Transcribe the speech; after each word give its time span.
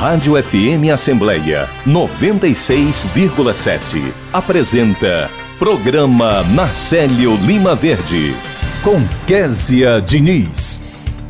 Rádio 0.00 0.42
FM 0.42 0.90
Assembleia 0.94 1.68
96,7 1.86 4.10
apresenta 4.32 5.28
Programa 5.58 6.42
Marcelo 6.42 7.36
Lima 7.36 7.74
Verde 7.74 8.32
com 8.82 8.98
Késia 9.26 10.00
Diniz. 10.00 10.80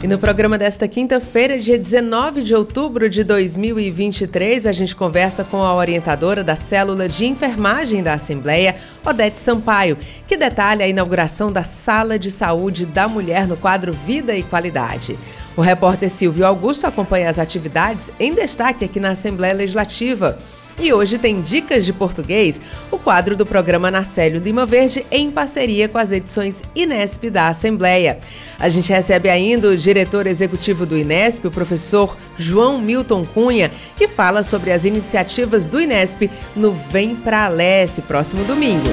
E 0.01 0.07
no 0.07 0.21
programa 0.21 0.57
desta 0.57 0.87
quinta-feira, 0.87 1.59
dia 1.59 1.77
19 1.77 2.43
de 2.43 2.55
outubro 2.55 3.11
de 3.11 3.25
2023, 3.25 4.65
a 4.67 4.73
gente 4.73 4.95
conversa 4.95 5.43
com 5.43 5.65
a 5.65 5.75
orientadora 5.75 6.45
da 6.45 6.55
Célula 6.55 7.09
de 7.09 7.27
Enfermagem 7.27 8.05
da 8.05 8.15
Assembleia, 8.15 8.77
Odete 9.05 9.41
Sampaio, 9.41 9.99
que 10.29 10.37
detalha 10.37 10.85
a 10.85 10.89
inauguração 10.89 11.51
da 11.53 11.65
Sala 11.65 12.17
de 12.19 12.31
Saúde 12.31 12.87
da 12.87 13.09
Mulher 13.09 13.49
no 13.49 13.57
quadro 13.57 13.93
Vida 14.07 14.35
e 14.35 14.45
Qualidade. 14.45 15.19
O 15.57 15.61
repórter 15.61 16.11
Silvio 16.11 16.47
Augusto 16.47 16.87
acompanha 16.87 17.29
as 17.29 17.39
atividades 17.39 18.11
em 18.19 18.33
destaque 18.33 18.85
aqui 18.85 19.01
na 19.01 19.11
Assembleia 19.11 19.55
Legislativa. 19.55 20.39
E 20.79 20.95
hoje 20.95 21.19
tem 21.19 21.43
Dicas 21.43 21.85
de 21.85 21.93
Português, 21.93 22.59
o 22.91 22.99
quadro 22.99 23.37
do 23.37 23.45
programa 23.45 23.91
Narcélio 23.91 24.41
Lima 24.41 24.65
Verde, 24.65 25.05
em 25.11 25.31
parceria 25.31 25.87
com 25.89 25.99
as 25.99 26.11
edições 26.11 26.63
Inesp 26.75 27.25
da 27.25 27.49
Assembleia. 27.49 28.19
A 28.59 28.67
gente 28.71 28.91
recebe 28.91 29.29
ainda 29.29 29.69
o 29.69 29.77
diretor 29.77 30.27
executivo 30.27 30.87
do 30.87 30.97
Inesp, 30.97 31.45
o 31.45 31.51
professor 31.51 32.17
João 32.39 32.81
Milton 32.81 33.27
Cunha, 33.27 33.71
que 33.95 34.09
fala 34.09 34.43
sobre 34.43 34.73
as 34.73 34.87
iniciativas 34.87 35.67
do 35.67 35.79
Inesp 35.79 36.31
no 36.57 36.73
Vem 36.73 37.15
Pra 37.15 37.45
Alesse, 37.45 38.01
próximo 38.01 38.45
domingo. 38.45 38.89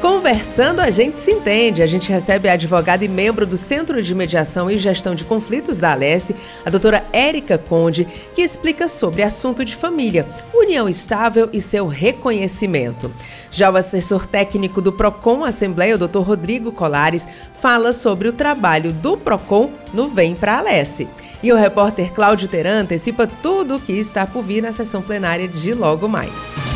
Conversando, 0.00 0.80
a 0.80 0.90
gente 0.90 1.18
se 1.18 1.30
entende. 1.30 1.82
A 1.82 1.86
gente 1.86 2.10
recebe 2.10 2.48
a 2.48 2.54
advogada 2.54 3.04
e 3.04 3.08
membro 3.08 3.46
do 3.46 3.58
Centro 3.58 4.02
de 4.02 4.14
Mediação 4.14 4.70
e 4.70 4.78
Gestão 4.78 5.14
de 5.14 5.24
Conflitos 5.24 5.76
da 5.76 5.92
Alesse, 5.92 6.34
a 6.64 6.70
doutora 6.70 7.04
Érica 7.12 7.58
Conde, 7.58 8.08
que 8.34 8.40
explica 8.40 8.88
sobre 8.88 9.22
assunto 9.22 9.62
de 9.62 9.76
família, 9.76 10.26
união 10.54 10.88
estável 10.88 11.50
e 11.52 11.60
seu 11.60 11.86
reconhecimento. 11.86 13.10
Já 13.50 13.70
o 13.70 13.76
assessor 13.76 14.26
técnico 14.26 14.80
do 14.80 14.90
PROCON 14.90 15.44
Assembleia, 15.44 15.96
o 15.96 15.98
doutor 15.98 16.22
Rodrigo 16.22 16.72
Colares, 16.72 17.28
fala 17.60 17.92
sobre 17.92 18.26
o 18.26 18.32
trabalho 18.32 18.94
do 18.94 19.18
PROCON 19.18 19.70
no 19.92 20.08
Vem 20.08 20.34
para 20.34 20.58
Alesse. 20.58 21.08
E 21.42 21.52
o 21.52 21.56
repórter 21.56 22.12
Cláudio 22.12 22.48
Teran 22.48 22.80
antecipa 22.82 23.26
tudo 23.26 23.76
o 23.76 23.80
que 23.80 23.92
está 23.92 24.26
por 24.26 24.42
vir 24.42 24.62
na 24.62 24.72
sessão 24.72 25.02
plenária 25.02 25.46
de 25.46 25.74
logo 25.74 26.08
mais. 26.08 26.69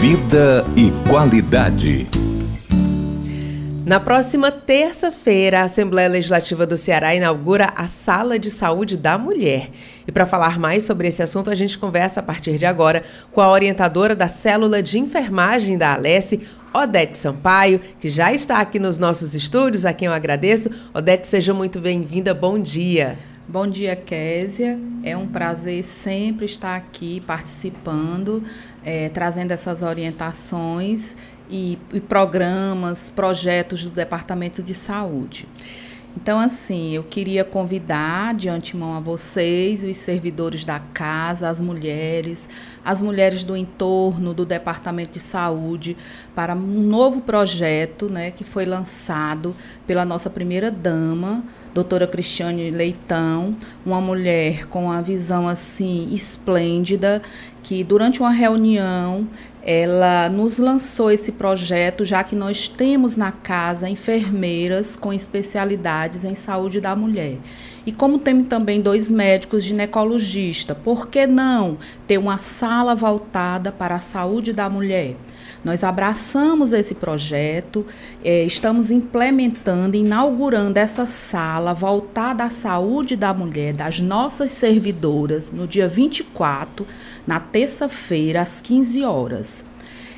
Vida 0.00 0.64
e 0.76 0.92
qualidade. 1.08 2.27
Na 3.88 3.98
próxima 3.98 4.52
terça-feira, 4.52 5.60
a 5.60 5.64
Assembleia 5.64 6.10
Legislativa 6.10 6.66
do 6.66 6.76
Ceará 6.76 7.14
inaugura 7.14 7.72
a 7.74 7.86
Sala 7.86 8.38
de 8.38 8.50
Saúde 8.50 8.98
da 8.98 9.16
Mulher. 9.16 9.70
E 10.06 10.12
para 10.12 10.26
falar 10.26 10.58
mais 10.58 10.82
sobre 10.82 11.08
esse 11.08 11.22
assunto, 11.22 11.48
a 11.48 11.54
gente 11.54 11.78
conversa 11.78 12.20
a 12.20 12.22
partir 12.22 12.58
de 12.58 12.66
agora 12.66 13.02
com 13.32 13.40
a 13.40 13.50
orientadora 13.50 14.14
da 14.14 14.28
Célula 14.28 14.82
de 14.82 14.98
Enfermagem 14.98 15.78
da 15.78 15.94
Alesse, 15.94 16.46
Odete 16.70 17.16
Sampaio, 17.16 17.80
que 17.98 18.10
já 18.10 18.30
está 18.30 18.58
aqui 18.58 18.78
nos 18.78 18.98
nossos 18.98 19.34
estúdios, 19.34 19.86
a 19.86 19.94
quem 19.94 20.04
eu 20.04 20.12
agradeço. 20.12 20.68
Odete, 20.92 21.26
seja 21.26 21.54
muito 21.54 21.80
bem-vinda. 21.80 22.34
Bom 22.34 22.58
dia. 22.58 23.16
Bom 23.50 23.66
dia, 23.66 23.96
Késia. 23.96 24.78
É 25.02 25.16
um 25.16 25.26
prazer 25.26 25.82
sempre 25.82 26.44
estar 26.44 26.76
aqui 26.76 27.22
participando, 27.22 28.44
é, 28.84 29.08
trazendo 29.08 29.52
essas 29.52 29.82
orientações 29.82 31.16
e, 31.48 31.78
e 31.90 31.98
programas, 31.98 33.08
projetos 33.08 33.84
do 33.84 33.90
Departamento 33.90 34.62
de 34.62 34.74
Saúde. 34.74 35.48
Então, 36.20 36.40
assim, 36.40 36.92
eu 36.92 37.04
queria 37.04 37.44
convidar 37.44 38.34
de 38.34 38.48
antemão 38.48 38.92
a 38.94 38.98
vocês, 38.98 39.84
os 39.84 39.96
servidores 39.96 40.64
da 40.64 40.80
casa, 40.80 41.48
as 41.48 41.60
mulheres, 41.60 42.48
as 42.84 43.00
mulheres 43.00 43.44
do 43.44 43.56
entorno 43.56 44.34
do 44.34 44.44
Departamento 44.44 45.12
de 45.12 45.20
Saúde, 45.20 45.96
para 46.34 46.56
um 46.56 46.82
novo 46.82 47.20
projeto 47.20 48.08
né, 48.08 48.32
que 48.32 48.42
foi 48.42 48.66
lançado 48.66 49.54
pela 49.86 50.04
nossa 50.04 50.28
primeira 50.28 50.72
dama, 50.72 51.44
doutora 51.72 52.04
Cristiane 52.04 52.68
Leitão, 52.72 53.56
uma 53.86 54.00
mulher 54.00 54.66
com 54.66 54.86
uma 54.86 55.00
visão 55.00 55.46
assim 55.46 56.12
esplêndida, 56.12 57.22
que 57.68 57.84
durante 57.84 58.20
uma 58.20 58.30
reunião 58.30 59.28
ela 59.62 60.30
nos 60.30 60.56
lançou 60.56 61.10
esse 61.10 61.32
projeto, 61.32 62.02
já 62.02 62.24
que 62.24 62.34
nós 62.34 62.66
temos 62.66 63.14
na 63.14 63.30
casa 63.30 63.90
enfermeiras 63.90 64.96
com 64.96 65.12
especialidades 65.12 66.24
em 66.24 66.34
saúde 66.34 66.80
da 66.80 66.96
mulher. 66.96 67.36
E 67.84 67.92
como 67.92 68.18
temos 68.18 68.46
também 68.46 68.80
dois 68.80 69.10
médicos 69.10 69.62
ginecologistas, 69.62 70.78
por 70.82 71.08
que 71.08 71.26
não 71.26 71.76
ter 72.06 72.16
uma 72.16 72.38
sala 72.38 72.94
voltada 72.94 73.70
para 73.70 73.96
a 73.96 74.00
saúde 74.00 74.54
da 74.54 74.70
mulher? 74.70 75.14
Nós 75.64 75.82
abraçamos 75.82 76.72
esse 76.72 76.94
projeto, 76.94 77.84
é, 78.24 78.44
estamos 78.44 78.90
implementando, 78.90 79.96
inaugurando 79.96 80.78
essa 80.78 81.04
sala 81.04 81.74
voltada 81.74 82.44
à 82.44 82.50
saúde 82.50 83.16
da 83.16 83.34
mulher, 83.34 83.74
das 83.74 84.00
nossas 84.00 84.52
servidoras, 84.52 85.50
no 85.50 85.66
dia 85.66 85.88
24, 85.88 86.86
na 87.26 87.40
terça-feira, 87.40 88.40
às 88.42 88.60
15 88.60 89.04
horas. 89.04 89.64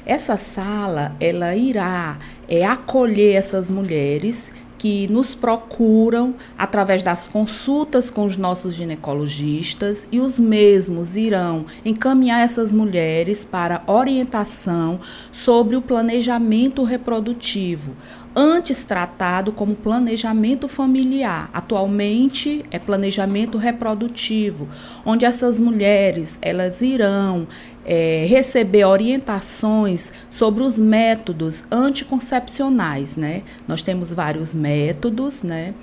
Essa 0.05 0.37
sala, 0.37 1.15
ela 1.21 1.55
irá 1.55 2.19
é, 2.49 2.65
acolher 2.65 3.35
essas 3.35 3.71
mulheres 3.71 4.53
que 4.81 5.07
nos 5.09 5.35
procuram 5.35 6.35
através 6.57 7.03
das 7.03 7.29
consultas 7.29 8.11
com 8.11 8.25
os 8.25 8.39
nossos 8.39 8.75
ginecologistas 8.75 10.09
e 10.11 10.19
os 10.19 10.39
mesmos 10.39 11.19
irão 11.19 11.67
encaminhar 11.85 12.41
essas 12.41 12.73
mulheres 12.73 13.45
para 13.45 13.83
orientação 13.87 14.99
sobre 15.35 15.77
o 15.77 15.83
planejamento 15.83 16.83
reprodutivo, 16.83 17.95
antes 18.35 18.83
tratado 18.83 19.53
como 19.53 19.75
planejamento 19.75 20.67
familiar. 20.67 21.51
Atualmente 21.53 22.65
é 22.71 22.79
planejamento 22.79 23.59
reprodutivo, 23.59 24.67
onde 25.05 25.27
essas 25.27 25.61
mulheres 25.61 26.39
elas 26.41 26.81
irão 26.81 27.47
é, 27.85 28.27
receber 28.29 28.85
orientações 28.85 30.13
sobre 30.31 30.63
os 30.63 30.79
métodos 30.79 31.65
anticoncepcionais, 31.71 33.17
né? 33.17 33.43
Nós 33.67 33.83
temos 33.83 34.13
vários 34.13 34.55
métodos, 34.55 35.43
né? 35.43 35.75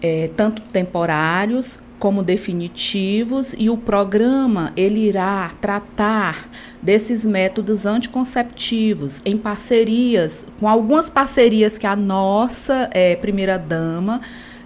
É, 0.00 0.30
tanto 0.34 0.62
temporários 0.62 1.78
como 2.02 2.20
definitivos 2.20 3.54
e 3.56 3.70
o 3.70 3.76
programa 3.76 4.72
ele 4.76 5.06
irá 5.06 5.52
tratar 5.60 6.48
desses 6.82 7.24
métodos 7.24 7.86
anticonceptivos 7.86 9.22
em 9.24 9.38
parcerias 9.38 10.44
com 10.58 10.68
algumas 10.68 11.08
parcerias 11.08 11.78
que 11.78 11.86
a 11.86 11.94
nossa 11.94 12.90
é, 12.92 13.14
primeira 13.14 13.56
dama 13.56 14.20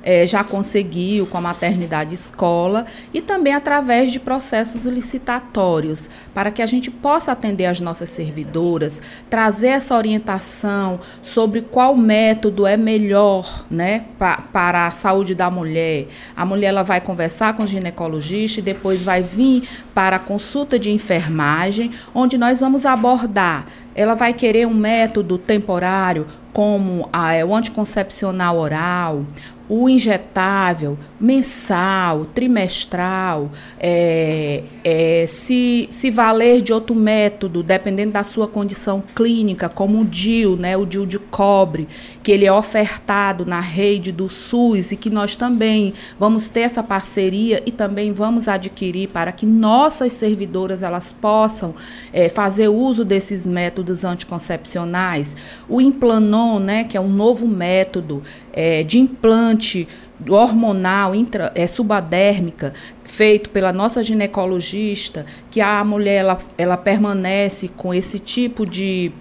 é, 0.06 0.25
já 0.25 0.44
conseguiu 0.44 1.26
com 1.26 1.37
a 1.37 1.41
maternidade 1.41 2.14
escola 2.14 2.87
e 3.12 3.20
também 3.20 3.53
através 3.53 4.12
de 4.12 4.20
processos 4.20 4.87
licitatórios, 4.87 6.08
para 6.32 6.53
que 6.53 6.62
a 6.62 6.67
gente 6.67 6.93
possa 6.93 7.32
atender 7.32 7.67
as 7.67 7.81
nossas 7.81 8.08
servidoras, 8.08 9.03
trazer 9.29 9.69
essa 9.69 9.97
orientação 9.97 11.00
sobre 11.25 11.61
qual 11.61 11.97
método 11.97 12.69
é 12.69 12.76
melhor 12.76 13.67
né, 13.69 14.05
pa, 14.17 14.44
para 14.53 14.87
a 14.87 14.93
saúde 14.93 15.35
da 15.35 15.50
mulher. 15.50 16.06
A 16.37 16.47
mulher 16.47 16.69
ela 16.69 16.85
vai 16.85 17.00
conversar 17.00 17.55
com 17.55 17.64
o 17.64 17.67
ginecologista 17.67 18.61
e 18.61 18.62
depois 18.62 19.02
vai 19.02 19.23
vir 19.23 19.69
para 19.93 20.17
a 20.17 20.20
consulta 20.20 20.79
de 20.79 20.93
enfermagem, 20.93 21.91
onde 22.14 22.38
nós 22.38 22.61
vamos 22.61 22.87
abordar. 22.87 23.67
Ela 23.93 24.14
vai 24.14 24.32
querer 24.32 24.67
um 24.67 24.75
método 24.75 25.37
temporário, 25.37 26.26
como 26.52 27.09
a, 27.12 27.35
é, 27.35 27.44
o 27.44 27.55
anticoncepcional 27.55 28.56
oral, 28.56 29.25
o 29.68 29.88
injetável, 29.88 30.98
mensal, 31.18 32.24
trimestral, 32.26 33.50
é, 33.78 34.62
é, 34.84 35.26
se, 35.26 35.88
se 35.90 36.10
valer 36.10 36.62
de 36.62 36.72
outro 36.72 36.94
método, 36.94 37.62
dependendo 37.62 38.12
da 38.12 38.22
sua 38.22 38.46
condição 38.46 39.02
clínica, 39.14 39.68
como 39.68 40.00
o 40.00 40.04
DIL, 40.04 40.56
né, 40.56 40.76
o 40.76 40.86
DIL 40.86 41.06
de 41.06 41.18
cobre, 41.18 41.88
que 42.22 42.30
ele 42.30 42.44
é 42.44 42.52
ofertado 42.52 43.44
na 43.44 43.60
rede 43.60 44.12
do 44.12 44.28
SUS 44.28 44.92
e 44.92 44.96
que 44.96 45.10
nós 45.10 45.34
também 45.34 45.94
vamos 46.18 46.48
ter 46.48 46.60
essa 46.60 46.82
parceria 46.82 47.62
e 47.66 47.72
também 47.72 48.12
vamos 48.12 48.46
adquirir 48.48 49.08
para 49.08 49.32
que 49.32 49.46
nossas 49.46 50.12
servidoras 50.12 50.82
elas 50.82 51.12
possam 51.12 51.74
é, 52.12 52.28
fazer 52.28 52.68
uso 52.68 53.04
desses 53.04 53.46
métodos 53.46 54.04
anticoncepcionais. 54.04 55.36
O 55.68 55.80
Implanon, 55.80 56.60
né, 56.60 56.84
que 56.84 56.96
é 56.96 57.00
um 57.00 57.08
novo 57.08 57.48
método 57.48 58.22
é, 58.56 58.82
de 58.82 58.99
implante 58.99 59.87
hormonal 60.29 61.14
intra, 61.14 61.53
é, 61.55 61.67
subadérmica 61.67 62.73
feito 63.05 63.50
pela 63.50 63.73
nossa 63.73 64.03
ginecologista, 64.03 65.26
que 65.50 65.61
a 65.61 65.85
mulher 65.85 66.17
ela, 66.17 66.38
ela 66.56 66.76
permanece 66.76 67.69
com 67.69 67.93
esse 67.93 68.19
tipo 68.19 68.67
de 68.67 69.12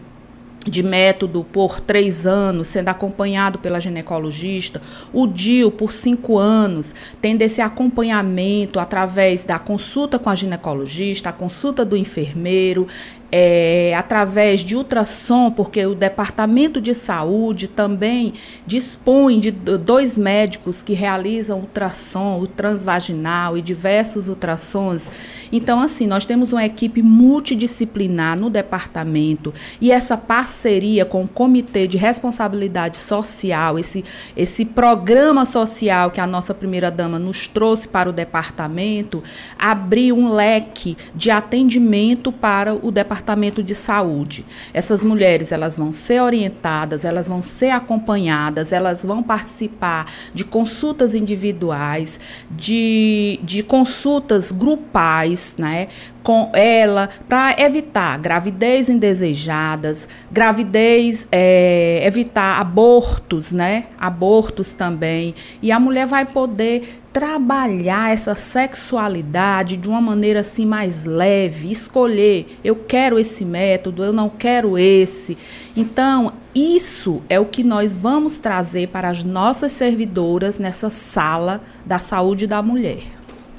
de 0.67 0.81
método 0.81 1.43
por 1.43 1.79
três 1.79 2.25
anos, 2.25 2.67
sendo 2.67 2.89
acompanhado 2.89 3.59
pela 3.59 3.79
ginecologista, 3.79 4.81
o 5.13 5.27
DIL 5.27 5.71
por 5.71 5.91
cinco 5.91 6.37
anos, 6.37 6.95
tendo 7.21 7.43
esse 7.43 7.61
acompanhamento 7.61 8.79
através 8.79 9.43
da 9.43 9.59
consulta 9.59 10.17
com 10.17 10.29
a 10.29 10.35
ginecologista, 10.35 11.29
a 11.29 11.33
consulta 11.33 11.85
do 11.85 11.95
enfermeiro, 11.95 12.87
é, 13.31 13.93
através 13.97 14.61
de 14.61 14.75
ultrassom, 14.75 15.51
porque 15.51 15.85
o 15.85 15.95
Departamento 15.95 16.79
de 16.79 16.93
Saúde 16.93 17.67
também 17.67 18.33
dispõe 18.65 19.39
de 19.39 19.51
dois 19.51 20.17
médicos 20.17 20.83
que 20.83 20.93
realizam 20.93 21.59
ultrassom, 21.59 22.39
o 22.39 22.47
transvaginal 22.47 23.57
e 23.57 23.61
diversos 23.61 24.27
ultrassons. 24.27 25.09
Então, 25.51 25.79
assim, 25.79 26.07
nós 26.07 26.25
temos 26.25 26.53
uma 26.53 26.65
equipe 26.65 27.01
multidisciplinar 27.01 28.39
no 28.39 28.49
departamento 28.49 29.53
e 29.81 29.91
essa 29.91 30.15
parceria 30.15 31.05
com 31.05 31.23
o 31.23 31.27
Comitê 31.27 31.87
de 31.87 31.97
Responsabilidade 31.97 32.97
Social, 32.97 33.79
esse, 33.79 34.03
esse 34.35 34.65
programa 34.65 35.45
social 35.45 36.11
que 36.11 36.21
a 36.21 36.27
nossa 36.27 36.53
primeira-dama 36.53 37.17
nos 37.17 37.47
trouxe 37.47 37.87
para 37.87 38.09
o 38.09 38.13
departamento, 38.13 39.23
abriu 39.57 40.17
um 40.17 40.31
leque 40.33 40.95
de 41.15 41.31
atendimento 41.31 42.31
para 42.31 42.73
o 42.73 42.91
departamento 42.91 43.14
departamento 43.15 43.63
de 43.63 43.73
saúde. 43.73 44.45
Essas 44.73 45.03
mulheres, 45.03 45.51
elas 45.51 45.77
vão 45.77 45.93
ser 45.93 46.21
orientadas, 46.21 47.05
elas 47.05 47.27
vão 47.27 47.41
ser 47.41 47.69
acompanhadas, 47.69 48.73
elas 48.73 49.05
vão 49.05 49.23
participar 49.23 50.11
de 50.33 50.43
consultas 50.43 51.15
individuais, 51.15 52.19
de, 52.51 53.39
de 53.41 53.63
consultas 53.63 54.51
grupais, 54.51 55.55
né? 55.57 55.87
Com 56.25 56.49
ela 56.53 57.07
para 57.29 57.55
evitar 57.59 58.17
gravidez 58.17 58.89
indesejadas, 58.89 60.09
gravidez, 60.31 61.27
é, 61.31 62.01
evitar 62.03 62.59
abortos, 62.59 63.51
né? 63.51 63.85
Abortos 63.95 64.73
também. 64.73 65.35
E 65.61 65.71
a 65.71 65.79
mulher 65.79 66.07
vai 66.07 66.25
poder 66.25 66.81
trabalhar 67.13 68.11
essa 68.11 68.33
sexualidade 68.33 69.77
de 69.77 69.87
uma 69.87 70.01
maneira 70.01 70.39
assim 70.39 70.65
mais 70.65 71.05
leve, 71.05 71.71
escolher, 71.71 72.57
eu 72.63 72.75
quero 72.75 73.19
esse 73.19 73.45
método, 73.45 74.03
eu 74.03 74.11
não 74.11 74.27
quero 74.27 74.79
esse. 74.79 75.37
Então, 75.77 76.33
isso 76.55 77.21
é 77.29 77.39
o 77.39 77.45
que 77.45 77.63
nós 77.63 77.95
vamos 77.95 78.39
trazer 78.39 78.87
para 78.87 79.09
as 79.09 79.23
nossas 79.23 79.71
servidoras 79.73 80.57
nessa 80.57 80.89
sala 80.89 81.61
da 81.85 81.99
saúde 81.99 82.47
da 82.47 82.63
mulher. 82.63 83.03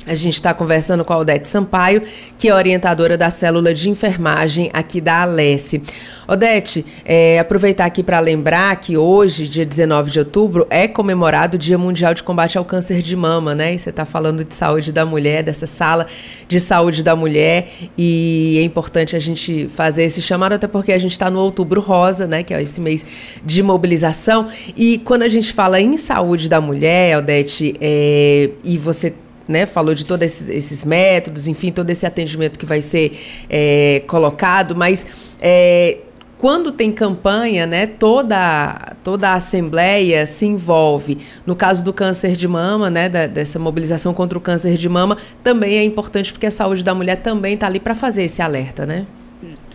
A 0.07 0.15
gente 0.15 0.35
está 0.35 0.55
conversando 0.55 1.05
com 1.05 1.13
a 1.13 1.19
Odete 1.19 1.49
Sampaio, 1.49 2.01
que 2.39 2.49
é 2.49 2.55
orientadora 2.55 3.19
da 3.19 3.29
célula 3.29 3.75
de 3.75 3.91
enfermagem 3.91 4.71
aqui 4.73 5.01
da 5.01 5.23
Alesse. 5.23 5.83
Odete, 6.29 6.87
é, 7.05 7.41
aproveitar 7.41 7.87
aqui 7.87 8.05
para 8.05 8.21
lembrar 8.21 8.77
que 8.77 8.97
hoje, 8.97 9.49
dia 9.49 9.67
19 9.67 10.13
de 10.13 10.21
outubro, 10.21 10.65
é 10.71 10.87
comemorado 10.87 11.57
o 11.57 11.59
Dia 11.59 11.77
Mundial 11.77 12.15
de 12.15 12.23
Combate 12.23 12.57
ao 12.57 12.65
Câncer 12.65 13.03
de 13.03 13.17
Mama, 13.17 13.53
né? 13.53 13.75
E 13.75 13.79
você 13.81 13.91
está 13.91 14.05
falando 14.05 14.45
de 14.45 14.55
saúde 14.55 14.93
da 14.93 15.05
mulher, 15.05 15.43
dessa 15.43 15.67
sala 15.67 16.07
de 16.49 16.61
saúde 16.61 17.03
da 17.03 17.17
mulher, 17.17 17.69
e 17.99 18.59
é 18.61 18.63
importante 18.63 19.17
a 19.17 19.21
gente 19.21 19.67
fazer 19.69 20.05
esse 20.05 20.23
chamado, 20.23 20.53
até 20.53 20.69
porque 20.69 20.93
a 20.93 20.99
gente 20.99 21.13
está 21.13 21.29
no 21.29 21.41
Outubro 21.41 21.81
Rosa, 21.81 22.29
né? 22.29 22.45
Que 22.45 22.55
é 22.55 22.63
esse 22.63 22.81
mês 22.81 23.05
de 23.45 23.61
mobilização. 23.61 24.47
E 24.77 24.99
quando 24.99 25.23
a 25.23 25.29
gente 25.29 25.53
fala 25.53 25.81
em 25.81 25.97
saúde 25.97 26.49
da 26.49 26.61
mulher, 26.61 27.19
Odete, 27.19 27.75
é, 27.81 28.51
e 28.63 28.79
você 28.79 29.13
né, 29.49 29.67
falou 29.67 29.95
de 29.95 30.05
todos 30.05 30.25
esses, 30.25 30.49
esses, 30.49 30.85
métodos, 30.85 31.47
enfim, 31.47 31.71
todo 31.71 31.89
esse 31.91 32.05
atendimento 32.05 32.59
que 32.59 32.67
vai 32.67 32.83
ser 32.83 33.19
é, 33.49 34.03
colocado, 34.07 34.75
mas 34.75 35.35
é, 35.41 35.99
quando 36.39 36.71
tem 36.71 36.93
campanha, 36.93 37.67
né, 37.67 37.87
toda, 37.87 38.95
toda 39.03 39.31
a 39.31 39.35
Assembleia 39.35 40.27
se 40.27 40.45
envolve. 40.45 41.19
No 41.47 41.57
caso 41.57 41.83
do 41.83 41.93
câncer 41.93 42.33
de 42.33 42.47
mama, 42.47 42.91
né, 42.91 43.09
da, 43.09 43.27
dessa 43.27 43.59
mobilização 43.59 44.13
contra 44.13 44.37
o 44.37 44.41
câncer 44.41 44.75
de 44.77 44.89
mama, 44.89 45.17
também 45.43 45.77
é 45.77 45.85
importante 45.85 46.33
porque 46.33 46.47
a 46.47 46.51
saúde 46.51 46.85
da 46.85 46.95
mulher 46.95 47.17
também 47.17 47.55
está 47.55 47.67
ali 47.67 47.81
para 47.81 47.95
fazer 47.95 48.25
esse 48.25 48.43
alerta, 48.43 48.85
né? 48.85 49.07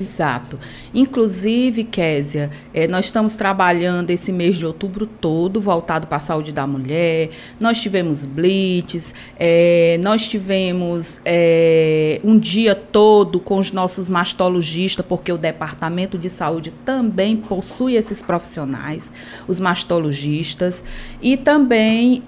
Exato. 0.02 0.58
Inclusive, 0.96 1.84
Késia, 1.84 2.50
é, 2.74 2.88
nós 2.88 3.06
estamos 3.06 3.36
trabalhando 3.36 4.10
esse 4.10 4.32
mês 4.32 4.58
de 4.58 4.66
outubro 4.66 5.06
todo 5.06 5.62
voltado 5.62 6.08
para 6.08 6.18
a 6.18 6.20
saúde 6.20 6.52
da 6.52 6.66
mulher. 6.66 7.30
Nós 7.60 7.80
tivemos 7.80 8.26
blitz, 8.26 9.14
é, 9.38 10.00
nós 10.02 10.28
tivemos 10.28 11.22
é, 11.24 12.20
um 12.24 12.40
dia 12.40 12.74
todo 12.74 13.40
com 13.40 13.60
os 13.60 13.72
nossos 13.72 14.10
mastologistas, 14.10 15.06
porque 15.06 15.32
o 15.32 15.38
Departamento 15.38 16.18
de 16.18 16.32
Saúde 16.32 16.72
também 16.84 17.38
possui 17.38 17.96
esses 17.96 18.24
profissionais, 18.24 19.14
os 19.48 19.60
mastologistas. 19.60 20.84
E 21.22 21.38
também, 21.38 22.24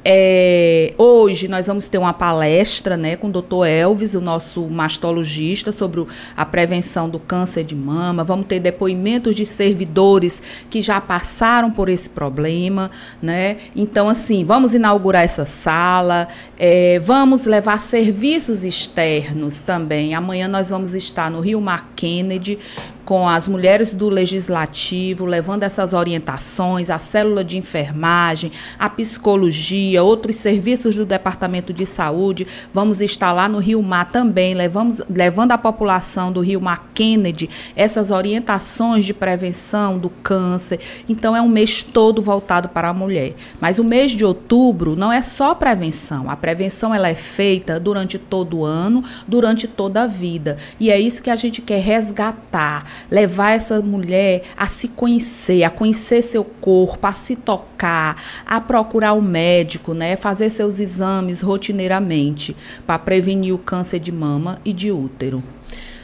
hoje, 0.95 1.47
nós 1.47 1.65
vamos 1.65 1.87
ter 1.87 1.97
uma 1.97 2.13
palestra 2.13 2.95
né, 2.95 3.15
com 3.15 3.29
o 3.29 3.31
doutor 3.31 3.65
Elvis, 3.65 4.13
o 4.13 4.21
nosso 4.21 4.61
mastologista, 4.67 5.71
sobre 5.71 6.05
a 6.37 6.45
prevenção 6.45 7.09
do 7.09 7.19
câncer 7.19 7.62
de 7.63 7.75
mama, 7.75 8.23
vamos 8.23 8.45
ter 8.45 8.59
depoimentos 8.59 9.35
de 9.35 9.45
servidores 9.45 10.65
que 10.69 10.81
já 10.81 10.99
passaram 10.99 11.71
por 11.71 11.89
esse 11.89 12.09
problema, 12.09 12.91
né? 13.21 13.57
Então, 13.75 14.09
assim, 14.09 14.43
vamos 14.43 14.73
inaugurar 14.73 15.23
essa 15.23 15.45
sala, 15.45 16.27
é, 16.57 16.99
vamos 16.99 17.45
levar 17.45 17.79
serviços 17.79 18.63
externos 18.63 19.59
também. 19.59 20.13
Amanhã 20.13 20.47
nós 20.47 20.69
vamos 20.69 20.93
estar 20.93 21.31
no 21.31 21.39
Rio 21.39 21.61
Mar 21.61 21.91
Kennedy 21.95 22.59
com 23.05 23.27
as 23.27 23.47
mulheres 23.47 23.93
do 23.93 24.09
legislativo, 24.09 25.25
levando 25.25 25.63
essas 25.63 25.93
orientações, 25.93 26.89
a 26.89 26.97
célula 26.97 27.43
de 27.43 27.57
enfermagem, 27.57 28.51
a 28.79 28.89
psicologia, 28.89 30.03
outros 30.03 30.37
serviços 30.37 30.95
do 30.95 31.05
Departamento 31.05 31.73
de 31.73 31.85
Saúde. 31.85 32.47
Vamos 32.73 33.01
estar 33.01 33.31
lá 33.31 33.47
no 33.49 33.59
Rio 33.59 33.81
Mar 33.81 34.09
também, 34.09 34.53
levamos, 34.53 35.01
levando 35.09 35.51
a 35.51 35.57
população 35.57 36.31
do 36.31 36.41
Rio 36.41 36.61
Mar 36.61 36.89
Kennedy 36.93 37.49
essas 37.75 38.11
orientações 38.11 39.05
de 39.05 39.13
prevenção 39.13 39.97
do 39.97 40.09
câncer. 40.09 40.79
Então 41.07 41.35
é 41.35 41.41
um 41.41 41.49
mês 41.49 41.83
todo 41.83 42.21
voltado 42.21 42.69
para 42.69 42.89
a 42.89 42.93
mulher. 42.93 43.35
Mas 43.59 43.79
o 43.79 43.83
mês 43.83 44.11
de 44.11 44.23
outubro 44.23 44.95
não 44.95 45.11
é 45.11 45.21
só 45.21 45.53
prevenção. 45.53 46.29
A 46.29 46.35
prevenção 46.35 46.93
ela 46.93 47.09
é 47.09 47.15
feita 47.15 47.79
durante 47.79 48.17
todo 48.17 48.59
o 48.59 48.65
ano, 48.65 49.03
durante 49.27 49.67
toda 49.67 50.03
a 50.03 50.07
vida. 50.07 50.57
E 50.79 50.89
é 50.89 50.99
isso 50.99 51.21
que 51.21 51.29
a 51.29 51.35
gente 51.35 51.61
quer 51.61 51.81
resgatar 51.81 52.92
levar 53.09 53.51
essa 53.51 53.81
mulher 53.81 54.41
a 54.57 54.65
se 54.65 54.87
conhecer, 54.87 55.63
a 55.63 55.69
conhecer 55.69 56.21
seu 56.21 56.43
corpo, 56.43 57.05
a 57.05 57.13
se 57.13 57.35
tocar, 57.35 58.21
a 58.45 58.59
procurar 58.59 59.13
o 59.13 59.21
médico, 59.21 59.93
né, 59.93 60.15
fazer 60.15 60.49
seus 60.49 60.79
exames 60.79 61.41
rotineiramente 61.41 62.55
para 62.85 62.99
prevenir 62.99 63.53
o 63.53 63.57
câncer 63.57 63.99
de 63.99 64.11
mama 64.11 64.59
e 64.63 64.73
de 64.73 64.91
útero. 64.91 65.43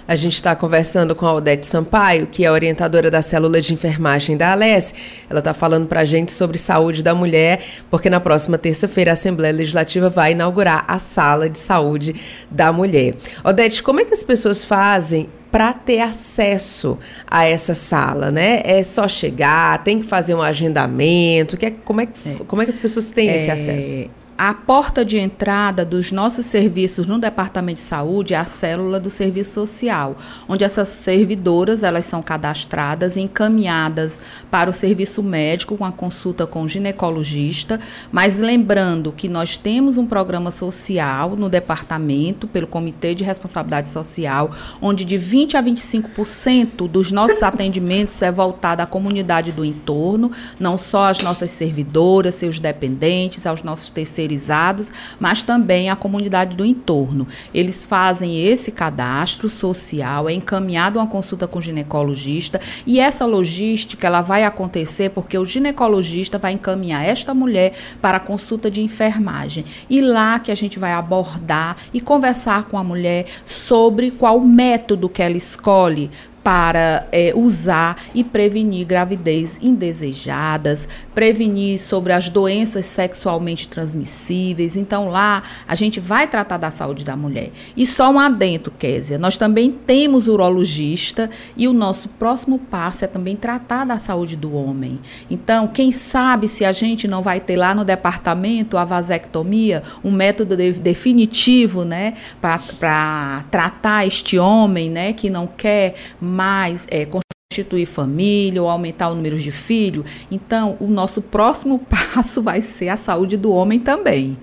A 0.10 0.16
gente 0.16 0.34
está 0.34 0.56
conversando 0.56 1.14
com 1.14 1.24
a 1.28 1.34
Odete 1.36 1.68
Sampaio, 1.68 2.26
que 2.26 2.44
é 2.44 2.52
orientadora 2.52 3.12
da 3.12 3.22
célula 3.22 3.62
de 3.62 3.76
enfermagem 3.76 4.36
da 4.36 4.54
Alesse. 4.54 4.96
Ela 5.30 5.38
está 5.38 5.54
falando 5.54 5.86
para 5.86 6.00
a 6.00 6.06
gente 6.06 6.32
sobre 6.32 6.58
saúde 6.58 7.04
da 7.04 7.14
mulher, 7.14 7.62
porque 7.92 8.10
na 8.10 8.20
próxima 8.20 8.58
terça-feira 8.58 9.12
a 9.12 9.14
Assembleia 9.14 9.54
Legislativa 9.54 10.10
vai 10.10 10.32
inaugurar 10.32 10.84
a 10.88 10.98
sala 10.98 11.48
de 11.48 11.60
saúde 11.60 12.16
da 12.50 12.74
mulher. 12.74 13.14
Odete, 13.44 13.84
como 13.84 14.00
é 14.00 14.04
que 14.04 14.16
as 14.16 14.24
pessoas 14.24 14.64
fazem 14.64 15.30
para 15.52 15.74
ter 15.74 16.00
acesso 16.00 16.98
a 17.28 17.46
essa 17.46 17.74
sala, 17.74 18.32
né? 18.32 18.62
É 18.64 18.84
só 18.84 19.08
chegar, 19.08 19.84
tem 19.84 20.00
que 20.00 20.06
fazer 20.06 20.36
um 20.36 20.42
agendamento, 20.42 21.58
que 21.58 21.66
é, 21.66 21.72
como, 21.72 22.02
é, 22.02 22.04
é. 22.04 22.36
como 22.48 22.62
é 22.62 22.66
que 22.66 22.72
as 22.72 22.80
pessoas 22.80 23.12
têm 23.12 23.30
é, 23.30 23.36
esse 23.36 23.50
acesso? 23.50 24.10
A 24.42 24.54
porta 24.54 25.04
de 25.04 25.18
entrada 25.18 25.84
dos 25.84 26.14
nossos 26.14 26.46
serviços 26.46 27.06
no 27.06 27.20
Departamento 27.20 27.76
de 27.76 27.86
Saúde 27.86 28.34
é 28.34 28.38
a 28.38 28.46
célula 28.46 28.98
do 28.98 29.10
Serviço 29.10 29.52
Social, 29.52 30.16
onde 30.48 30.64
essas 30.64 30.88
servidoras 30.88 31.84
elas 31.84 32.06
são 32.06 32.24
cadastradas 32.24 33.18
encaminhadas 33.18 34.18
para 34.50 34.70
o 34.70 34.74
serviço 34.74 35.22
médico 35.22 35.76
com 35.76 35.84
a 35.84 35.92
consulta 35.92 36.48
com 36.48 36.62
o 36.62 36.70
ginecologista, 36.70 37.82
mas 38.14 38.40
lembrando 38.40 39.12
que 39.12 39.28
nós 39.28 39.58
temos 39.58 39.98
um 39.98 40.08
programa 40.08 40.52
social 40.52 41.36
no 41.36 41.50
departamento 41.50 42.48
pelo 42.48 42.66
Comitê 42.66 43.14
de 43.14 43.26
Responsabilidade 43.26 43.90
Social, 43.90 44.52
onde 44.82 45.04
de 45.04 45.18
20 45.18 45.58
a 45.58 45.62
25% 45.62 46.88
dos 46.88 47.12
nossos 47.12 47.44
atendimentos 47.44 48.22
é 48.22 48.32
voltado 48.32 48.82
à 48.82 48.86
comunidade 48.86 49.52
do 49.52 49.66
entorno, 49.66 50.32
não 50.58 50.78
só 50.78 51.10
às 51.10 51.20
nossas 51.20 51.52
servidoras, 51.52 52.36
seus 52.36 52.58
dependentes, 52.58 53.46
aos 53.46 53.64
nossos 53.64 53.90
terceirizados, 54.30 54.92
mas 55.20 55.42
também 55.42 55.90
à 55.90 55.96
comunidade 55.96 56.56
do 56.56 56.66
entorno. 56.66 57.28
Eles 57.54 57.86
fazem 57.86 58.46
esse 58.46 58.72
cadastro 58.72 59.50
social, 59.50 60.30
é 60.30 60.34
encaminhado 60.34 61.00
a 61.00 61.04
uma 61.04 61.10
consulta 61.10 61.48
com 61.48 61.60
o 61.60 61.62
ginecologista 61.62 62.62
e 62.86 63.00
essa 63.00 63.26
logística 63.26 64.06
ela 64.06 64.22
vai 64.22 64.44
acontecer 64.44 65.10
porque 65.10 65.38
o 65.38 65.46
ginecologista 65.46 66.38
vai 66.38 66.54
encaminhar 66.54 67.04
esta 67.04 67.34
mulher 67.34 67.74
para 68.02 68.18
a 68.18 68.22
consulta 68.22 68.70
de 68.70 68.82
enfermagem. 68.82 69.66
E 69.90 70.02
lá 70.02 70.40
que 70.40 70.52
a 70.52 70.56
gente 70.56 70.78
vai 70.78 70.94
abordar 70.94 71.76
e 71.94 72.00
conversar 72.00 72.66
com 72.66 72.78
a 72.78 72.84
mulher 72.84 73.26
sobre 73.46 74.12
qual 74.12 74.40
método 74.40 75.10
que 75.10 75.24
ela 75.24 75.38
escolhe 75.38 76.10
para 76.44 77.08
é, 77.12 77.34
usar 77.36 77.98
e 78.14 78.24
prevenir 78.24 78.86
gravidez 78.86 79.60
indesejadas, 79.62 80.88
prevenir 81.14 81.80
sobre 81.80 82.14
as 82.14 82.30
doenças 82.30 82.86
sexualmente 82.86 83.68
transmissíveis. 83.68 84.76
Então, 84.76 85.10
lá 85.10 85.44
a 85.68 85.76
gente 85.76 86.00
vai 86.00 86.28
tratar 86.28 86.58
da 86.58 86.72
saúde 86.72 87.04
da 87.04 87.16
mulher. 87.16 87.52
E 87.76 87.86
só 87.86 88.10
um 88.10 88.20
adentro, 88.20 88.74
Késia, 88.78 89.18
nós 89.18 89.38
também 89.38 89.72
temos 89.72 90.28
urologista 90.28 91.30
e 91.56 91.68
o 91.68 91.74
nosso 91.74 92.10
próximo 92.10 92.60
passo 92.60 93.06
é 93.06 93.08
também 93.08 93.36
tratar 93.36 93.86
da 93.86 94.00
saúde 94.00 94.36
do 94.36 94.54
homem. 94.54 95.00
Então, 95.30 95.68
quem 95.68 95.92
sabe 95.92 96.48
se 96.48 96.64
a 96.66 96.72
gente 96.72 97.08
não 97.08 97.22
vai 97.22 97.40
ter 97.40 97.58
lá 97.58 97.76
no 97.76 97.84
departamento 97.84 98.78
a 98.78 98.86
vasectomia, 98.86 99.84
um 100.04 100.12
método 100.12 100.56
de, 100.56 100.74
definitivo, 100.74 101.84
né, 101.84 102.14
para 102.42 103.44
tratar 103.52 104.08
este 104.08 104.38
homem, 104.38 104.90
né, 104.90 105.14
que 105.14 105.30
não 105.30 105.48
quer 105.48 105.94
mais 106.30 106.88
é, 106.90 107.06
constituir 107.06 107.86
família 107.86 108.62
ou 108.62 108.70
aumentar 108.70 109.10
o 109.10 109.16
número 109.16 109.38
de 109.38 109.52
filhos. 109.52 110.26
Então, 110.30 110.78
o 110.80 110.88
nosso 110.88 111.22
próximo 111.22 111.80
passo 112.14 112.42
vai 112.42 112.62
ser 112.62 112.90
a 112.90 112.98
saúde 112.98 113.36
do 113.36 113.52
homem 113.52 113.80
também. 113.80 114.38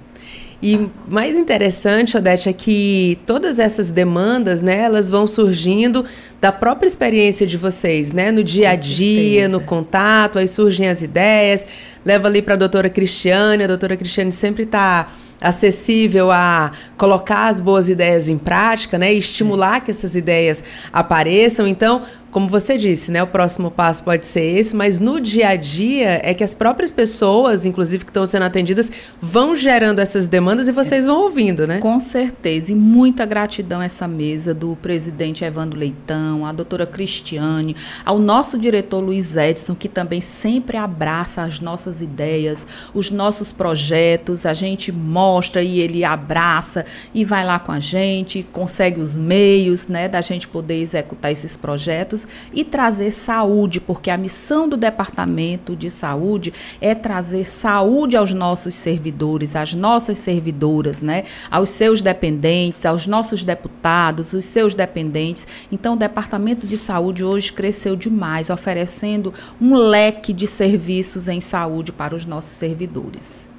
E 0.63 0.89
mais 1.07 1.39
interessante, 1.39 2.17
Odete, 2.17 2.49
é 2.49 2.53
que 2.53 3.19
todas 3.27 3.59
essas 3.59 3.91
demandas, 3.91 4.63
né, 4.63 4.81
elas 4.81 5.11
vão 5.11 5.27
surgindo 5.27 6.05
da 6.41 6.51
própria 6.51 6.87
experiência 6.87 7.47
de 7.47 7.59
vocês, 7.59 8.11
né, 8.11 8.31
no 8.31 8.43
dia 8.43 8.71
a 8.71 8.75
dia, 8.75 9.49
no 9.49 9.61
contato, 9.61 10.39
aí 10.39 10.49
surgem 10.49 10.89
as 10.89 11.03
ideias, 11.03 11.67
leva 12.05 12.27
ali 12.27 12.41
para 12.41 12.55
a 12.55 12.57
doutora 12.57 12.89
Cristiane, 12.89 13.65
a 13.65 13.67
doutora 13.67 13.97
Cristiane 13.97 14.33
sempre 14.33 14.63
está 14.63 15.13
acessível 15.39 16.31
a 16.31 16.73
colocar 16.97 17.49
as 17.49 17.61
boas 17.61 17.91
ideias 17.91 18.27
em 18.27 18.39
prática, 18.39 18.97
né, 18.97 19.13
e 19.13 19.19
estimular 19.19 19.81
que 19.81 19.91
essas 19.91 20.17
ideias 20.17 20.65
apareçam. 20.91 21.67
Então, 21.67 22.03
como 22.37 22.51
você 22.51 22.77
disse, 22.77 23.11
né, 23.11 23.23
o 23.23 23.27
próximo 23.27 23.71
passo 23.71 24.05
pode 24.05 24.27
ser 24.27 24.43
esse, 24.43 24.77
mas 24.77 25.01
no 25.01 25.19
dia 25.19 25.49
a 25.49 25.57
dia 25.57 26.21
é 26.23 26.35
que 26.35 26.45
as 26.45 26.53
próprias 26.53 26.93
pessoas, 26.93 27.65
inclusive 27.65 28.05
que 28.05 28.11
estão 28.11 28.27
sendo 28.27 28.43
atendidas, 28.43 28.93
vão 29.23 29.57
gerando 29.57 30.01
essas 30.01 30.27
demandas 30.27 30.69
e 30.69 30.73
vocês 30.73 31.07
vão 31.07 31.23
ouvindo, 31.23 31.67
né? 31.67 31.79
Com 31.79 31.99
certeza. 31.99 32.73
E 32.73 32.75
muita 32.75 33.25
gratidão 33.25 33.81
a 33.81 33.87
essa 33.87 34.07
mesa 34.07 34.53
do 34.53 34.77
presidente 34.83 35.47
Evandro 35.47 35.81
Leitão, 35.81 36.45
a 36.45 36.53
doutora 36.53 36.85
Cristiane, 36.85 37.75
ao 38.05 38.19
nosso 38.19 38.59
diretor 38.59 39.01
Luiz 39.01 39.35
Edson, 39.35 39.75
que 39.75 39.89
também 39.89 40.21
sempre 40.21 40.77
abraça 40.77 41.41
as 41.41 41.59
nossas 41.59 42.03
ideias, 42.03 42.67
os 42.93 43.11
nossos 43.11 43.51
projetos, 43.51 44.45
a 44.45 44.53
gente 44.53 44.93
mostra 44.93 45.63
e 45.63 45.81
ele 45.81 46.05
abraça 46.05 46.85
e 47.15 47.25
vai 47.25 47.47
lá 47.47 47.59
com 47.59 47.73
a 47.73 47.81
gente, 47.81 48.47
consegue 48.53 49.01
os 49.01 49.17
meios, 49.17 49.89
né, 49.89 50.07
da 50.07 50.21
gente 50.21 50.47
poder 50.47 50.83
executar 50.83 51.33
esses 51.33 51.57
projetos 51.57 52.26
e 52.53 52.65
trazer 52.65 53.11
saúde, 53.11 53.81
porque 53.81 54.11
a 54.11 54.17
missão 54.17 54.69
do 54.69 54.77
Departamento 54.77 55.77
de 55.77 55.91
Saúde 55.91 56.53
é 56.81 56.95
trazer 56.95 57.45
saúde 57.45 58.17
aos 58.17 58.33
nossos 58.33 58.75
servidores, 58.75 59.57
às 59.57 59.75
nossas 59.75 60.19
servidoras, 60.19 61.03
né? 61.03 61.25
aos 61.51 61.71
seus 61.71 62.03
dependentes, 62.03 62.85
aos 62.85 63.07
nossos 63.07 63.45
deputados, 63.45 64.33
os 64.33 64.45
seus 64.45 64.75
dependentes. 64.75 65.47
Então, 65.71 65.95
o 65.95 65.99
Departamento 65.99 66.67
de 66.67 66.79
Saúde 66.79 67.25
hoje 67.25 67.53
cresceu 67.53 67.97
demais, 67.97 68.51
oferecendo 68.51 69.33
um 69.61 69.75
leque 69.75 70.33
de 70.33 70.47
serviços 70.47 71.29
em 71.29 71.41
saúde 71.41 71.93
para 71.93 72.15
os 72.15 72.25
nossos 72.25 72.53
servidores. 72.53 73.56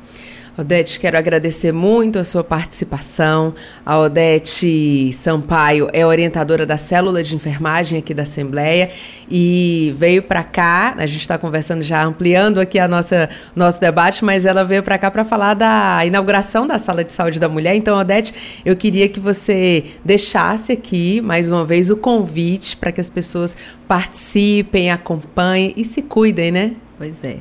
Odete, 0.57 0.99
quero 0.99 1.15
agradecer 1.15 1.71
muito 1.71 2.17
a 2.17 2.23
sua 2.23 2.43
participação. 2.43 3.53
A 3.85 3.99
Odete 3.99 5.13
Sampaio 5.13 5.87
é 5.93 6.03
orientadora 6.03 6.65
da 6.65 6.77
célula 6.77 7.21
de 7.21 7.35
enfermagem 7.35 7.99
aqui 7.99 8.11
da 8.11 8.23
Assembleia 8.23 8.89
e 9.29 9.93
veio 9.99 10.23
para 10.23 10.43
cá. 10.43 10.95
A 10.97 11.05
gente 11.05 11.21
está 11.21 11.37
conversando 11.37 11.83
já, 11.83 12.03
ampliando 12.03 12.59
aqui 12.59 12.79
a 12.79 12.87
nossa 12.87 13.29
nosso 13.55 13.79
debate, 13.79 14.25
mas 14.25 14.47
ela 14.47 14.63
veio 14.63 14.81
para 14.81 14.97
cá 14.97 15.11
para 15.11 15.23
falar 15.23 15.53
da 15.53 16.03
inauguração 16.03 16.65
da 16.65 16.79
Sala 16.79 17.03
de 17.03 17.13
Saúde 17.13 17.39
da 17.39 17.47
Mulher. 17.47 17.75
Então, 17.75 17.95
Odete, 17.95 18.33
eu 18.65 18.75
queria 18.75 19.07
que 19.07 19.19
você 19.19 19.83
deixasse 20.03 20.71
aqui 20.71 21.21
mais 21.21 21.47
uma 21.47 21.63
vez 21.63 21.91
o 21.91 21.97
convite 21.97 22.75
para 22.75 22.91
que 22.91 22.99
as 22.99 23.11
pessoas 23.11 23.55
participem, 23.87 24.89
acompanhem 24.89 25.71
e 25.77 25.85
se 25.85 26.01
cuidem, 26.01 26.51
né? 26.51 26.71
Pois 26.97 27.23
é 27.23 27.37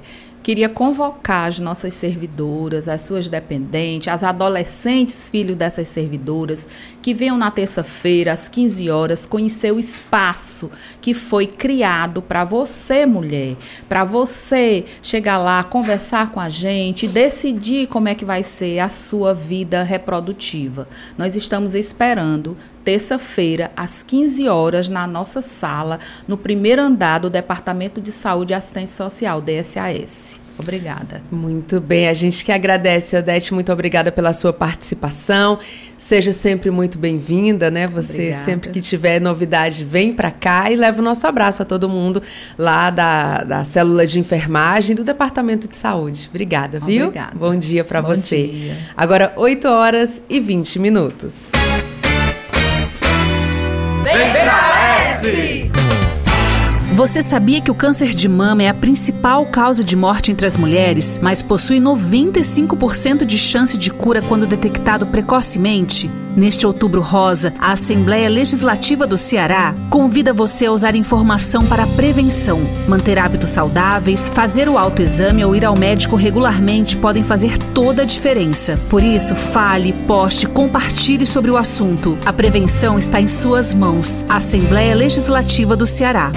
queria 0.47 0.69
convocar 0.69 1.49
as 1.49 1.59
nossas 1.59 1.93
servidoras, 1.93 2.87
as 2.87 3.03
suas 3.03 3.29
dependentes, 3.29 4.07
as 4.07 4.23
adolescentes 4.23 5.29
filhos 5.29 5.57
dessas 5.57 5.89
servidoras, 5.89 6.69
que 7.03 7.13
venham 7.13 7.37
na 7.37 7.51
terça-feira, 7.51 8.33
às 8.33 8.49
15 8.49 8.89
horas, 8.89 9.27
conhecer 9.27 9.73
o 9.73 9.79
espaço 9.81 10.71
que 11.01 11.13
foi 11.15 11.49
criado 11.49 12.23
para 12.23 12.45
você, 12.45 13.05
mulher, 13.05 13.57
para 13.89 14.05
você 14.05 14.85
chegar 15.03 15.37
lá, 15.39 15.65
conversar 15.65 16.31
com 16.31 16.39
a 16.39 16.49
gente, 16.49 17.09
decidir 17.09 17.89
como 17.89 18.09
é 18.09 18.15
que 18.15 18.25
vai 18.25 18.45
ser 18.45 18.79
a 18.79 18.89
sua 18.89 19.35
vida 19.35 19.83
reprodutiva. 19.83 20.87
Nós 21.19 21.35
estamos 21.35 21.75
esperando 21.75 22.57
terça-feira, 22.87 23.73
às 23.77 24.05
15 24.05 24.49
horas, 24.49 24.89
na 24.89 25.09
nossa 25.09 25.43
sala, 25.43 25.99
no 26.29 26.37
primeiro 26.37 26.81
andar 26.81 27.19
do 27.19 27.29
Departamento 27.29 28.01
de 28.01 28.13
Saúde 28.13 28.53
e 28.53 28.55
Assistência 28.55 28.97
Social, 28.97 29.41
DSAS. 29.41 30.41
Obrigada. 30.57 31.21
Muito 31.29 31.81
bem, 31.81 32.07
a 32.07 32.15
gente 32.15 32.45
que 32.45 32.53
agradece, 32.53 33.17
Odete, 33.17 33.53
muito 33.53 33.73
obrigada 33.73 34.13
pela 34.13 34.33
sua 34.33 34.53
participação. 34.53 35.59
Seja 35.99 36.33
sempre 36.33 36.71
muito 36.71 36.97
bem-vinda, 36.97 37.73
né? 37.73 37.89
Você 37.89 38.13
obrigada. 38.13 38.45
sempre 38.45 38.71
que 38.71 38.81
tiver 38.81 39.21
novidade, 39.21 39.85
vem 39.85 40.15
para 40.15 40.31
cá 40.31 40.71
e 40.71 40.77
leva 40.77 41.01
o 41.01 41.05
nosso 41.05 41.27
abraço 41.27 41.63
a 41.63 41.65
todo 41.65 41.89
mundo 41.89 42.23
lá 42.57 42.89
da, 42.91 43.43
da 43.43 43.65
célula 43.65 44.07
de 44.07 44.21
enfermagem 44.21 44.95
do 44.95 45.03
Departamento 45.03 45.67
de 45.67 45.77
Saúde. 45.77 46.29
Obrigada, 46.31 46.79
viu? 46.79 47.09
Obrigada. 47.09 47.37
Bom 47.37 47.57
dia 47.57 47.83
para 47.83 48.01
você. 48.01 48.47
Dia. 48.47 48.77
Agora, 48.97 49.33
8 49.37 49.67
horas 49.67 50.23
e 50.29 50.39
20 50.39 50.79
minutos. 50.79 51.51
Você 56.93 57.23
sabia 57.23 57.61
que 57.61 57.71
o 57.71 57.75
câncer 57.75 58.15
de 58.15 58.27
mama 58.27 58.63
é 58.63 58.69
a 58.69 58.75
principal 58.75 59.45
causa 59.47 59.85
de 59.85 59.95
morte 59.95 60.33
entre 60.33 60.47
as 60.47 60.57
mulheres, 60.57 61.21
mas 61.23 61.43
possui 61.43 61.79
95% 61.79 63.25
de 63.25 63.37
chance 63.37 63.77
de 63.77 63.91
cura 63.91 64.23
quando 64.23 64.47
detectado 64.47 65.07
precocemente? 65.07 66.11
Neste 66.37 66.67
outubro 66.67 67.01
rosa, 67.01 67.55
a 67.59 67.73
Assembleia 67.73 68.29
Legislativa 68.29 69.07
do 69.07 69.17
Ceará 69.17 69.75
convida 69.89 70.35
você 70.35 70.67
a 70.67 70.73
usar 70.73 70.95
informação 70.95 71.65
para 71.65 71.87
prevenção. 71.87 72.61
Manter 72.87 73.19
hábitos 73.19 73.49
saudáveis, 73.49 74.29
fazer 74.29 74.69
o 74.69 74.77
autoexame 74.77 75.43
ou 75.43 75.57
ir 75.57 75.65
ao 75.65 75.75
médico 75.75 76.15
regularmente 76.15 76.95
podem 76.99 77.25
fazer 77.25 77.57
toda 77.73 78.03
a 78.03 78.05
diferença. 78.05 78.79
Por 78.91 79.03
isso, 79.03 79.35
fale, 79.35 79.95
poste, 80.07 80.47
compartilhe 80.47 81.25
sobre 81.25 81.51
o 81.51 81.57
assunto. 81.57 82.19
A 82.27 82.35
prevenção 82.35 82.99
está 82.99 83.19
em 83.19 83.29
suas 83.29 83.73
mãos. 83.73 84.23
Assembleia 84.29 84.95
Legislativa 84.95 85.75
do 85.75 85.87
Ceará. 85.87 86.31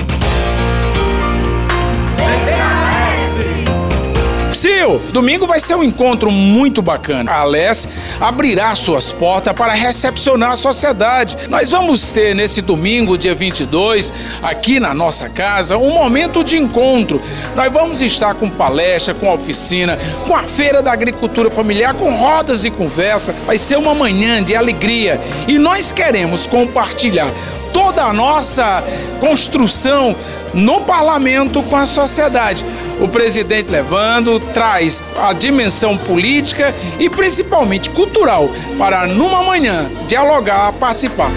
Marcio, 4.59 4.99
domingo 5.13 5.47
vai 5.47 5.57
ser 5.57 5.75
um 5.75 5.83
encontro 5.83 6.29
muito 6.29 6.81
bacana. 6.81 7.31
A 7.31 7.39
Alesse 7.39 7.87
abrirá 8.19 8.75
suas 8.75 9.13
portas 9.13 9.53
para 9.53 9.71
recepcionar 9.71 10.51
a 10.51 10.55
sociedade. 10.57 11.37
Nós 11.47 11.71
vamos 11.71 12.11
ter 12.11 12.35
nesse 12.35 12.61
domingo, 12.61 13.17
dia 13.17 13.33
22, 13.33 14.11
aqui 14.43 14.77
na 14.77 14.93
nossa 14.93 15.29
casa, 15.29 15.77
um 15.77 15.91
momento 15.91 16.43
de 16.43 16.57
encontro. 16.57 17.21
Nós 17.55 17.71
vamos 17.71 18.01
estar 18.01 18.35
com 18.35 18.49
palestra, 18.49 19.13
com 19.13 19.33
oficina, 19.33 19.97
com 20.27 20.35
a 20.35 20.43
feira 20.43 20.81
da 20.81 20.91
agricultura 20.91 21.49
familiar, 21.49 21.93
com 21.93 22.13
rodas 22.13 22.63
de 22.63 22.69
conversa. 22.69 23.33
Vai 23.45 23.57
ser 23.57 23.77
uma 23.77 23.95
manhã 23.95 24.43
de 24.43 24.57
alegria 24.57 25.21
e 25.47 25.57
nós 25.57 25.93
queremos 25.93 26.45
compartilhar 26.45 27.31
toda 27.79 28.03
a 28.03 28.11
nossa 28.13 28.83
construção 29.21 30.13
no 30.53 30.81
parlamento 30.81 31.63
com 31.63 31.77
a 31.77 31.85
sociedade. 31.85 32.65
O 32.99 33.07
presidente 33.07 33.71
levando 33.71 34.37
traz 34.53 35.01
a 35.17 35.31
dimensão 35.31 35.97
política 35.97 36.75
e 36.99 37.09
principalmente 37.09 37.89
cultural 37.89 38.49
para 38.77 39.07
numa 39.07 39.43
manhã 39.43 39.89
dialogar, 40.09 40.73
participar. 40.73 41.31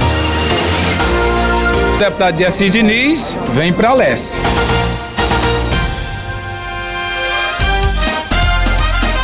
O 1.94 1.98
deputado 1.98 2.36
Jesse 2.36 2.68
Diniz 2.68 3.38
vem 3.52 3.72
para 3.72 3.94
Leste. 3.94 4.40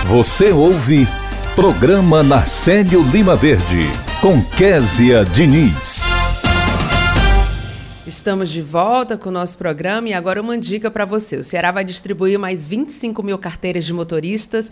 Você 0.07 0.53
ouve 0.53 1.09
Programa 1.57 2.23
Narcélio 2.23 3.03
Lima 3.03 3.35
Verde 3.35 3.91
com 4.21 4.41
Késia 4.41 5.25
Diniz. 5.25 6.08
Estamos 8.29 8.51
de 8.51 8.61
volta 8.61 9.17
com 9.17 9.31
o 9.31 9.33
nosso 9.33 9.57
programa 9.57 10.11
e 10.11 10.13
agora 10.13 10.43
uma 10.43 10.59
dica 10.59 10.91
para 10.91 11.07
você. 11.07 11.39
O 11.39 11.43
Ceará 11.43 11.73
vai 11.73 11.83
distribuir 11.83 12.39
mais 12.39 12.63
25 12.63 13.23
mil 13.23 13.39
carteiras 13.39 13.87
de 13.87 13.95
motoristas 13.95 14.71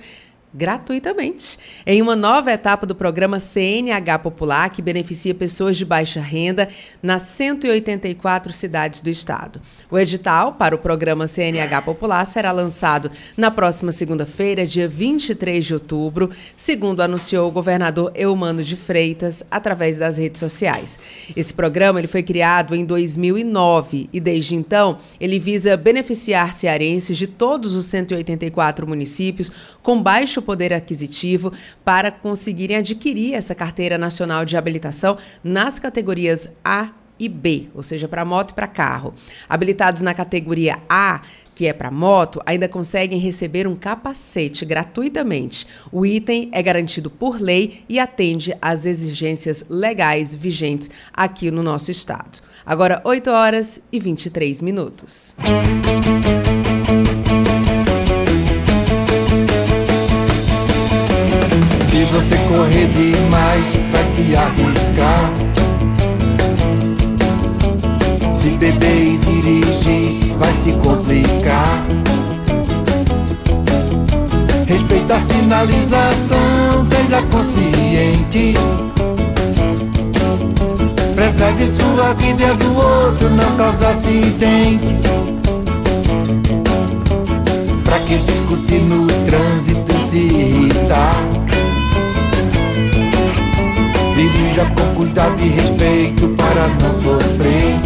gratuitamente, 0.52 1.58
em 1.86 2.00
uma 2.00 2.16
nova 2.16 2.50
etapa 2.50 2.86
do 2.86 2.94
programa 2.94 3.38
CNH 3.38 4.18
Popular, 4.20 4.70
que 4.70 4.80
beneficia 4.80 5.34
pessoas 5.34 5.76
de 5.76 5.84
baixa 5.84 6.20
renda 6.20 6.68
nas 7.02 7.22
184 7.22 8.52
cidades 8.52 9.00
do 9.00 9.10
estado. 9.10 9.60
O 9.90 9.98
edital 9.98 10.54
para 10.54 10.74
o 10.74 10.78
programa 10.78 11.28
CNH 11.28 11.82
Popular 11.82 12.24
será 12.24 12.52
lançado 12.52 13.10
na 13.36 13.50
próxima 13.50 13.92
segunda-feira, 13.92 14.66
dia 14.66 14.88
23 14.88 15.64
de 15.64 15.74
outubro, 15.74 16.30
segundo 16.56 17.02
anunciou 17.02 17.48
o 17.48 17.52
governador 17.52 18.10
Eumano 18.14 18.62
de 18.62 18.76
Freitas 18.76 19.42
através 19.50 19.98
das 19.98 20.16
redes 20.16 20.40
sociais. 20.40 20.98
Esse 21.36 21.52
programa 21.52 22.00
ele 22.00 22.06
foi 22.06 22.22
criado 22.22 22.74
em 22.74 22.84
2009 22.84 24.08
e 24.12 24.20
desde 24.20 24.54
então 24.54 24.98
ele 25.20 25.38
visa 25.38 25.76
beneficiar 25.76 26.54
cearenses 26.54 27.18
de 27.18 27.26
todos 27.26 27.74
os 27.74 27.86
184 27.86 28.86
municípios 28.86 29.52
com 29.82 30.02
baixo 30.02 30.35
poder 30.42 30.72
aquisitivo 30.72 31.52
para 31.84 32.10
conseguirem 32.10 32.76
adquirir 32.76 33.34
essa 33.34 33.54
carteira 33.54 33.98
nacional 33.98 34.44
de 34.44 34.56
habilitação 34.56 35.18
nas 35.42 35.78
categorias 35.78 36.50
A 36.64 36.90
e 37.18 37.28
B, 37.28 37.68
ou 37.74 37.82
seja, 37.82 38.06
para 38.06 38.24
moto 38.24 38.50
e 38.50 38.54
para 38.54 38.66
carro. 38.66 39.14
Habilitados 39.48 40.02
na 40.02 40.14
categoria 40.14 40.78
A, 40.88 41.22
que 41.54 41.66
é 41.66 41.72
para 41.72 41.90
moto, 41.90 42.40
ainda 42.44 42.68
conseguem 42.68 43.18
receber 43.18 43.66
um 43.66 43.74
capacete 43.74 44.64
gratuitamente. 44.64 45.66
O 45.90 46.04
item 46.04 46.50
é 46.52 46.62
garantido 46.62 47.10
por 47.10 47.40
lei 47.40 47.82
e 47.88 47.98
atende 47.98 48.54
às 48.60 48.84
exigências 48.84 49.64
legais 49.68 50.34
vigentes 50.34 50.90
aqui 51.12 51.50
no 51.50 51.62
nosso 51.62 51.90
estado. 51.90 52.40
Agora, 52.64 53.00
8 53.04 53.30
horas 53.30 53.80
e 53.90 53.98
23 53.98 54.60
minutos. 54.60 55.34
Você 62.10 62.36
correr 62.48 62.86
demais, 62.88 63.76
vai 63.90 64.04
se 64.04 64.36
arriscar. 64.36 65.30
Se 68.34 68.50
beber 68.50 69.14
e 69.14 69.18
dirigir, 69.18 70.36
vai 70.38 70.52
se 70.52 70.72
complicar. 70.72 71.82
Respeita 74.66 75.14
a 75.14 75.20
sinalização, 75.20 76.84
seja 76.84 77.22
consciente. 77.22 78.54
Preserve 81.14 81.66
sua 81.66 82.12
vida 82.14 82.42
e 82.42 82.50
a 82.50 82.52
do 82.52 82.76
outro, 82.76 83.30
não 83.30 83.56
cause 83.56 83.84
acidente. 83.84 84.96
Pra 87.84 87.98
que 88.00 88.18
discutir 88.18 88.80
no 88.80 89.06
trânsito 89.06 89.92
se 90.08 90.18
irritar? 90.18 91.45
Com 94.56 94.94
cuidado 94.94 95.36
e 95.44 95.48
respeito 95.48 96.28
para 96.28 96.66
não 96.68 96.94
sofrer. 96.94 97.76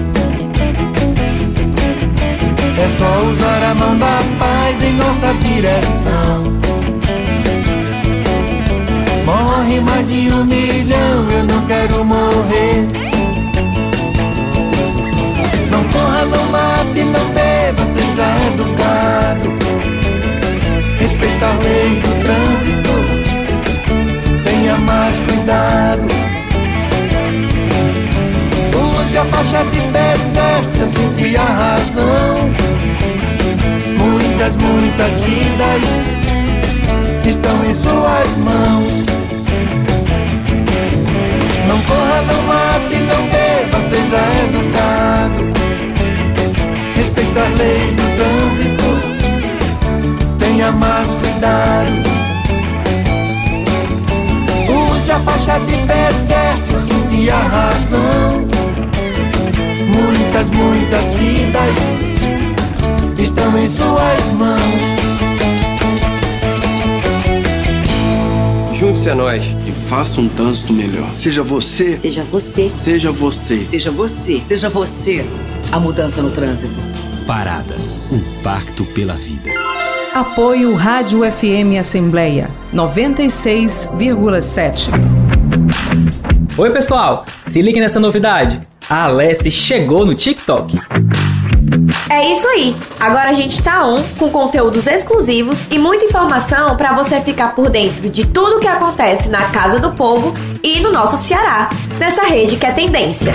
É 2.79 2.89
só 2.97 3.23
usar 3.29 3.63
a 3.65 3.75
mão 3.75 3.99
da 3.99 4.21
paz 4.39 4.81
em 4.81 4.93
nossa 4.93 5.35
direção. 5.35 6.45
Morre 9.27 9.81
mais 9.81 10.07
de 10.07 10.33
um 10.33 10.45
milhão, 10.45 11.29
eu 11.33 11.43
não 11.43 11.67
quero 11.67 12.05
morrer. 12.05 12.87
Não 15.73 15.83
corra, 15.89 16.25
não 16.27 16.45
mate, 16.53 17.03
não 17.03 17.31
beba, 17.31 17.85
seja 17.85 18.47
educado. 18.47 19.59
Respeita 21.01 21.47
as 21.47 21.59
leis 21.65 22.01
do 22.01 22.15
trânsito, 22.23 22.93
tenha 24.45 24.79
mais 24.79 25.19
cuidado 25.19 26.20
a 29.17 29.25
faixa 29.25 29.65
de 29.65 29.81
pedestre, 29.81 30.87
sentir 30.87 31.37
a 31.37 31.43
razão. 31.43 32.51
Muitas, 33.99 34.57
muitas 34.57 35.21
vidas 35.23 35.83
estão 37.27 37.65
em 37.65 37.75
suas 37.75 38.37
mãos. 38.39 39.03
Não 41.67 41.81
corra, 41.83 42.23
não 42.23 42.43
mate, 42.43 42.97
não 43.09 43.23
beba, 43.31 43.81
seja 43.89 44.23
educado. 44.45 45.41
Respeita 46.95 47.41
as 47.41 47.53
leis 47.59 47.95
do 47.95 48.05
trânsito, 48.17 48.91
tenha 50.39 50.71
mais 50.73 51.15
cuidado. 51.15 52.11
Use 54.69 55.11
a 55.11 55.19
faixa 55.19 55.59
de 55.61 55.77
pedestre, 55.87 56.79
sentir 56.79 57.31
a 57.31 57.39
razão 57.39 58.60
muitas, 60.49 60.51
muitas 60.51 61.15
vidas 61.15 61.77
estão 63.19 63.59
em 63.59 63.67
suas 63.69 64.33
mãos. 64.33 64.61
Junte-se 68.73 69.11
a 69.11 69.15
nós 69.15 69.55
e 69.67 69.73
faça 69.73 70.23
um 70.23 70.29
trânsito 70.29 70.73
melhor. 70.73 71.15
Seja 71.15 71.43
você. 71.43 71.95
Seja 71.97 72.23
você. 72.23 72.71
Seja 72.71 73.13
você. 73.13 73.65
Seja 73.65 73.91
você. 73.91 74.41
Seja 74.41 74.71
você. 74.71 75.27
A 75.71 75.79
mudança 75.79 76.23
no 76.23 76.31
trânsito. 76.31 76.81
Parada. 77.27 77.77
Um 78.11 78.21
pacto 78.43 78.87
pela 78.87 79.13
vida. 79.15 79.51
Apoio 80.15 80.75
Rádio 80.75 81.21
FM 81.31 81.77
Assembleia 81.79 82.51
96,7. 82.73 84.89
Oi, 86.57 86.71
pessoal. 86.71 87.27
Se 87.47 87.61
ligue 87.61 87.79
nessa 87.79 88.01
novidade 88.01 88.70
a 88.91 89.05
Alessi 89.05 89.53
chegou 89.53 90.05
no 90.05 90.17
TikTok. 90.17 90.77
É 92.11 92.33
isso 92.33 92.47
aí. 92.49 92.75
Agora 92.99 93.31
a 93.31 93.33
gente 93.33 93.63
tá 93.63 93.87
on 93.87 94.03
com 94.19 94.29
conteúdos 94.31 94.89
exclusivos 94.89 95.65
e 95.71 95.79
muita 95.79 96.07
informação 96.07 96.77
para 96.77 96.93
você 96.93 97.21
ficar 97.21 97.55
por 97.55 97.71
dentro 97.71 98.11
de 98.11 98.27
tudo 98.27 98.57
o 98.57 98.59
que 98.59 98.67
acontece 98.67 99.29
na 99.29 99.45
Casa 99.51 99.79
do 99.79 99.93
Povo 99.93 100.35
e 100.61 100.81
no 100.81 100.91
nosso 100.91 101.17
Ceará, 101.17 101.69
nessa 102.01 102.23
rede 102.23 102.57
que 102.57 102.67
é 102.67 102.73
tendência. 102.73 103.33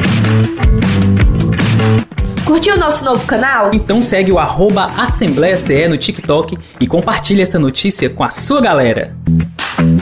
Curtiu 2.43 2.75
o 2.75 2.77
nosso 2.77 3.05
novo 3.05 3.25
canal? 3.25 3.71
Então 3.73 4.01
segue 4.01 4.33
o 4.33 4.37
arroba 4.37 4.91
Assembleia 4.97 5.55
CE 5.55 5.87
no 5.87 5.97
TikTok 5.97 6.57
e 6.81 6.85
compartilhe 6.85 7.41
essa 7.41 7.57
notícia 7.57 8.09
com 8.09 8.25
a 8.25 8.29
sua 8.29 8.59
galera. 8.59 9.15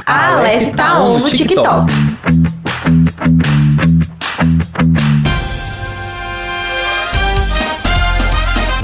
A 0.06 0.30
Alessi 0.30 0.72
tá 0.72 1.00
on 1.00 1.20
no 1.20 1.30
TikTok. 1.30 1.94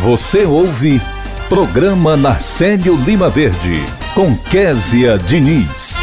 Você 0.09 0.43
ouve 0.43 0.97
Programa 1.47 2.17
Narcélio 2.17 2.95
Lima 2.95 3.29
Verde, 3.29 3.75
com 4.15 4.35
Késia 4.51 5.19
Diniz. 5.19 5.99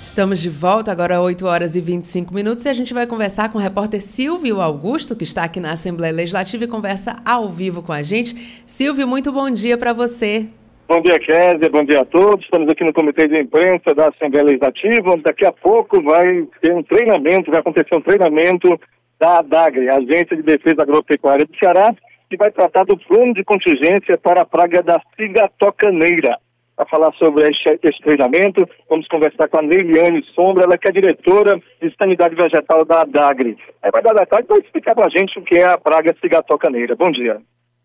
Estamos 0.00 0.38
de 0.38 0.48
volta, 0.48 0.92
agora 0.92 1.20
8 1.20 1.44
horas 1.44 1.74
e 1.74 1.80
25 1.80 2.32
minutos, 2.32 2.64
e 2.64 2.68
a 2.68 2.72
gente 2.72 2.94
vai 2.94 3.08
conversar 3.08 3.50
com 3.50 3.58
o 3.58 3.60
repórter 3.60 4.00
Silvio 4.00 4.60
Augusto, 4.60 5.16
que 5.16 5.24
está 5.24 5.42
aqui 5.42 5.58
na 5.58 5.72
Assembleia 5.72 6.12
Legislativa 6.12 6.62
e 6.62 6.68
conversa 6.68 7.16
ao 7.26 7.48
vivo 7.48 7.82
com 7.82 7.92
a 7.92 8.04
gente. 8.04 8.62
Silvio, 8.64 9.08
muito 9.08 9.32
bom 9.32 9.50
dia 9.50 9.76
para 9.76 9.92
você. 9.92 10.46
Bom 10.86 11.02
dia, 11.02 11.18
Kézia, 11.18 11.68
bom 11.70 11.84
dia 11.84 12.02
a 12.02 12.04
todos. 12.04 12.44
Estamos 12.44 12.68
aqui 12.68 12.84
no 12.84 12.92
Comitê 12.92 13.26
de 13.26 13.40
Imprensa 13.40 13.92
da 13.96 14.10
Assembleia 14.10 14.46
Legislativa, 14.46 15.10
onde 15.10 15.24
daqui 15.24 15.44
a 15.44 15.50
pouco 15.50 16.00
vai 16.00 16.46
ter 16.60 16.72
um 16.72 16.84
treinamento, 16.84 17.50
vai 17.50 17.58
acontecer 17.58 17.96
um 17.96 18.00
treinamento 18.00 18.78
da 19.18 19.38
ADAGRE, 19.40 19.88
Agência 19.88 20.36
de 20.36 20.42
Defesa 20.42 20.82
Agropecuária 20.82 21.44
do 21.44 21.56
Ceará, 21.56 21.92
que 22.32 22.36
vai 22.38 22.50
tratar 22.50 22.84
do 22.84 22.96
plano 22.96 23.34
de 23.34 23.44
contingência 23.44 24.16
para 24.16 24.40
a 24.40 24.46
praga 24.46 24.82
da 24.82 25.00
cigatocaneira. 25.16 26.38
Para 26.74 26.86
falar 26.86 27.12
sobre 27.14 27.46
esse 27.46 28.02
treinamento, 28.02 28.66
vamos 28.88 29.06
conversar 29.06 29.48
com 29.48 29.58
a 29.58 29.62
Neiliane 29.62 30.24
Sombra, 30.34 30.64
ela 30.64 30.78
que 30.78 30.88
é 30.88 30.92
diretora 30.92 31.60
de 31.80 31.94
Sanidade 31.96 32.34
Vegetal 32.34 32.86
da 32.86 33.02
ADAGRE. 33.02 33.58
Aí 33.82 33.90
vai 33.90 34.02
dar 34.02 34.14
detalhes 34.14 34.46
para 34.46 34.58
explicar 34.58 34.94
para 34.94 35.06
a 35.06 35.10
gente 35.10 35.38
o 35.38 35.42
que 35.42 35.58
é 35.58 35.64
a 35.64 35.76
praga 35.76 36.16
cigatocaneira. 36.22 36.96
Bom 36.96 37.10
dia. 37.10 37.38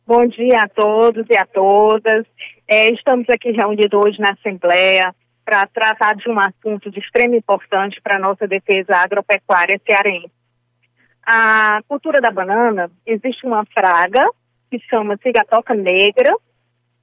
Bom 0.05 0.25
dia 0.27 0.61
a 0.61 0.69
todos 0.69 1.25
e 1.29 1.37
a 1.37 1.45
todas. 1.45 2.25
É, 2.65 2.89
estamos 2.93 3.29
aqui 3.29 3.51
reunidos 3.51 3.99
hoje 3.99 4.21
na 4.21 4.31
Assembleia 4.31 5.13
para 5.43 5.67
tratar 5.67 6.15
de 6.15 6.29
um 6.29 6.39
assunto 6.39 6.89
de 6.89 6.99
extrema 6.99 7.35
importância 7.35 7.99
para 8.01 8.15
a 8.15 8.19
nossa 8.19 8.47
defesa 8.47 8.95
agropecuária 8.95 9.79
cearense. 9.85 10.31
A 11.29 11.81
cultura 11.89 12.21
da 12.21 12.31
banana, 12.31 12.89
existe 13.05 13.45
uma 13.45 13.65
praga 13.65 14.25
que 14.71 14.79
chama 14.89 15.17
cigatoca 15.17 15.73
negra, 15.73 16.33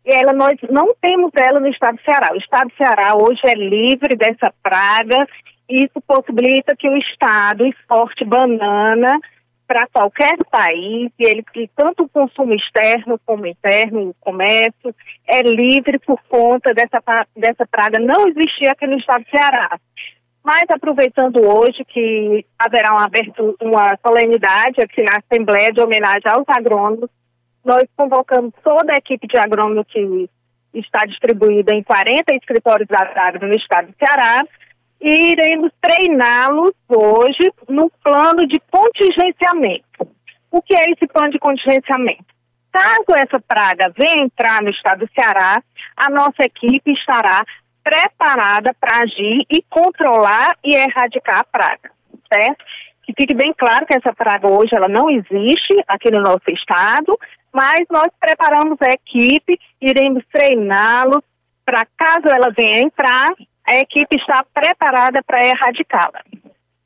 e 0.03 0.11
ela, 0.11 0.33
nós 0.33 0.59
não 0.71 0.95
temos 0.99 1.31
ela 1.37 1.61
no 1.61 1.69
estado 1.69 1.97
do 1.97 2.03
Ceará. 2.05 2.31
O 2.33 2.39
estado 2.39 2.69
do 2.69 2.77
Ceará 2.77 3.15
hoje 3.15 3.43
é 3.45 3.55
livre 3.55 4.17
dessa 4.17 4.51
praga, 4.63 5.29
e 5.69 5.85
isso 5.85 6.01
possibilita 6.07 6.75
que 6.75 6.89
o 6.89 6.97
estado 6.97 7.67
exporte 7.67 8.25
banana 8.25 9.21
para 9.67 9.87
qualquer 9.89 10.39
país, 10.51 11.13
e 11.19 11.23
ele 11.23 11.43
que 11.43 11.69
tanto 11.77 12.05
o 12.05 12.09
consumo 12.09 12.55
externo 12.55 13.21
como 13.27 13.47
interno, 13.47 14.09
o 14.09 14.15
comércio, 14.21 14.95
é 15.29 15.43
livre 15.43 15.99
por 15.99 16.19
conta 16.31 16.73
dessa, 16.73 17.03
dessa 17.37 17.67
praga 17.67 17.99
não 17.99 18.27
existir 18.29 18.71
aqui 18.71 18.87
no 18.87 18.97
estado 18.97 19.23
do 19.23 19.31
Ceará. 19.31 19.79
Mas 20.45 20.65
aproveitando 20.69 21.41
hoje 21.43 21.83
que 21.87 22.45
haverá 22.59 22.93
uma, 22.93 23.07
abertura, 23.07 23.55
uma 23.63 23.99
solenidade 24.07 24.79
aqui 24.79 25.03
na 25.03 25.19
Assembleia 25.19 25.73
de 25.73 25.81
homenagem 25.81 26.31
aos 26.31 26.45
agrônomos, 26.47 27.09
nós 27.65 27.85
convocamos 27.97 28.53
toda 28.63 28.93
a 28.93 28.99
equipe 28.99 29.27
de 29.27 29.39
agrônomos 29.39 29.87
que 29.89 30.29
está 30.75 31.07
distribuída 31.07 31.75
em 31.75 31.83
40 31.83 32.35
escritórios 32.35 32.87
da 32.89 33.11
agro 33.17 33.49
no 33.49 33.55
estado 33.55 33.87
do 33.87 33.95
Ceará 33.97 34.45
e 35.01 35.33
iremos 35.33 35.73
treiná-los 35.81 36.75
hoje 36.89 37.51
no 37.67 37.91
plano 38.03 38.47
de 38.47 38.61
contingenciamento. 38.71 40.07
O 40.51 40.61
que 40.61 40.77
é 40.77 40.91
esse 40.91 41.07
plano 41.07 41.31
de 41.31 41.39
contingenciamento? 41.39 42.27
Caso 42.71 43.17
essa 43.17 43.41
praga 43.41 43.93
venha 43.97 44.25
entrar 44.25 44.61
no 44.63 44.69
estado 44.69 45.07
do 45.07 45.13
Ceará, 45.15 45.63
a 45.97 46.11
nossa 46.11 46.43
equipe 46.43 46.93
estará 46.93 47.45
preparada 47.85 48.75
para 48.81 49.03
agir 49.03 49.45
e 49.51 49.63
controlar 49.69 50.57
e 50.65 50.75
erradicar 50.75 51.41
a 51.41 51.45
praga, 51.45 51.91
certo? 52.33 52.65
Que 53.05 53.13
fique 53.13 53.35
bem 53.35 53.53
claro 53.53 53.85
que 53.85 53.95
essa 53.95 54.15
praga 54.15 54.49
hoje 54.49 54.75
ela 54.75 54.89
não 54.89 55.11
existe 55.11 55.85
aqui 55.87 56.11
no 56.11 56.23
nosso 56.23 56.51
estado, 56.51 57.19
mas 57.53 57.85
nós 57.91 58.09
preparamos 58.19 58.79
a 58.81 58.93
equipe, 58.93 59.61
iremos 59.81 60.25
treiná-los 60.33 61.23
para 61.65 61.87
caso 61.97 62.29
ela 62.29 62.51
venha 62.51 62.81
entrar, 62.81 63.33
a 63.67 63.77
equipe 63.77 64.17
está 64.17 64.45
preparada 64.53 65.23
para 65.23 65.45
erradicá-la. 65.45 66.21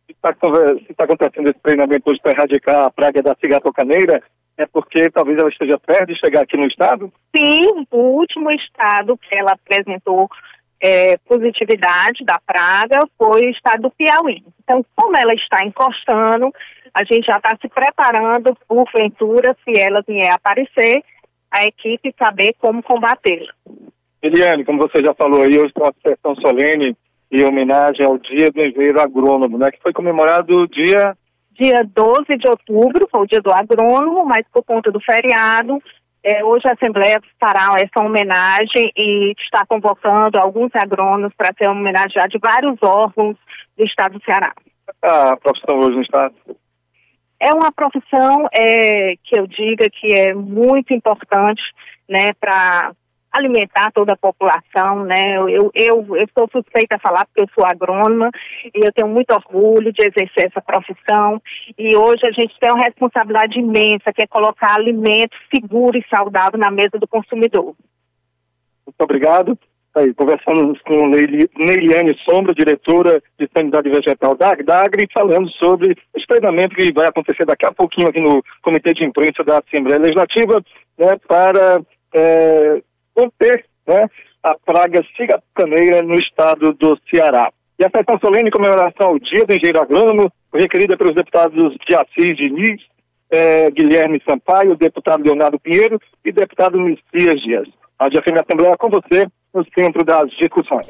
Está 0.09 0.33
tá 0.33 1.05
acontecendo 1.05 1.51
esse 1.51 1.61
treinamento 1.61 2.11
hoje 2.11 2.21
para 2.21 2.33
erradicar 2.33 2.87
a 2.87 2.91
praga 2.91 3.23
da 3.23 3.37
cigatocaneira, 3.37 4.23
é 4.57 4.67
porque 4.67 5.09
talvez 5.11 5.39
ela 5.39 5.49
esteja 5.49 5.79
perto 5.79 6.07
de 6.07 6.19
chegar 6.19 6.43
aqui 6.43 6.57
no 6.57 6.67
estado? 6.67 7.13
Sim, 7.35 7.87
o 7.91 8.19
último 8.19 8.51
estado 8.51 9.17
que 9.17 9.35
ela 9.35 9.53
apresentou 9.53 10.29
é, 10.81 11.17
positividade 11.19 12.25
da 12.25 12.39
praga 12.45 13.01
foi 13.17 13.47
o 13.47 13.51
estado 13.51 13.83
do 13.83 13.91
Piauí. 13.91 14.43
Então, 14.63 14.85
como 14.95 15.17
ela 15.17 15.35
está 15.35 15.65
encostando, 15.65 16.53
a 16.95 17.05
gente 17.05 17.27
já 17.27 17.37
está 17.37 17.57
se 17.61 17.69
preparando, 17.69 18.57
por 18.67 18.85
ventura, 18.95 19.57
se 19.65 19.79
ela 19.79 20.03
vier 20.07 20.33
aparecer, 20.33 21.03
a 21.51 21.65
equipe 21.65 22.15
saber 22.19 22.55
como 22.59 22.83
combatê-la. 22.83 23.53
Eliane, 24.23 24.65
como 24.65 24.79
você 24.79 25.03
já 25.03 25.15
falou 25.15 25.43
aí, 25.43 25.59
hoje 25.59 25.73
tem 25.73 25.83
uma 25.83 25.95
sessão 26.07 26.35
solene 26.37 26.97
em 27.31 27.45
homenagem 27.45 28.05
ao 28.05 28.19
Dia 28.19 28.51
do 28.51 28.61
Engenheiro 28.61 29.01
Agrônomo, 29.01 29.59
né? 29.59 29.71
Que 29.71 29.83
foi 29.83 29.93
comemorado 29.93 30.67
dia... 30.69 31.17
Dia 31.53 31.83
12 31.85 32.37
de 32.37 32.49
outubro, 32.49 33.09
foi 33.11 33.21
o 33.23 33.27
dia 33.27 33.41
do 33.41 33.51
agrônomo, 33.51 34.25
mas 34.25 34.47
por 34.53 34.63
conta 34.63 34.93
do 34.93 35.01
feriado, 35.01 35.83
é, 36.29 36.45
hoje 36.45 36.69
a 36.69 36.73
Assembleia 36.73 37.21
fará 37.41 37.75
essa 37.79 38.05
homenagem 38.05 38.93
e 38.95 39.33
está 39.41 39.65
convocando 39.67 40.39
alguns 40.39 40.71
agrônomos 40.75 41.33
para 41.35 41.55
ter 41.55 41.67
uma 41.69 41.81
homenagem 41.81 42.23
de 42.29 42.39
vários 42.39 42.77
órgãos 42.83 43.37
do 43.77 43.85
Estado 43.85 44.19
do 44.19 44.25
Ceará. 44.25 44.53
A 45.03 45.37
profissão 45.39 45.79
hoje 45.79 45.97
no 45.97 46.03
Estado? 46.03 46.35
É 47.41 47.55
uma 47.55 47.73
profissão 47.73 48.47
é, 48.53 49.15
que 49.25 49.39
eu 49.39 49.47
diga 49.47 49.89
que 49.89 50.13
é 50.13 50.35
muito 50.35 50.93
importante 50.93 51.63
né, 52.09 52.33
para 52.39 52.93
alimentar 53.33 53.91
toda 53.93 54.13
a 54.13 54.17
população, 54.17 55.05
né? 55.05 55.37
Eu, 55.37 55.71
eu, 55.75 56.17
eu 56.17 56.27
sou 56.37 56.49
suspeita 56.51 56.97
a 56.97 56.99
falar 56.99 57.27
porque 57.27 57.43
eu 57.43 57.49
sou 57.55 57.65
agrônoma 57.65 58.31
e 58.75 58.87
eu 58.87 58.93
tenho 58.93 59.09
muito 59.09 59.33
orgulho 59.33 59.93
de 59.93 60.07
exercer 60.07 60.47
essa 60.47 60.61
profissão 60.61 61.41
e 61.79 61.97
hoje 61.97 62.23
a 62.27 62.33
gente 62.33 62.59
tem 62.59 62.73
uma 62.73 62.85
responsabilidade 62.85 63.59
imensa 63.59 64.13
que 64.15 64.23
é 64.23 64.27
colocar 64.27 64.75
alimento 64.75 65.37
seguro 65.55 65.99
e 65.99 66.05
saudável 66.09 66.59
na 66.59 66.71
mesa 66.71 66.99
do 66.99 67.07
consumidor. 67.07 67.75
Muito 68.87 69.01
obrigado. 69.01 69.59
Tá 69.93 70.01
aí, 70.01 70.15
conversamos 70.15 70.81
com 70.83 71.09
Neiliane 71.09 72.17
Sombra, 72.25 72.55
diretora 72.55 73.23
de 73.39 73.49
Sanidade 73.57 73.89
Vegetal 73.89 74.37
da 74.37 74.51
Agdagre, 74.51 75.09
falando 75.13 75.49
sobre 75.53 75.97
esse 76.15 76.27
treinamento 76.27 76.77
que 76.77 76.93
vai 76.93 77.09
acontecer 77.09 77.47
daqui 77.47 77.67
a 77.67 77.73
pouquinho 77.73 78.09
aqui 78.09 78.21
no 78.21 78.43
Comitê 78.63 78.93
de 78.93 79.05
Imprensa 79.05 79.43
da 79.45 79.59
Assembleia 79.59 79.99
Legislativa, 79.99 80.63
né, 80.99 81.17
para 81.27 81.81
é, 82.15 82.83
conter 83.19 83.65
né, 83.87 84.07
a 84.43 84.55
praga 84.55 85.03
cigatocaneira 85.17 86.03
no 86.03 86.15
estado 86.15 86.73
do 86.75 86.97
Ceará. 87.11 87.51
E 87.79 87.85
a 87.85 87.91
sessão 87.91 88.19
solene 88.21 88.49
em 88.49 88.53
comemoração 88.53 89.09
ao 89.09 89.19
Dia 89.19 89.45
do 89.45 89.53
Engenheiro 89.53 89.81
Agrônomo 89.81 90.33
requerida 90.55 90.97
pelos 90.97 91.15
deputados 91.15 91.77
de 91.87 91.95
Assis 91.95 92.37
Diniz, 92.37 92.81
eh, 93.31 93.71
Guilherme 93.71 94.23
Sampaio, 94.29 94.77
deputado 94.77 95.23
Leonardo 95.23 95.59
Pinheiro 95.59 96.01
e 96.25 96.33
deputado 96.33 96.79
Messias 96.79 97.41
Dias. 97.43 97.69
A 97.99 98.09
DFM 98.09 98.39
Assembleia 98.41 98.77
com 98.77 98.89
você 98.89 99.27
no 99.53 99.65
centro 99.77 100.05
das 100.05 100.31
discussões. 100.31 100.87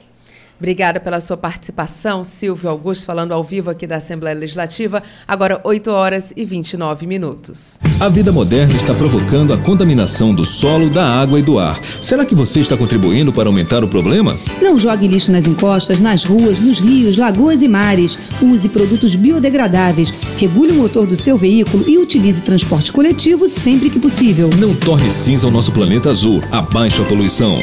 Obrigada 0.59 0.99
pela 0.99 1.21
sua 1.21 1.37
participação, 1.37 2.25
Silvio 2.25 2.69
Augusto, 2.69 3.07
falando 3.07 3.33
ao 3.33 3.45
vivo 3.45 3.71
aqui 3.71 3.87
da 3.87 3.97
Assembleia 3.97 4.37
Legislativa, 4.37 5.03
agora 5.27 5.61
8 5.63 5.89
horas 5.89 6.33
e 6.37 6.45
29 6.45 7.07
minutos. 7.07 7.79
A 8.01 8.09
vida 8.09 8.33
moderna 8.33 8.75
está 8.75 8.93
provocando 8.93 9.53
a 9.53 9.59
contaminação 9.59 10.35
do 10.35 10.45
solo, 10.45 10.91
da 10.91 11.07
água 11.07 11.39
e 11.39 11.43
do 11.43 11.61
ar. 11.61 11.81
Será 12.03 12.25
que 12.25 12.35
você 12.35 12.59
está 12.59 12.77
contribuindo 12.77 13.33
para 13.33 13.49
aumentar 13.49 13.85
o 13.85 13.89
problema? 13.89 14.37
Não 14.61 14.77
jogue 14.77 15.07
lixo 15.07 15.31
nas 15.31 15.47
encostas, 15.47 16.01
nas 16.01 16.25
ruas, 16.25 16.59
nos 16.59 16.81
rios, 16.81 17.17
lagoas 17.17 17.63
e 17.63 17.69
mares. 17.69 18.19
Use 18.43 18.69
produtos 18.69 19.15
biodegradáveis. 19.15 20.11
Regule 20.37 20.73
o 20.73 20.77
motor 20.77 21.07
do 21.07 21.15
seu 21.15 21.39
veículo 21.39 21.89
e 21.89 21.99
utilize 21.99 22.43
transporte 22.43 22.91
coletivo 22.91 23.47
sempre 23.47 23.91
que 23.91 24.01
possível. 24.01 24.51
Não 24.59 24.75
torne 24.75 25.09
cinza 25.09 25.47
o 25.47 25.51
nosso 25.53 25.71
planeta 25.71 26.11
azul. 26.11 26.43
Abaixe 26.51 27.01
a 27.01 27.05
poluição. 27.05 27.59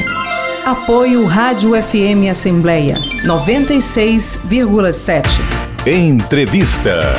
Apoio 0.66 1.24
Rádio 1.26 1.80
FM 1.80 2.28
Assembleia 2.28 2.96
96,7. 3.24 5.24
Entrevista. 5.86 7.12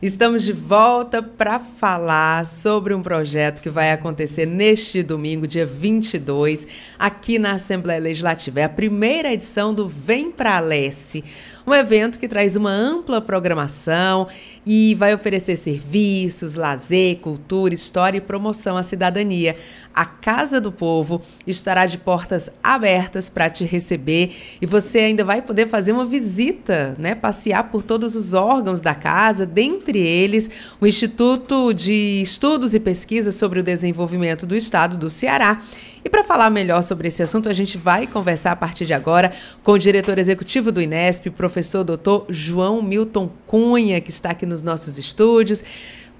Estamos 0.00 0.42
de 0.42 0.54
volta 0.54 1.22
para 1.22 1.58
falar 1.58 2.46
sobre 2.46 2.94
um 2.94 3.02
projeto 3.02 3.60
que 3.60 3.68
vai 3.68 3.92
acontecer 3.92 4.46
neste 4.46 5.02
domingo, 5.02 5.46
dia 5.46 5.66
22, 5.66 6.66
aqui 6.98 7.38
na 7.38 7.52
Assembleia 7.52 8.00
Legislativa. 8.00 8.60
É 8.60 8.64
a 8.64 8.70
primeira 8.70 9.30
edição 9.30 9.74
do 9.74 9.86
Vem 9.86 10.30
Pra 10.30 10.56
Alesse, 10.56 11.22
um 11.68 11.74
evento 11.74 12.18
que 12.18 12.26
traz 12.26 12.56
uma 12.56 12.70
ampla 12.70 13.20
programação 13.20 14.26
e 14.64 14.94
vai 14.94 15.14
oferecer 15.14 15.56
serviços, 15.56 16.54
lazer, 16.54 17.18
cultura, 17.18 17.74
história 17.74 18.18
e 18.18 18.22
promoção 18.22 18.76
à 18.76 18.82
cidadania. 18.82 19.54
A 19.94 20.06
Casa 20.06 20.60
do 20.60 20.70
Povo 20.70 21.20
estará 21.46 21.84
de 21.84 21.98
portas 21.98 22.48
abertas 22.62 23.28
para 23.28 23.50
te 23.50 23.64
receber 23.64 24.36
e 24.62 24.66
você 24.66 25.00
ainda 25.00 25.24
vai 25.24 25.42
poder 25.42 25.68
fazer 25.68 25.92
uma 25.92 26.06
visita, 26.06 26.94
né, 26.98 27.14
passear 27.14 27.64
por 27.64 27.82
todos 27.82 28.14
os 28.14 28.32
órgãos 28.32 28.80
da 28.80 28.94
casa, 28.94 29.44
dentre 29.44 29.98
eles 29.98 30.48
o 30.80 30.86
Instituto 30.86 31.72
de 31.74 32.22
Estudos 32.22 32.74
e 32.74 32.80
Pesquisas 32.80 33.34
sobre 33.34 33.60
o 33.60 33.62
Desenvolvimento 33.62 34.46
do 34.46 34.56
Estado 34.56 34.96
do 34.96 35.10
Ceará. 35.10 35.60
E 36.04 36.08
para 36.08 36.22
falar 36.22 36.50
melhor 36.50 36.82
sobre 36.82 37.08
esse 37.08 37.22
assunto, 37.22 37.48
a 37.48 37.52
gente 37.52 37.76
vai 37.76 38.06
conversar 38.06 38.52
a 38.52 38.56
partir 38.56 38.86
de 38.86 38.94
agora 38.94 39.32
com 39.62 39.72
o 39.72 39.78
diretor 39.78 40.18
executivo 40.18 40.70
do 40.70 40.80
INESP, 40.80 41.30
professor 41.30 41.84
doutor 41.84 42.26
João 42.28 42.82
Milton 42.82 43.30
Cunha, 43.46 44.00
que 44.00 44.10
está 44.10 44.30
aqui 44.30 44.46
nos 44.46 44.62
nossos 44.62 44.98
estúdios. 44.98 45.64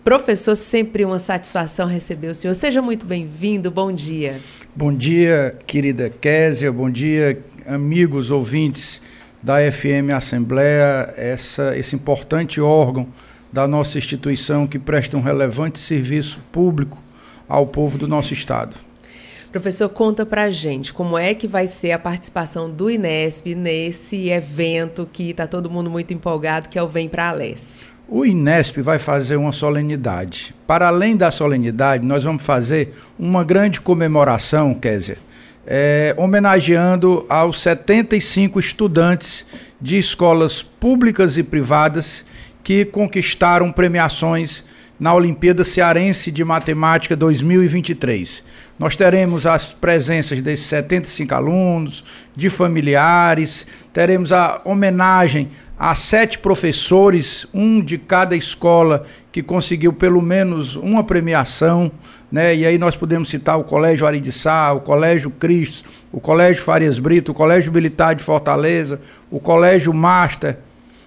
Professor, 0.02 0.56
sempre 0.56 1.04
uma 1.04 1.18
satisfação 1.18 1.86
receber 1.86 2.28
o 2.28 2.34
senhor. 2.34 2.54
Seja 2.54 2.80
muito 2.80 3.04
bem-vindo, 3.04 3.70
bom 3.70 3.92
dia. 3.92 4.36
Bom 4.74 4.94
dia, 4.94 5.56
querida 5.66 6.08
Késia, 6.08 6.72
bom 6.72 6.88
dia, 6.88 7.42
amigos 7.66 8.30
ouvintes 8.30 9.02
da 9.42 9.56
FM 9.70 10.12
Assembleia, 10.14 11.12
essa, 11.16 11.76
esse 11.76 11.94
importante 11.94 12.60
órgão 12.60 13.06
da 13.52 13.66
nossa 13.66 13.98
instituição 13.98 14.66
que 14.66 14.78
presta 14.78 15.16
um 15.16 15.20
relevante 15.20 15.78
serviço 15.78 16.40
público 16.50 17.02
ao 17.48 17.66
povo 17.66 17.98
do 17.98 18.06
nosso 18.08 18.32
Estado. 18.32 18.87
Professor, 19.50 19.88
conta 19.88 20.26
pra 20.26 20.50
gente 20.50 20.92
como 20.92 21.16
é 21.16 21.32
que 21.34 21.48
vai 21.48 21.66
ser 21.66 21.92
a 21.92 21.98
participação 21.98 22.70
do 22.70 22.90
Inesp 22.90 23.54
nesse 23.54 24.28
evento 24.28 25.08
que 25.10 25.30
está 25.30 25.46
todo 25.46 25.70
mundo 25.70 25.88
muito 25.88 26.12
empolgado, 26.12 26.68
que 26.68 26.78
é 26.78 26.82
o 26.82 26.88
Vem 26.88 27.08
Pra 27.08 27.30
Alesse. 27.30 27.86
O 28.06 28.26
Inesp 28.26 28.78
vai 28.78 28.98
fazer 28.98 29.36
uma 29.36 29.52
solenidade. 29.52 30.54
Para 30.66 30.88
além 30.88 31.16
da 31.16 31.30
solenidade, 31.30 32.04
nós 32.04 32.24
vamos 32.24 32.42
fazer 32.42 32.94
uma 33.18 33.42
grande 33.42 33.80
comemoração, 33.80 34.74
Kézia, 34.74 35.16
é, 35.66 36.14
homenageando 36.18 37.24
aos 37.28 37.60
75 37.60 38.60
estudantes 38.60 39.46
de 39.80 39.96
escolas 39.96 40.62
públicas 40.62 41.38
e 41.38 41.42
privadas 41.42 42.24
que 42.62 42.84
conquistaram 42.84 43.72
premiações 43.72 44.64
na 44.98 45.14
Olimpíada 45.14 45.64
Cearense 45.64 46.32
de 46.32 46.44
Matemática 46.44 47.14
2023. 47.14 48.42
Nós 48.78 48.96
teremos 48.96 49.46
as 49.46 49.72
presenças 49.72 50.40
desses 50.40 50.66
75 50.66 51.34
alunos, 51.34 52.04
de 52.34 52.50
familiares, 52.50 53.66
teremos 53.92 54.32
a 54.32 54.60
homenagem 54.64 55.48
a 55.78 55.94
sete 55.94 56.40
professores, 56.40 57.46
um 57.54 57.80
de 57.80 57.96
cada 57.98 58.34
escola 58.34 59.04
que 59.30 59.42
conseguiu 59.42 59.92
pelo 59.92 60.20
menos 60.20 60.74
uma 60.74 61.04
premiação, 61.04 61.92
né? 62.32 62.54
E 62.54 62.66
aí 62.66 62.76
nós 62.78 62.96
podemos 62.96 63.28
citar 63.28 63.60
o 63.60 63.62
Colégio 63.62 64.04
Aridiçá, 64.04 64.72
o 64.72 64.80
Colégio 64.80 65.30
Cristo, 65.30 65.88
o 66.10 66.20
Colégio 66.20 66.64
Farias 66.64 66.98
Brito, 66.98 67.30
o 67.30 67.34
Colégio 67.34 67.72
Militar 67.72 68.16
de 68.16 68.24
Fortaleza, 68.24 69.00
o 69.30 69.38
Colégio 69.38 69.94
Master, 69.94 70.58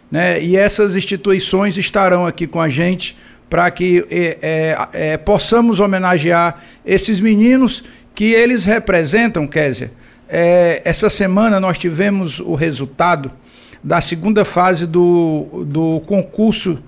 né? 0.09 0.41
E 0.41 0.55
essas 0.55 0.95
instituições 0.95 1.77
estarão 1.77 2.25
aqui 2.25 2.47
com 2.47 2.61
a 2.61 2.69
gente 2.69 3.17
para 3.51 3.69
que 3.69 4.07
é, 4.09 4.37
é, 4.41 4.87
é, 4.93 5.17
possamos 5.17 5.81
homenagear 5.81 6.55
esses 6.85 7.19
meninos 7.19 7.83
que 8.15 8.31
eles 8.31 8.63
representam, 8.63 9.45
Kézia. 9.45 9.91
É, 10.29 10.81
essa 10.85 11.09
semana 11.09 11.59
nós 11.59 11.77
tivemos 11.77 12.39
o 12.39 12.55
resultado 12.55 13.29
da 13.83 13.99
segunda 13.99 14.45
fase 14.45 14.87
do, 14.87 15.65
do 15.67 16.01
concurso 16.05 16.81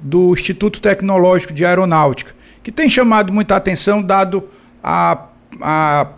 do 0.00 0.32
Instituto 0.32 0.80
Tecnológico 0.80 1.52
de 1.52 1.64
Aeronáutica, 1.64 2.34
que 2.60 2.72
tem 2.72 2.88
chamado 2.88 3.32
muita 3.32 3.54
atenção, 3.54 4.02
dado 4.02 4.48
a, 4.82 5.26
a 5.60 6.08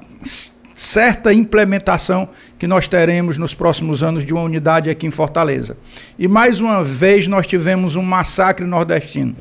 certa 0.73 1.35
implementação 1.35 2.31
que 2.59 2.67
nós 2.67 2.89
teremos 2.89 3.37
nos 3.37 3.53
próximos 3.53 4.03
anos 4.03 4.25
de 4.25 4.33
uma 4.33 4.43
unidade 4.43 4.89
aqui 4.89 5.07
em 5.07 5.11
Fortaleza. 5.11 5.77
E 6.19 6.27
mais 6.27 6.61
uma 6.61 6.83
vez 6.83 7.29
nós 7.29 7.47
tivemos 7.47 7.95
um 7.95 8.03
massacre 8.03 8.65
nordestino 8.65 9.37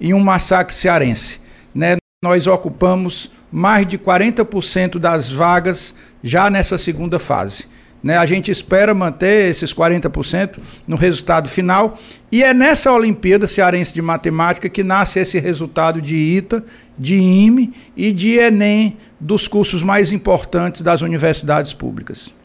e 0.00 0.14
um 0.14 0.20
massacre 0.20 0.74
cearense. 0.74 1.40
Né? 1.74 1.96
Nós 2.22 2.46
ocupamos 2.46 3.30
mais 3.52 3.86
de 3.86 3.98
40% 3.98 4.98
das 4.98 5.30
vagas 5.30 5.94
já 6.22 6.48
nessa 6.48 6.78
segunda 6.78 7.18
fase. 7.18 7.66
Né? 8.02 8.16
A 8.16 8.24
gente 8.24 8.50
espera 8.50 8.94
manter 8.94 9.50
esses 9.50 9.74
40% 9.74 10.58
no 10.86 10.96
resultado 10.96 11.48
final. 11.48 11.98
E 12.32 12.42
é 12.42 12.54
nessa 12.54 12.92
Olimpíada 12.92 13.46
Cearense 13.46 13.92
de 13.92 14.00
Matemática 14.00 14.68
que 14.68 14.82
nasce 14.82 15.18
esse 15.18 15.38
resultado 15.38 16.00
de 16.00 16.16
ITA, 16.16 16.64
de 16.98 17.16
IME 17.16 17.72
e 17.96 18.12
de 18.12 18.38
ENEM 18.38 18.96
dos 19.18 19.46
cursos 19.46 19.82
mais 19.82 20.12
importantes 20.12 20.80
das 20.80 21.02
universidades 21.02 21.74
públicas. 21.74 22.39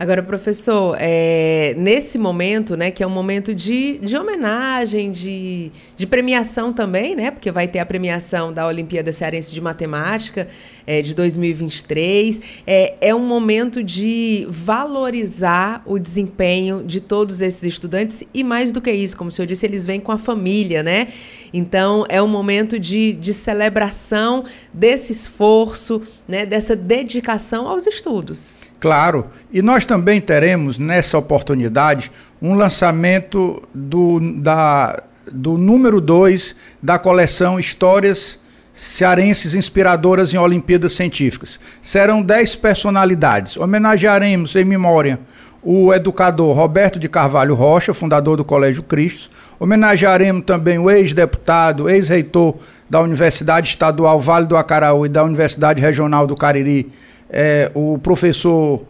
Agora, 0.00 0.22
professor, 0.22 0.96
é, 0.98 1.74
nesse 1.76 2.16
momento, 2.16 2.74
né, 2.74 2.90
que 2.90 3.02
é 3.02 3.06
um 3.06 3.10
momento 3.10 3.54
de, 3.54 3.98
de 3.98 4.16
homenagem, 4.16 5.12
de, 5.12 5.70
de 5.94 6.06
premiação 6.06 6.72
também, 6.72 7.14
né, 7.14 7.30
porque 7.30 7.50
vai 7.50 7.68
ter 7.68 7.80
a 7.80 7.84
premiação 7.84 8.50
da 8.50 8.66
Olimpíada 8.66 9.12
Cearense 9.12 9.52
de 9.52 9.60
Matemática 9.60 10.48
é, 10.86 11.02
de 11.02 11.14
2023, 11.14 12.40
é, 12.66 12.94
é 12.98 13.14
um 13.14 13.26
momento 13.26 13.84
de 13.84 14.46
valorizar 14.48 15.82
o 15.84 15.98
desempenho 15.98 16.82
de 16.82 17.02
todos 17.02 17.42
esses 17.42 17.62
estudantes 17.62 18.24
e 18.32 18.42
mais 18.42 18.72
do 18.72 18.80
que 18.80 18.90
isso, 18.90 19.14
como 19.14 19.28
o 19.28 19.32
senhor 19.32 19.46
disse, 19.46 19.66
eles 19.66 19.84
vêm 19.84 20.00
com 20.00 20.12
a 20.12 20.18
família, 20.18 20.82
né? 20.82 21.08
Então, 21.52 22.06
é 22.08 22.22
um 22.22 22.28
momento 22.28 22.78
de, 22.78 23.12
de 23.12 23.34
celebração 23.34 24.44
desse 24.72 25.12
esforço, 25.12 26.00
né, 26.26 26.46
dessa 26.46 26.74
dedicação 26.74 27.68
aos 27.68 27.86
estudos. 27.86 28.54
Claro, 28.80 29.26
e 29.52 29.60
nós 29.60 29.84
também 29.84 30.22
teremos 30.22 30.78
nessa 30.78 31.18
oportunidade 31.18 32.10
um 32.40 32.54
lançamento 32.54 33.62
do, 33.74 34.18
da, 34.40 35.02
do 35.30 35.58
número 35.58 36.00
2 36.00 36.56
da 36.82 36.98
coleção 36.98 37.60
Histórias 37.60 38.40
Cearenses 38.72 39.54
Inspiradoras 39.54 40.32
em 40.32 40.38
Olimpíadas 40.38 40.94
Científicas. 40.94 41.60
Serão 41.82 42.22
10 42.22 42.56
personalidades. 42.56 43.58
Homenagearemos 43.58 44.56
em 44.56 44.64
memória 44.64 45.20
o 45.62 45.92
educador 45.92 46.56
Roberto 46.56 46.98
de 46.98 47.06
Carvalho 47.06 47.54
Rocha, 47.54 47.92
fundador 47.92 48.38
do 48.38 48.44
Colégio 48.44 48.82
Cristo. 48.82 49.28
Homenagearemos 49.58 50.44
também 50.46 50.78
o 50.78 50.90
ex-deputado, 50.90 51.90
ex-reitor 51.90 52.54
da 52.88 53.00
Universidade 53.00 53.68
Estadual 53.68 54.18
Vale 54.18 54.46
do 54.46 54.56
Acaraú 54.56 55.04
e 55.04 55.08
da 55.08 55.22
Universidade 55.22 55.82
Regional 55.82 56.26
do 56.26 56.34
Cariri, 56.34 56.90
é, 57.32 57.70
o 57.74 57.98
professor 57.98 58.82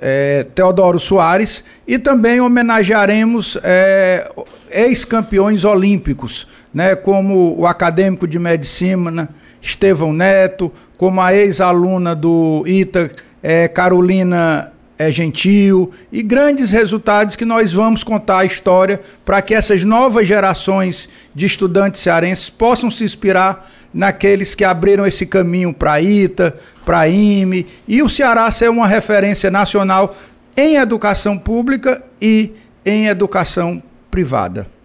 é, 0.00 0.46
Teodoro 0.54 0.98
Soares, 0.98 1.64
e 1.86 1.98
também 1.98 2.40
homenagearemos 2.40 3.58
é, 3.62 4.30
ex-campeões 4.70 5.64
olímpicos, 5.64 6.46
né, 6.72 6.94
como 6.94 7.58
o 7.58 7.66
acadêmico 7.66 8.26
de 8.26 8.38
medicina 8.38 9.28
Estevão 9.60 10.12
Neto, 10.12 10.72
como 10.96 11.20
a 11.20 11.34
ex-aluna 11.34 12.14
do 12.14 12.64
ITA, 12.66 13.10
é, 13.42 13.68
Carolina 13.68 14.72
é, 14.98 15.12
Gentil, 15.12 15.92
e 16.10 16.22
grandes 16.22 16.70
resultados 16.72 17.36
que 17.36 17.44
nós 17.44 17.72
vamos 17.72 18.02
contar 18.02 18.40
a 18.40 18.44
história 18.44 19.00
para 19.24 19.40
que 19.40 19.54
essas 19.54 19.84
novas 19.84 20.26
gerações 20.26 21.08
de 21.32 21.46
estudantes 21.46 22.00
cearenses 22.00 22.50
possam 22.50 22.90
se 22.90 23.04
inspirar 23.04 23.70
naqueles 23.94 24.54
que 24.54 24.64
abriram 24.64 25.06
esse 25.06 25.24
caminho 25.24 25.72
para 25.72 26.00
ITA, 26.00 26.56
para 26.84 27.08
IME, 27.08 27.66
e 27.86 28.02
o 28.02 28.08
Ceará 28.08 28.50
ser 28.50 28.68
uma 28.68 28.86
referência 28.86 29.50
nacional 29.50 30.16
em 30.56 30.76
educação 30.76 31.38
pública 31.38 32.02
e 32.20 32.52
em 32.84 33.06
educação 33.06 33.80
privada. 34.10 34.77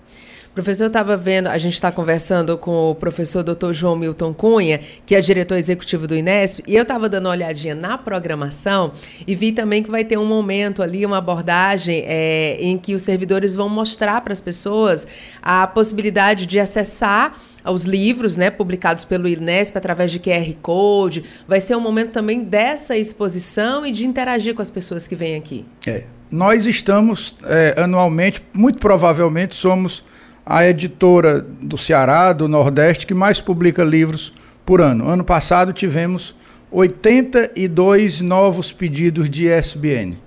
Professor, 0.54 0.84
eu 0.84 0.88
estava 0.88 1.18
vendo, 1.18 1.48
a 1.48 1.58
gente 1.58 1.74
está 1.74 1.92
conversando 1.92 2.60
com 2.60 2.92
o 2.92 2.96
professor 2.96 3.44
Dr. 3.44 3.74
João 3.74 3.96
Milton 3.96 4.36
Cunha, 4.36 4.80
que 5.04 5.16
é 5.16 5.22
diretor 5.22 5.58
executivo 5.58 6.08
do 6.08 6.16
Inesp, 6.16 6.60
e 6.68 6.76
eu 6.76 6.84
estava 6.84 7.10
dando 7.10 7.26
uma 7.26 7.32
olhadinha 7.32 7.74
na 7.74 7.98
programação 7.98 8.92
e 9.26 9.34
vi 9.34 9.52
também 9.52 9.82
que 9.82 9.90
vai 9.90 10.06
ter 10.06 10.16
um 10.16 10.26
momento 10.26 10.84
ali, 10.84 11.04
uma 11.08 11.18
abordagem 11.18 12.04
é, 12.06 12.58
em 12.60 12.78
que 12.78 12.94
os 12.94 13.02
servidores 13.02 13.56
vão 13.56 13.68
mostrar 13.68 14.22
para 14.22 14.32
as 14.32 14.40
pessoas 14.40 15.08
a 15.42 15.66
possibilidade 15.66 16.46
de 16.46 16.60
acessar 16.60 17.36
os 17.66 17.86
livros, 17.86 18.36
né, 18.36 18.52
publicados 18.52 19.06
pelo 19.06 19.28
Inesp 19.28 19.76
através 19.76 20.12
de 20.12 20.20
QR 20.20 20.54
Code. 20.62 21.24
Vai 21.48 21.62
ser 21.62 21.76
um 21.76 21.80
momento 21.80 22.12
também 22.12 22.44
dessa 22.44 22.96
exposição 22.96 23.88
e 23.88 23.92
de 23.92 24.06
interagir 24.06 24.54
com 24.54 24.62
as 24.62 24.70
pessoas 24.70 25.08
que 25.08 25.16
vêm 25.16 25.36
aqui. 25.36 25.66
É. 25.88 26.04
Nós 26.30 26.68
estamos 26.68 27.36
é, 27.44 27.74
anualmente, 27.78 28.42
muito 28.54 28.80
provavelmente 28.80 29.56
somos 29.56 30.04
a 30.46 30.68
editora 30.68 31.46
do 31.62 31.78
Ceará, 31.78 32.34
do 32.34 32.48
Nordeste, 32.48 33.08
que 33.08 33.14
mais 33.14 33.40
publica 33.40 33.84
livros 33.84 34.34
por 34.66 34.82
ano. 34.82 35.08
Ano 35.08 35.24
passado 35.24 35.72
tivemos 35.72 36.36
82 36.72 38.22
novos 38.22 38.72
pedidos 38.72 39.30
de 39.30 39.48
ISBN. 39.48 40.18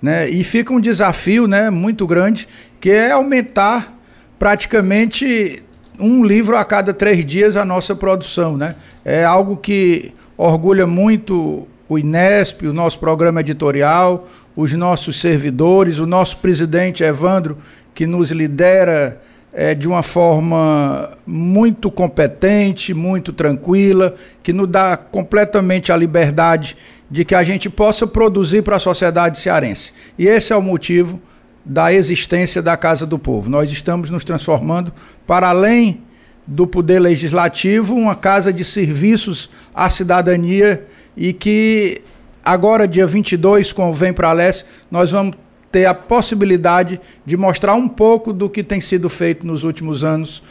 Né? 0.00 0.28
E 0.28 0.44
fica 0.44 0.72
um 0.72 0.80
desafio 0.80 1.46
né, 1.46 1.70
muito 1.70 2.06
grande, 2.06 2.46
que 2.80 2.90
é 2.90 3.10
aumentar 3.10 3.98
praticamente 4.38 5.62
um 5.98 6.24
livro 6.24 6.56
a 6.56 6.64
cada 6.64 6.94
três 6.94 7.26
dias 7.26 7.56
a 7.56 7.64
nossa 7.64 7.94
produção. 7.94 8.56
Né? 8.56 8.76
É 9.04 9.24
algo 9.24 9.56
que 9.56 10.12
orgulha 10.36 10.86
muito 10.86 11.66
o 11.88 11.98
Inesp, 11.98 12.62
o 12.66 12.72
nosso 12.72 13.00
programa 13.00 13.40
editorial, 13.40 14.28
os 14.54 14.72
nossos 14.74 15.20
servidores, 15.20 15.98
o 15.98 16.06
nosso 16.06 16.36
presidente 16.36 17.02
Evandro, 17.02 17.58
que 17.94 18.06
nos 18.06 18.30
lidera 18.30 19.20
é, 19.52 19.74
de 19.74 19.88
uma 19.88 20.02
forma 20.02 21.10
muito 21.26 21.90
competente, 21.90 22.92
muito 22.92 23.32
tranquila, 23.32 24.14
que 24.42 24.52
nos 24.52 24.68
dá 24.68 24.96
completamente 24.96 25.90
a 25.90 25.96
liberdade 25.96 26.76
de 27.10 27.24
que 27.24 27.34
a 27.34 27.42
gente 27.42 27.70
possa 27.70 28.06
produzir 28.06 28.62
para 28.62 28.76
a 28.76 28.80
sociedade 28.80 29.38
cearense. 29.38 29.92
E 30.18 30.26
esse 30.26 30.52
é 30.52 30.56
o 30.56 30.62
motivo 30.62 31.20
da 31.64 31.92
existência 31.92 32.62
da 32.62 32.76
Casa 32.76 33.06
do 33.06 33.18
Povo. 33.18 33.50
Nós 33.50 33.70
estamos 33.70 34.10
nos 34.10 34.24
transformando 34.24 34.92
para 35.26 35.48
além 35.48 36.02
do 36.46 36.66
Poder 36.66 36.98
Legislativo, 36.98 37.94
uma 37.94 38.14
casa 38.14 38.50
de 38.52 38.64
serviços 38.64 39.50
à 39.74 39.88
cidadania 39.88 40.86
e 41.14 41.32
que 41.32 42.00
agora, 42.42 42.88
dia 42.88 43.06
22, 43.06 43.72
com 43.72 43.92
Vem 43.92 44.14
Pra 44.14 44.32
Leste, 44.32 44.64
nós 44.90 45.10
vamos 45.10 45.36
ter 45.70 45.86
a 45.86 45.94
possibilidade 45.94 47.00
de 47.24 47.36
mostrar 47.36 47.74
um 47.74 47.88
pouco 47.88 48.32
do 48.32 48.48
que 48.48 48.62
tem 48.62 48.80
sido 48.80 49.08
feito 49.08 49.46
nos 49.46 49.64
últimos 49.64 50.02
anos 50.02 50.42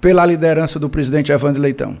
pela 0.00 0.24
liderança 0.26 0.78
do 0.78 0.88
presidente 0.88 1.32
Evandro 1.32 1.60
Leitão. 1.60 1.96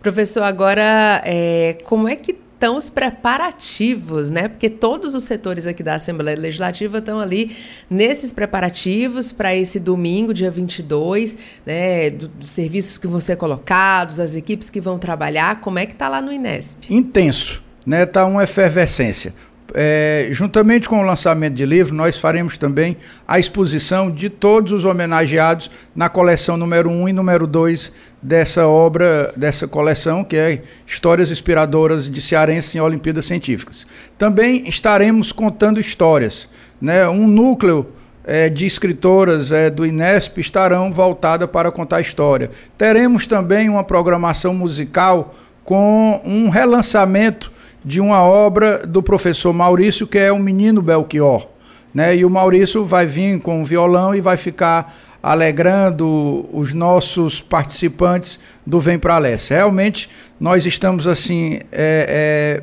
Professor, 0.00 0.42
agora, 0.42 1.22
é, 1.24 1.78
como 1.84 2.08
é 2.08 2.14
que 2.14 2.36
estão 2.64 2.76
os 2.76 2.88
preparativos, 2.88 4.30
né? 4.30 4.48
Porque 4.48 4.70
todos 4.70 5.14
os 5.14 5.24
setores 5.24 5.66
aqui 5.66 5.82
da 5.82 5.94
Assembleia 5.94 6.38
Legislativa 6.38 6.98
estão 6.98 7.20
ali 7.20 7.54
nesses 7.90 8.32
preparativos 8.32 9.32
para 9.32 9.54
esse 9.54 9.78
domingo, 9.78 10.32
dia 10.32 10.50
22, 10.50 11.36
né? 11.66 12.10
Do, 12.10 12.28
dos 12.28 12.50
serviços 12.50 12.96
que 12.96 13.06
vão 13.06 13.20
ser 13.20 13.36
colocados, 13.36 14.18
as 14.18 14.34
equipes 14.34 14.70
que 14.70 14.80
vão 14.80 14.98
trabalhar. 14.98 15.60
Como 15.60 15.78
é 15.78 15.86
que 15.86 15.92
está 15.92 16.08
lá 16.08 16.22
no 16.22 16.32
Inesp? 16.32 16.84
Intenso, 16.88 17.62
né? 17.84 18.06
Tá 18.06 18.24
uma 18.24 18.44
efervescência. 18.44 19.34
É, 19.76 20.28
juntamente 20.30 20.88
com 20.88 21.00
o 21.00 21.02
lançamento 21.02 21.54
de 21.54 21.66
livro, 21.66 21.92
nós 21.92 22.16
faremos 22.16 22.56
também 22.56 22.96
a 23.26 23.40
exposição 23.40 24.08
de 24.08 24.30
todos 24.30 24.70
os 24.70 24.84
homenageados 24.84 25.68
na 25.96 26.08
coleção 26.08 26.56
número 26.56 26.88
1 26.88 27.08
e 27.08 27.12
número 27.12 27.44
2 27.44 27.92
dessa 28.22 28.68
obra, 28.68 29.32
dessa 29.36 29.66
coleção, 29.66 30.22
que 30.22 30.36
é 30.36 30.62
Histórias 30.86 31.32
Inspiradoras 31.32 32.08
de 32.08 32.22
Cearense 32.22 32.78
em 32.78 32.80
Olimpíadas 32.80 33.26
Científicas. 33.26 33.84
Também 34.16 34.68
estaremos 34.68 35.32
contando 35.32 35.80
histórias. 35.80 36.48
Né? 36.80 37.08
Um 37.08 37.26
núcleo 37.26 37.88
é, 38.24 38.48
de 38.48 38.66
escritoras 38.66 39.50
é, 39.50 39.70
do 39.70 39.84
Inesp 39.84 40.38
estarão 40.38 40.92
voltadas 40.92 41.50
para 41.50 41.72
contar 41.72 42.00
história. 42.00 42.48
Teremos 42.78 43.26
também 43.26 43.68
uma 43.68 43.82
programação 43.82 44.54
musical 44.54 45.34
com 45.64 46.20
um 46.24 46.48
relançamento 46.48 47.52
de 47.84 48.00
uma 48.00 48.22
obra 48.22 48.86
do 48.86 49.02
professor 49.02 49.52
Maurício, 49.52 50.06
que 50.06 50.18
é 50.18 50.32
o 50.32 50.38
Menino 50.38 50.80
Belchior. 50.80 51.46
Né? 51.92 52.16
E 52.16 52.24
o 52.24 52.30
Maurício 52.30 52.84
vai 52.84 53.06
vir 53.06 53.40
com 53.40 53.60
o 53.60 53.64
violão 53.64 54.14
e 54.14 54.20
vai 54.20 54.36
ficar 54.36 54.94
alegrando 55.22 56.46
os 56.52 56.74
nossos 56.74 57.40
participantes 57.40 58.38
do 58.66 58.80
Vem 58.80 58.98
Pra 58.98 59.18
Leste. 59.18 59.54
Realmente, 59.54 60.10
nós 60.38 60.66
estamos 60.66 61.06
assim, 61.06 61.60
é, 61.72 62.60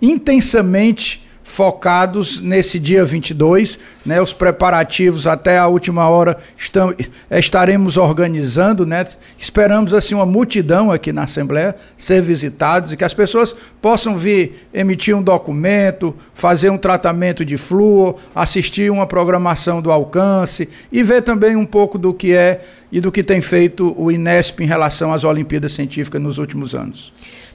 intensamente 0.00 1.21
focados 1.42 2.40
nesse 2.40 2.78
dia 2.78 3.04
22, 3.04 3.78
né? 4.06 4.20
Os 4.20 4.32
preparativos 4.32 5.26
até 5.26 5.58
a 5.58 5.66
última 5.66 6.08
hora 6.08 6.38
estão, 6.56 6.94
estaremos 7.30 7.96
organizando, 7.96 8.86
né? 8.86 9.06
Esperamos 9.38 9.92
assim 9.92 10.14
uma 10.14 10.26
multidão 10.26 10.90
aqui 10.90 11.12
na 11.12 11.24
Assembleia 11.24 11.74
ser 11.96 12.22
visitados 12.22 12.92
e 12.92 12.96
que 12.96 13.04
as 13.04 13.14
pessoas 13.14 13.54
possam 13.80 14.16
vir 14.16 14.66
emitir 14.72 15.16
um 15.16 15.22
documento, 15.22 16.14
fazer 16.32 16.70
um 16.70 16.78
tratamento 16.78 17.44
de 17.44 17.56
flúor, 17.56 18.16
assistir 18.34 18.90
uma 18.90 19.06
programação 19.06 19.82
do 19.82 19.90
alcance 19.90 20.68
e 20.90 21.02
ver 21.02 21.22
também 21.22 21.56
um 21.56 21.66
pouco 21.66 21.98
do 21.98 22.14
que 22.14 22.32
é 22.32 22.62
e 22.90 23.00
do 23.00 23.10
que 23.10 23.22
tem 23.22 23.40
feito 23.40 23.94
o 23.98 24.10
Inesp 24.12 24.60
em 24.60 24.66
relação 24.66 25.12
às 25.12 25.24
Olimpíadas 25.24 25.72
Científicas 25.72 26.20
nos 26.20 26.38
últimos 26.38 26.74
anos. 26.74 27.12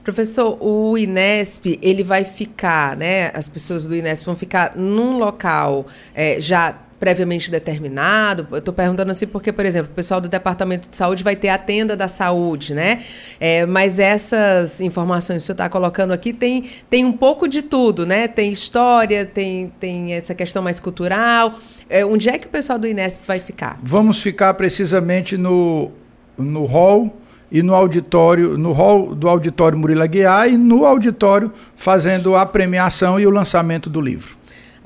Professor, 0.08 0.58
o 0.62 0.98
Inesp, 0.98 1.78
ele 1.82 2.02
vai 2.02 2.24
ficar, 2.24 2.96
né? 2.96 3.30
As 3.34 3.50
pessoas 3.50 3.86
do 3.86 3.93
Inesp 3.93 4.26
vão 4.26 4.38
ficar 4.38 4.74
num 4.74 5.17
local 5.17 5.86
é, 6.15 6.39
já 6.39 6.76
previamente 6.98 7.52
determinado? 7.52 8.48
Eu 8.50 8.60
estou 8.60 8.74
perguntando 8.74 9.12
assim 9.12 9.28
porque, 9.28 9.52
por 9.52 9.65
exemplo, 9.65 9.91
o 9.91 9.93
pessoal 9.93 10.22
do 10.22 10.30
Departamento 10.30 10.88
de 10.88 10.96
Saúde 10.96 11.26
vai 11.26 11.36
ter 11.36 11.50
a 11.50 11.58
tenda 11.58 11.93
da 11.93 12.08
saúde, 12.08 12.74
né? 12.74 13.04
É, 13.38 13.65
mas 13.65 14.00
essas 14.00 14.80
informações 14.80 15.41
que 15.41 15.48
senhor 15.48 15.56
está 15.56 15.67
colocando 15.67 16.13
aqui 16.13 16.32
tem, 16.32 16.70
tem 16.89 17.04
um 17.04 17.12
pouco 17.12 17.46
de 17.46 17.62
tudo, 17.62 18.06
né? 18.06 18.30
Tem 18.30 18.50
história, 18.50 19.26
tem, 19.26 19.74
tem 19.78 20.13
essa 20.13 20.34
questão 20.34 20.63
mais 20.63 20.80
cultural. 20.80 21.60
É, 21.89 22.06
onde 22.06 22.30
é 22.30 22.38
que 22.38 22.48
o 22.48 22.50
pessoal 22.50 22.80
do 22.80 22.88
Inesp 22.88 23.24
vai 23.28 23.41
ficar? 23.41 23.78
Vamos 23.84 24.24
ficar 24.24 24.54
precisamente 24.54 25.36
no, 25.36 25.91
no 26.38 26.63
hall 26.63 27.13
e 27.52 27.64
no 27.64 27.74
auditório, 27.74 28.58
no 28.58 28.72
hall 28.72 29.16
do 29.16 29.28
auditório 29.28 29.78
Murilo 29.78 30.04
Aguiar 30.04 30.50
e 30.50 30.58
no 30.58 30.86
auditório 30.86 31.52
fazendo 31.76 32.36
a 32.36 32.46
premiação 32.46 33.20
e 33.20 33.26
o 33.26 33.30
lançamento 33.30 33.90
do 33.90 34.02
livro. 34.02 34.38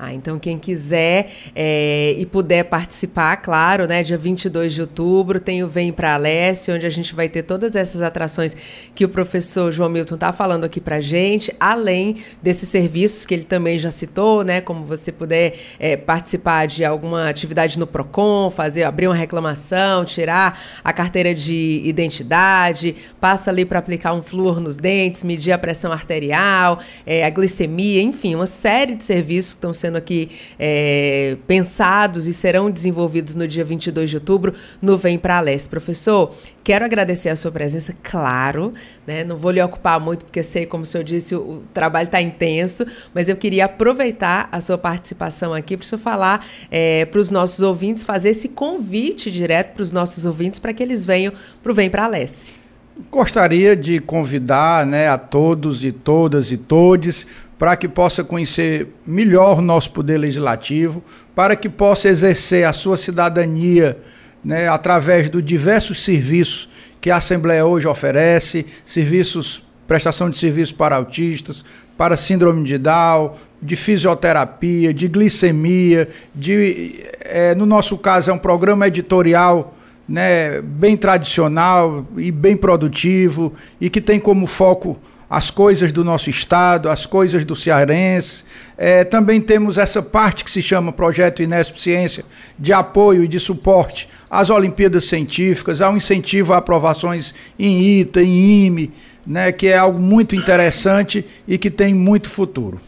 Ah, 0.04 0.12
então 0.12 0.36
quem 0.36 0.58
quiser 0.58 1.30
é, 1.54 2.16
e 2.18 2.26
puder 2.26 2.64
participar, 2.64 3.36
claro, 3.36 3.86
né? 3.86 4.02
Dia 4.02 4.18
22 4.18 4.74
de 4.74 4.80
outubro 4.80 5.38
tem 5.38 5.62
o 5.62 5.68
Vem 5.68 5.92
para 5.92 6.14
Alessio, 6.14 6.74
onde 6.74 6.84
a 6.84 6.90
gente 6.90 7.14
vai 7.14 7.28
ter 7.28 7.44
todas 7.44 7.76
essas 7.76 8.02
atrações 8.02 8.56
que 8.96 9.04
o 9.04 9.08
professor 9.08 9.70
João 9.70 9.88
Milton 9.88 10.16
está 10.16 10.32
falando 10.32 10.64
aqui 10.64 10.80
para 10.80 11.00
gente, 11.00 11.54
além 11.60 12.16
desses 12.42 12.68
serviços 12.68 13.24
que 13.24 13.32
ele 13.32 13.44
também 13.44 13.78
já 13.78 13.92
citou, 13.92 14.42
né? 14.42 14.60
Como 14.60 14.82
você 14.84 15.12
puder 15.12 15.54
é, 15.78 15.96
participar 15.96 16.66
de 16.66 16.84
alguma 16.84 17.28
atividade 17.28 17.78
no 17.78 17.86
Procon, 17.86 18.50
fazer, 18.50 18.82
abrir 18.82 19.06
uma 19.06 19.14
reclamação, 19.14 20.04
tirar 20.04 20.60
a 20.82 20.92
carteira 20.92 21.32
de 21.32 21.80
identidade, 21.84 22.96
passa 23.20 23.52
ali 23.52 23.64
para 23.64 23.78
aplicar 23.78 24.14
um 24.14 24.22
flúor 24.22 24.58
nos 24.58 24.78
dentes, 24.78 25.22
medir 25.22 25.52
a 25.52 25.58
pressão 25.58 25.92
arterial, 25.92 26.80
é, 27.06 27.24
a 27.24 27.30
glicemia, 27.30 28.02
enfim, 28.02 28.34
uma 28.34 28.48
série 28.48 28.96
de 28.96 29.04
serviços 29.04 29.52
que 29.52 29.58
estão 29.58 29.72
sendo 29.72 29.91
sendo 29.92 29.98
aqui 29.98 30.30
é, 30.58 31.36
pensados 31.46 32.26
e 32.26 32.32
serão 32.32 32.70
desenvolvidos 32.70 33.34
no 33.34 33.46
dia 33.46 33.64
22 33.64 34.08
de 34.08 34.16
outubro 34.16 34.54
no 34.80 34.96
Vem 34.96 35.18
para 35.18 35.38
Leste. 35.40 35.68
Professor, 35.68 36.34
quero 36.64 36.84
agradecer 36.84 37.28
a 37.28 37.36
sua 37.36 37.50
presença, 37.50 37.94
claro, 38.02 38.72
né? 39.06 39.22
não 39.22 39.36
vou 39.36 39.50
lhe 39.50 39.62
ocupar 39.62 40.00
muito, 40.00 40.24
porque 40.24 40.42
sei, 40.42 40.64
como 40.64 40.84
o 40.84 40.86
senhor 40.86 41.04
disse, 41.04 41.34
o, 41.34 41.62
trabalho 41.74 42.06
está 42.06 42.20
intenso, 42.20 42.86
mas 43.12 43.28
eu 43.28 43.36
queria 43.36 43.66
aproveitar 43.66 44.48
a 44.50 44.60
sua 44.60 44.78
participação 44.78 45.52
aqui 45.52 45.76
para 45.76 45.84
o 45.84 45.86
senhor 45.86 46.00
falar 46.00 46.46
é, 46.70 47.04
para 47.04 47.20
os 47.20 47.30
nossos 47.30 47.60
ouvintes, 47.60 48.04
fazer 48.04 48.30
esse 48.30 48.48
convite 48.48 49.30
direto 49.30 49.74
para 49.74 49.82
os 49.82 49.90
nossos 49.90 50.24
ouvintes 50.24 50.58
para 50.58 50.72
que 50.72 50.82
eles 50.82 51.04
venham 51.04 51.32
para 51.62 51.72
o 51.72 51.74
Vem 51.74 51.90
para 51.90 52.06
Leste. 52.06 52.62
Gostaria 53.10 53.74
de 53.74 53.98
convidar 54.00 54.84
né, 54.84 55.08
a 55.08 55.16
todos 55.16 55.82
e 55.82 55.90
todas 55.90 56.52
e 56.52 56.58
todes 56.58 57.26
para 57.62 57.76
que 57.76 57.86
possa 57.86 58.24
conhecer 58.24 58.88
melhor 59.06 59.60
o 59.60 59.62
nosso 59.62 59.92
poder 59.92 60.18
legislativo, 60.18 61.00
para 61.32 61.54
que 61.54 61.68
possa 61.68 62.08
exercer 62.08 62.66
a 62.66 62.72
sua 62.72 62.96
cidadania 62.96 63.96
né, 64.44 64.66
através 64.66 65.30
dos 65.30 65.44
diversos 65.44 66.02
serviços 66.02 66.68
que 67.00 67.08
a 67.08 67.18
Assembleia 67.18 67.64
hoje 67.64 67.86
oferece, 67.86 68.66
serviços, 68.84 69.64
prestação 69.86 70.28
de 70.28 70.38
serviços 70.38 70.72
para 70.72 70.96
autistas, 70.96 71.64
para 71.96 72.16
síndrome 72.16 72.64
de 72.64 72.78
Down, 72.78 73.34
de 73.62 73.76
fisioterapia, 73.76 74.92
de 74.92 75.06
glicemia, 75.06 76.08
de, 76.34 76.96
é, 77.20 77.54
no 77.54 77.64
nosso 77.64 77.96
caso 77.96 78.32
é 78.32 78.34
um 78.34 78.38
programa 78.38 78.88
editorial 78.88 79.72
né, 80.08 80.60
bem 80.60 80.96
tradicional 80.96 82.04
e 82.16 82.32
bem 82.32 82.56
produtivo 82.56 83.52
e 83.80 83.88
que 83.88 84.00
tem 84.00 84.18
como 84.18 84.48
foco 84.48 84.98
as 85.32 85.50
coisas 85.50 85.90
do 85.90 86.04
nosso 86.04 86.28
estado, 86.28 86.90
as 86.90 87.06
coisas 87.06 87.42
do 87.42 87.56
cearense. 87.56 88.44
É, 88.76 89.02
também 89.02 89.40
temos 89.40 89.78
essa 89.78 90.02
parte 90.02 90.44
que 90.44 90.50
se 90.50 90.60
chama 90.60 90.92
Projeto 90.92 91.42
Inesp 91.42 91.78
Ciência, 91.78 92.22
de 92.58 92.70
apoio 92.70 93.24
e 93.24 93.28
de 93.28 93.40
suporte 93.40 94.10
às 94.30 94.50
Olimpíadas 94.50 95.06
Científicas, 95.06 95.80
ao 95.80 95.96
incentivo 95.96 96.52
a 96.52 96.58
aprovações 96.58 97.34
em 97.58 98.00
ITA, 98.00 98.22
em 98.22 98.66
IME, 98.66 98.92
né, 99.26 99.50
que 99.52 99.68
é 99.68 99.78
algo 99.78 99.98
muito 99.98 100.36
interessante 100.36 101.24
e 101.48 101.56
que 101.56 101.70
tem 101.70 101.94
muito 101.94 102.28
futuro. 102.28 102.78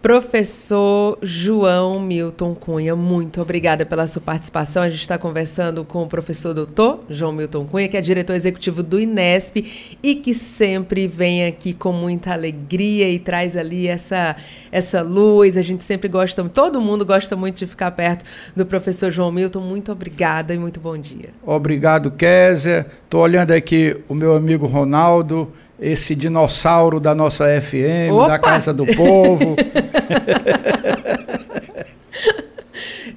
Professor 0.00 1.18
João 1.20 1.98
Milton 1.98 2.54
Cunha, 2.54 2.94
muito 2.94 3.42
obrigada 3.42 3.84
pela 3.84 4.06
sua 4.06 4.22
participação. 4.22 4.84
A 4.84 4.88
gente 4.88 5.00
está 5.00 5.18
conversando 5.18 5.84
com 5.84 6.04
o 6.04 6.06
professor 6.06 6.54
doutor 6.54 7.00
João 7.10 7.32
Milton 7.32 7.64
Cunha, 7.64 7.88
que 7.88 7.96
é 7.96 8.00
diretor 8.00 8.34
executivo 8.34 8.80
do 8.80 9.00
Inesp 9.00 9.56
e 10.00 10.14
que 10.14 10.32
sempre 10.32 11.08
vem 11.08 11.46
aqui 11.46 11.72
com 11.72 11.90
muita 11.90 12.32
alegria 12.32 13.10
e 13.10 13.18
traz 13.18 13.56
ali 13.56 13.88
essa, 13.88 14.36
essa 14.70 15.02
luz. 15.02 15.56
A 15.56 15.62
gente 15.62 15.82
sempre 15.82 16.08
gosta, 16.08 16.48
todo 16.48 16.80
mundo 16.80 17.04
gosta 17.04 17.34
muito 17.34 17.56
de 17.56 17.66
ficar 17.66 17.90
perto 17.90 18.24
do 18.54 18.64
professor 18.64 19.10
João 19.10 19.32
Milton. 19.32 19.60
Muito 19.60 19.90
obrigada 19.90 20.54
e 20.54 20.58
muito 20.58 20.78
bom 20.78 20.96
dia. 20.96 21.30
Obrigado, 21.44 22.12
Kézia. 22.12 22.86
Estou 23.04 23.22
olhando 23.22 23.50
aqui 23.50 23.96
o 24.08 24.14
meu 24.14 24.36
amigo 24.36 24.64
Ronaldo 24.64 25.52
esse 25.80 26.14
dinossauro 26.14 26.98
da 26.98 27.14
nossa 27.14 27.44
FM, 27.60 28.12
Opa! 28.12 28.28
da 28.28 28.38
Casa 28.38 28.74
do 28.74 28.86
Povo. 28.86 29.56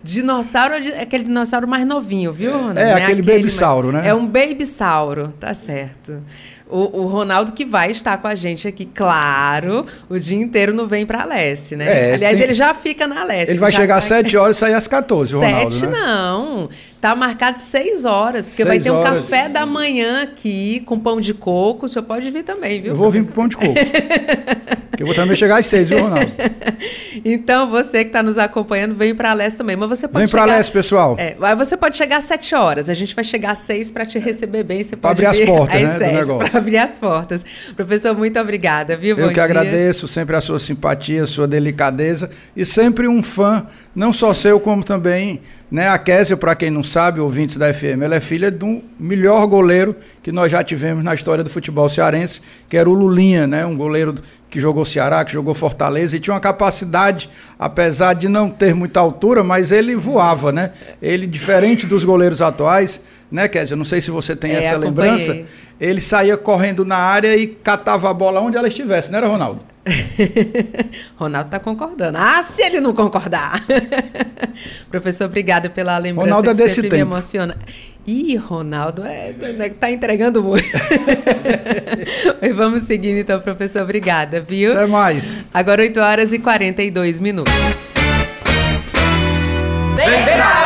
dinossauro 0.03 0.75
é 0.75 1.01
aquele 1.01 1.23
dinossauro 1.23 1.67
mais 1.67 1.85
novinho, 1.85 2.31
viu, 2.33 2.51
Ronaldo? 2.53 2.79
É, 2.79 2.83
é 2.83 2.93
aquele, 2.93 3.21
aquele 3.21 3.21
babysauro, 3.21 3.91
né? 3.91 4.07
É 4.07 4.13
um 4.13 4.25
babysauro, 4.25 5.33
tá 5.39 5.53
certo. 5.53 6.19
O, 6.69 7.01
o, 7.01 7.07
Ronaldo 7.07 7.51
que 7.51 7.65
vai 7.65 7.91
estar 7.91 8.17
com 8.17 8.27
a 8.29 8.35
gente 8.35 8.65
aqui, 8.65 8.85
claro, 8.85 9.85
o 10.09 10.17
dia 10.17 10.37
inteiro 10.37 10.73
não 10.73 10.87
vem 10.87 11.05
para 11.05 11.19
a 11.19 11.23
Alesse, 11.23 11.75
né? 11.75 12.11
É, 12.11 12.13
Aliás, 12.13 12.37
tem... 12.37 12.45
ele 12.45 12.53
já 12.53 12.73
fica 12.73 13.05
na 13.05 13.21
Alesse. 13.21 13.51
Ele 13.51 13.59
vai 13.59 13.73
chegar 13.73 13.97
às 13.97 14.05
7 14.05 14.37
horas 14.37 14.55
e 14.55 14.59
sair 14.59 14.73
às 14.73 14.87
14, 14.87 15.31
7 15.31 15.43
Ronaldo, 15.43 15.87
né? 15.87 15.91
não. 15.91 16.69
Tá 17.01 17.15
marcado 17.15 17.59
seis 17.59 18.05
horas, 18.05 18.45
porque 18.45 18.57
Seis 18.61 18.67
vai 18.67 18.79
ter 18.79 18.91
um 18.91 18.97
horas. 18.97 19.27
café 19.27 19.49
da 19.49 19.65
manhã 19.65 20.21
aqui 20.21 20.81
com 20.85 20.99
pão 20.99 21.19
de 21.19 21.33
coco. 21.33 21.87
O 21.87 21.89
senhor 21.89 22.05
pode 22.05 22.29
vir 22.29 22.43
também, 22.43 22.79
viu? 22.79 22.91
Eu 22.91 22.95
vou 22.95 23.09
vir 23.09 23.23
pro 23.25 23.33
pão 23.33 23.47
de 23.47 23.57
coco. 23.57 23.73
Porque 23.73 25.01
eu 25.01 25.07
vou 25.07 25.15
também 25.15 25.35
chegar 25.35 25.57
às 25.57 25.65
seis, 25.65 25.89
viu, 25.89 25.99
Ronaldo? 26.01 26.31
Então, 27.23 27.69
você 27.69 27.99
que 28.03 28.09
está 28.09 28.23
nos 28.23 28.37
acompanhando, 28.37 28.95
vem 28.95 29.13
para 29.13 29.29
a 29.31 29.33
Leste 29.33 29.57
também. 29.57 29.75
Mas 29.75 29.89
você 29.89 30.07
pode 30.07 30.23
Vem 30.25 30.29
pra 30.31 30.41
chegar- 30.43 30.55
Leste, 30.57 30.71
pessoal. 30.71 31.15
É, 31.19 31.35
mas 31.39 31.57
você 31.57 31.77
pode 31.77 31.95
chegar 31.97 32.17
às 32.17 32.23
sete 32.23 32.55
horas. 32.55 32.89
A 32.89 32.93
gente 32.95 33.13
vai 33.13 33.23
chegar 33.23 33.51
às 33.51 33.59
seis 33.59 33.91
para 33.91 34.05
te 34.05 34.17
receber 34.17 34.63
bem. 34.63 34.83
Você 34.83 34.95
pode 34.95 35.11
abrir 35.11 35.25
as 35.27 35.39
portas, 35.47 35.81
né, 35.99 36.09
do 36.09 36.15
negócio. 36.15 36.49
Para 36.51 36.59
abrir 36.59 36.77
as 36.77 36.97
portas. 36.97 37.45
Professor, 37.75 38.15
muito 38.17 38.39
obrigada, 38.39 38.95
viu? 38.97 39.11
Eu 39.17 39.23
Bom 39.23 39.27
que 39.27 39.33
dia. 39.35 39.43
agradeço 39.43 40.07
sempre 40.07 40.35
a 40.35 40.41
sua 40.41 40.57
simpatia, 40.57 41.23
a 41.23 41.27
sua 41.27 41.47
delicadeza 41.47 42.31
e 42.55 42.65
sempre 42.65 43.07
um 43.07 43.21
fã, 43.21 43.67
não 43.93 44.11
só 44.11 44.33
seu, 44.33 44.59
como 44.59 44.83
também 44.83 45.41
né, 45.71 45.87
a 45.87 45.97
Késia, 45.97 46.35
para 46.35 46.53
quem 46.53 46.69
não 46.69 46.83
sabe, 46.83 47.21
ouvintes 47.21 47.55
da 47.55 47.73
FM, 47.73 48.01
ela 48.03 48.15
é 48.15 48.19
filha 48.19 48.51
do 48.51 48.81
melhor 48.99 49.47
goleiro 49.47 49.95
que 50.21 50.29
nós 50.29 50.51
já 50.51 50.61
tivemos 50.61 51.01
na 51.01 51.15
história 51.15 51.45
do 51.45 51.49
futebol 51.49 51.87
cearense, 51.87 52.41
que 52.67 52.75
era 52.75 52.89
o 52.89 52.93
Lulinha, 52.93 53.47
né, 53.47 53.65
um 53.65 53.77
goleiro 53.77 54.13
que 54.49 54.59
jogou 54.59 54.85
Ceará, 54.85 55.23
que 55.23 55.31
jogou 55.31 55.53
Fortaleza 55.53 56.17
e 56.17 56.19
tinha 56.19 56.33
uma 56.33 56.41
capacidade, 56.41 57.29
apesar 57.57 58.13
de 58.13 58.27
não 58.27 58.49
ter 58.49 58.75
muita 58.75 58.99
altura, 58.99 59.45
mas 59.45 59.71
ele 59.71 59.95
voava, 59.95 60.51
né? 60.51 60.71
Ele, 61.01 61.25
diferente 61.25 61.87
dos 61.87 62.03
goleiros 62.03 62.41
atuais, 62.41 62.99
né, 63.31 63.47
Késia? 63.47 63.75
Não 63.77 63.85
sei 63.85 64.01
se 64.01 64.11
você 64.11 64.35
tem 64.35 64.51
É, 64.51 64.59
essa 64.59 64.75
acompanhei. 64.75 65.11
lembrança. 65.11 65.37
Ele 65.79 66.01
saía 66.01 66.37
correndo 66.37 66.85
na 66.85 66.97
área 66.97 67.35
e 67.35 67.47
catava 67.47 68.09
a 68.09 68.13
bola 68.13 68.39
onde 68.41 68.55
ela 68.57 68.67
estivesse, 68.67 69.11
não 69.11 69.17
era, 69.17 69.27
Ronaldo? 69.27 69.65
Ronaldo 71.17 71.47
está 71.47 71.59
concordando. 71.59 72.17
Ah, 72.19 72.43
se 72.43 72.61
ele 72.61 72.79
não 72.79 72.93
concordar! 72.93 73.63
Professor, 74.91 75.25
obrigada 75.25 75.69
pela 75.69 75.97
lembrança 75.97 76.27
Ronaldo 76.29 76.51
é 76.51 76.53
desse 76.53 76.81
tempo. 76.83 76.93
me 76.93 77.01
emociona. 77.01 77.57
Ih, 78.05 78.35
Ronaldo, 78.35 79.03
é, 79.05 79.33
tá 79.79 79.89
entregando 79.91 80.43
muito. 80.43 80.67
Vamos 82.55 82.83
seguindo 82.83 83.17
então, 83.19 83.39
professor. 83.39 83.83
Obrigada, 83.83 84.43
viu? 84.47 84.71
Até 84.73 84.85
mais. 84.87 85.45
Agora 85.53 85.81
8 85.83 85.99
horas 85.99 86.33
e 86.33 86.39
42 86.39 87.19
minutos. 87.19 87.53
Vem 89.95 90.23
pra 90.23 90.60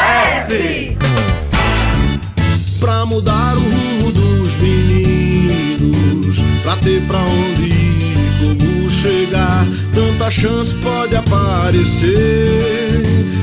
Pra 3.06 3.14
mudar 3.14 3.56
o 3.56 3.60
rumo 3.60 4.12
dos 4.12 4.56
meninos, 4.56 6.40
pra 6.64 6.76
ter 6.78 7.00
pra 7.04 7.20
onde 7.20 7.66
ir, 7.66 8.18
como 8.40 8.90
chegar, 8.90 9.64
tanta 9.94 10.32
chance 10.32 10.74
pode 10.74 11.16
aparecer. 11.16 12.10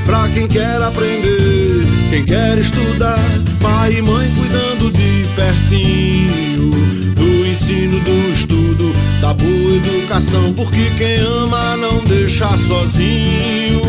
Pra 0.04 0.28
quem 0.30 0.48
quer 0.48 0.82
aprender, 0.82 1.86
quem 2.10 2.24
quer 2.24 2.58
estudar, 2.58 3.20
pai 3.60 3.98
e 3.98 4.02
mãe 4.02 4.28
cuidando 4.34 4.90
de 4.90 5.28
pertinho, 5.36 6.72
do 7.14 7.46
ensino, 7.46 8.00
do 8.00 8.32
estudo, 8.32 8.92
da 9.20 9.32
boa 9.32 9.76
educação, 9.76 10.52
porque 10.54 10.90
quem 10.98 11.18
ama 11.18 11.76
não 11.76 12.02
deixa 12.02 12.48
sozinho. 12.58 13.80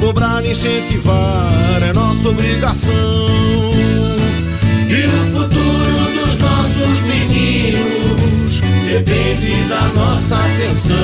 Cobrar 0.00 0.44
incentivar 0.44 1.48
é 1.80 1.92
nossa 1.92 2.28
obrigação. 2.28 3.36
E 4.96 5.04
o 5.04 5.24
futuro 5.26 6.10
dos 6.14 6.38
nossos 6.38 7.00
meninos 7.02 8.62
depende 8.90 9.68
da 9.68 9.88
nossa 9.94 10.36
atenção. 10.36 10.96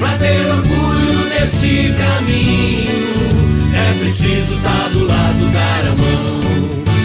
Pra 0.00 0.16
ter 0.16 0.44
orgulho 0.50 1.28
desse 1.28 1.94
caminho, 1.96 2.90
é 3.72 3.98
preciso 4.00 4.56
estar 4.56 4.88
do 4.88 5.06
lado, 5.06 5.48
dar 5.52 5.86
a 5.86 5.94
mão. 5.94 6.40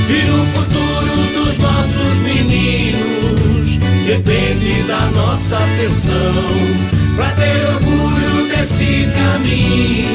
E 0.10 0.32
o 0.32 0.46
futuro 0.48 1.46
dos 1.46 1.60
nossos 1.60 2.18
meninos 2.24 3.78
depende 4.08 4.82
da 4.88 5.06
nossa 5.12 5.58
atenção. 5.58 6.34
Pra 7.16 7.30
ter 7.34 7.70
orgulho 7.70 8.13
desse 8.64 9.12
caminho. 9.12 10.08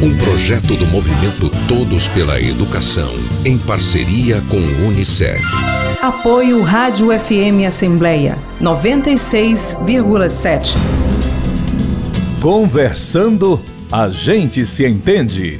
Um 0.00 0.16
projeto 0.16 0.76
do 0.76 0.86
movimento 0.86 1.50
Todos 1.66 2.06
pela 2.06 2.40
Educação, 2.40 3.12
em 3.44 3.58
parceria 3.58 4.40
com 4.48 4.58
o 4.58 4.86
Unicef. 4.86 5.42
Apoio 6.00 6.62
Rádio 6.62 7.08
FM 7.08 7.66
Assembleia 7.66 8.38
96,7. 8.60 10.76
Conversando, 12.40 13.60
a 13.90 14.08
gente 14.08 14.64
se 14.64 14.86
entende. 14.86 15.58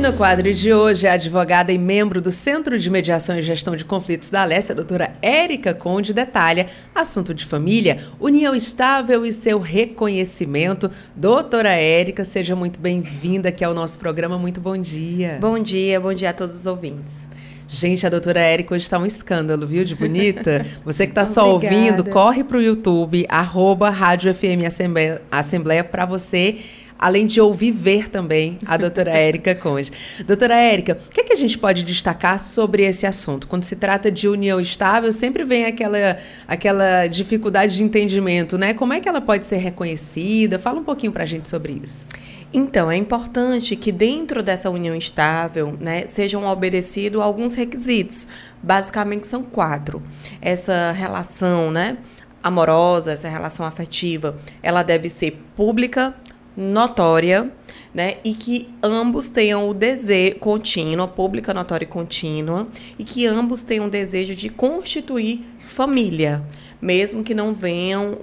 No 0.00 0.14
quadro 0.14 0.50
de 0.54 0.72
hoje, 0.72 1.06
a 1.06 1.12
advogada 1.12 1.70
e 1.70 1.76
membro 1.76 2.22
do 2.22 2.32
Centro 2.32 2.78
de 2.78 2.88
Mediação 2.88 3.38
e 3.38 3.42
Gestão 3.42 3.76
de 3.76 3.84
Conflitos 3.84 4.30
da 4.30 4.40
Alessia, 4.40 4.72
a 4.72 4.76
doutora 4.76 5.12
Érica 5.20 5.74
Conde, 5.74 6.14
detalha 6.14 6.68
assunto 6.94 7.34
de 7.34 7.44
família, 7.44 8.06
união 8.18 8.54
estável 8.54 9.26
e 9.26 9.32
seu 9.32 9.58
reconhecimento. 9.58 10.90
Doutora 11.14 11.74
Érica, 11.74 12.24
seja 12.24 12.56
muito 12.56 12.80
bem-vinda 12.80 13.50
aqui 13.50 13.62
ao 13.62 13.74
nosso 13.74 13.98
programa. 13.98 14.38
Muito 14.38 14.58
bom 14.58 14.78
dia. 14.78 15.36
Bom 15.38 15.58
dia, 15.58 16.00
bom 16.00 16.14
dia 16.14 16.30
a 16.30 16.32
todos 16.32 16.56
os 16.56 16.66
ouvintes. 16.66 17.22
Gente, 17.68 18.04
a 18.04 18.10
doutora 18.10 18.40
Érica 18.40 18.74
hoje 18.74 18.84
está 18.84 18.98
um 18.98 19.06
escândalo, 19.06 19.66
viu, 19.66 19.84
de 19.84 19.94
bonita? 19.94 20.66
Você 20.82 21.06
que 21.06 21.12
está 21.12 21.26
só 21.26 21.52
ouvindo, 21.52 22.04
corre 22.04 22.42
para 22.42 22.56
o 22.56 22.62
YouTube, 22.62 23.26
arroba 23.28 23.90
Rádio 23.90 24.34
FM 24.34 24.64
Assembleia, 24.66 25.20
Assembleia 25.30 25.84
para 25.84 26.04
você, 26.04 26.58
além 27.00 27.26
de 27.26 27.40
ouvir, 27.40 27.70
ver 27.70 28.10
também 28.10 28.58
a 28.66 28.76
doutora 28.76 29.10
Érica 29.10 29.54
Conde. 29.54 29.90
Doutora 30.26 30.54
Érica, 30.54 30.98
o 31.06 31.10
que, 31.10 31.22
é 31.22 31.24
que 31.24 31.32
a 31.32 31.36
gente 31.36 31.56
pode 31.56 31.82
destacar 31.82 32.38
sobre 32.38 32.82
esse 32.84 33.06
assunto? 33.06 33.46
Quando 33.46 33.64
se 33.64 33.74
trata 33.74 34.10
de 34.10 34.28
união 34.28 34.60
estável, 34.60 35.10
sempre 35.10 35.42
vem 35.42 35.64
aquela, 35.64 36.18
aquela 36.46 37.06
dificuldade 37.06 37.76
de 37.76 37.82
entendimento, 37.82 38.58
né? 38.58 38.74
Como 38.74 38.92
é 38.92 39.00
que 39.00 39.08
ela 39.08 39.20
pode 39.20 39.46
ser 39.46 39.56
reconhecida? 39.56 40.58
Fala 40.58 40.78
um 40.78 40.84
pouquinho 40.84 41.10
para 41.10 41.22
a 41.22 41.26
gente 41.26 41.48
sobre 41.48 41.80
isso. 41.82 42.04
Então, 42.52 42.90
é 42.90 42.96
importante 42.96 43.76
que 43.76 43.92
dentro 43.92 44.42
dessa 44.42 44.68
união 44.68 44.94
estável 44.94 45.76
né, 45.80 46.06
sejam 46.06 46.44
obedecidos 46.44 47.20
alguns 47.20 47.54
requisitos. 47.54 48.28
Basicamente, 48.62 49.26
são 49.26 49.42
quatro. 49.42 50.02
Essa 50.42 50.92
relação 50.92 51.70
né, 51.70 51.96
amorosa, 52.42 53.12
essa 53.12 53.28
relação 53.28 53.64
afetiva, 53.64 54.36
ela 54.62 54.82
deve 54.82 55.08
ser 55.08 55.40
pública, 55.56 56.14
notória, 56.60 57.50
né, 57.92 58.18
e 58.22 58.34
que 58.34 58.68
ambos 58.82 59.28
tenham 59.28 59.68
o 59.68 59.74
desejo 59.74 60.36
contínuo, 60.36 61.08
pública, 61.08 61.54
notória 61.54 61.84
e 61.84 61.88
contínua, 61.88 62.68
e 62.98 63.02
que 63.02 63.26
ambos 63.26 63.62
tenham 63.62 63.86
o 63.86 63.90
desejo 63.90 64.34
de 64.36 64.48
constituir 64.48 65.44
família, 65.64 66.44
mesmo 66.80 67.24
que 67.24 67.34
não 67.34 67.54
venham 67.54 68.18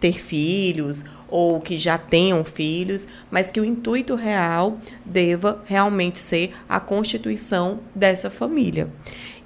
ter 0.00 0.18
filhos 0.18 1.04
ou 1.28 1.60
que 1.60 1.78
já 1.78 1.96
tenham 1.96 2.44
filhos, 2.44 3.06
mas 3.30 3.50
que 3.50 3.60
o 3.60 3.64
intuito 3.64 4.14
real 4.14 4.78
deva 5.04 5.62
realmente 5.64 6.18
ser 6.18 6.52
a 6.68 6.80
constituição 6.80 7.80
dessa 7.94 8.28
família. 8.28 8.90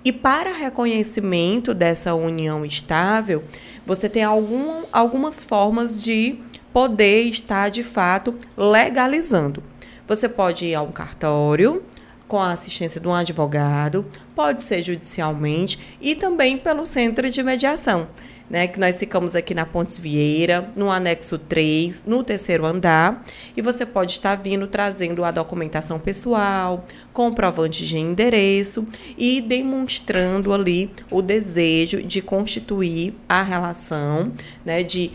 E 0.05 0.11
para 0.13 0.53
reconhecimento 0.53 1.73
dessa 1.73 2.15
união 2.15 2.65
estável, 2.65 3.45
você 3.87 4.09
tem 4.09 4.25
algum, 4.25 4.83
algumas 4.93 5.45
formas 5.45 6.03
de 6.03 6.39
poder 6.73 7.23
estar 7.25 7.69
de 7.69 7.83
fato 7.83 8.35
legalizando. 8.57 9.63
Você 10.07 10.29
pode 10.29 10.67
ir 10.67 10.75
a 10.75 10.83
um 10.83 10.93
cartório 10.93 11.83
com 12.27 12.41
a 12.41 12.53
assistência 12.53 12.99
de 12.99 13.07
um 13.07 13.15
advogado, 13.15 14.07
pode 14.35 14.63
ser 14.63 14.83
judicialmente 14.83 15.79
e 16.01 16.15
também 16.15 16.57
pelo 16.57 16.87
centro 16.87 17.29
de 17.29 17.43
mediação. 17.43 18.09
Né, 18.51 18.67
que 18.67 18.79
nós 18.79 18.99
ficamos 18.99 19.35
aqui 19.35 19.55
na 19.55 19.65
Pontes 19.65 19.99
Vieira, 19.99 20.71
no 20.77 20.91
anexo 20.91 21.39
3, 21.39 22.05
no 22.07 22.23
terceiro 22.23 22.67
andar, 22.67 23.25
e 23.57 23.63
você 23.63 23.87
pode 23.87 24.13
estar 24.13 24.35
vindo 24.35 24.67
trazendo 24.67 25.25
a 25.25 25.31
documentação 25.31 25.99
pessoal, 25.99 26.85
comprovante 27.15 27.87
de 27.87 27.97
endereço 27.97 28.87
e 29.17 29.41
demonstrando 29.41 30.53
ali 30.53 30.91
o 31.11 31.23
desejo 31.23 32.03
de 32.03 32.21
constituir 32.21 33.15
a 33.27 33.43
relação, 33.43 34.31
né, 34.67 34.83
de 34.83 35.13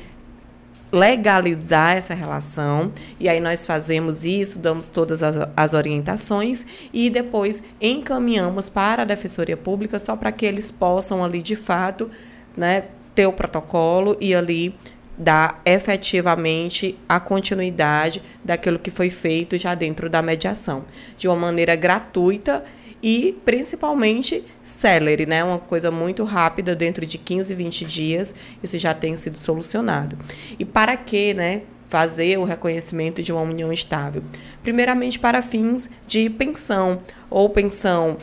legalizar 0.91 1.97
essa 1.97 2.13
relação. 2.13 2.91
E 3.19 3.27
aí 3.27 3.39
nós 3.39 3.65
fazemos 3.65 4.23
isso, 4.23 4.59
damos 4.59 4.87
todas 4.87 5.21
as, 5.21 5.47
as 5.55 5.73
orientações 5.73 6.65
e 6.93 7.09
depois 7.09 7.63
encaminhamos 7.81 8.69
para 8.69 9.01
a 9.01 9.05
Defensoria 9.05 9.57
Pública 9.57 9.99
só 9.99 10.15
para 10.15 10.31
que 10.31 10.45
eles 10.45 10.71
possam 10.71 11.23
ali 11.23 11.41
de 11.41 11.55
fato, 11.55 12.09
né, 12.55 12.85
ter 13.13 13.25
o 13.25 13.33
protocolo 13.33 14.15
e 14.19 14.33
ali 14.33 14.75
dar 15.17 15.61
efetivamente 15.65 16.97
a 17.09 17.19
continuidade 17.19 18.21
daquilo 18.43 18.77
que 18.77 18.91
foi 18.91 19.09
feito 19.09 19.57
já 19.57 19.73
dentro 19.73 20.09
da 20.09 20.21
mediação, 20.21 20.85
de 21.17 21.27
uma 21.27 21.35
maneira 21.35 21.75
gratuita 21.75 22.63
e 23.01 23.37
principalmente 23.45 24.43
célere, 24.63 25.25
né? 25.25 25.43
Uma 25.43 25.59
coisa 25.59 25.91
muito 25.91 26.23
rápida, 26.23 26.75
dentro 26.75 27.05
de 27.05 27.17
15, 27.17 27.53
20 27.53 27.85
dias, 27.85 28.35
isso 28.61 28.77
já 28.77 28.93
tem 28.93 29.15
sido 29.15 29.37
solucionado. 29.37 30.17
E 30.57 30.65
para 30.65 30.95
que, 30.97 31.33
né? 31.33 31.61
fazer 31.89 32.37
o 32.37 32.43
reconhecimento 32.43 33.23
de 33.23 33.31
uma 33.31 33.41
união 33.41 33.71
estável? 33.71 34.21
Primeiramente 34.61 35.17
para 35.17 35.41
fins 35.41 35.89
de 36.05 36.29
pensão 36.29 37.01
ou 37.29 37.49
pensão 37.49 38.17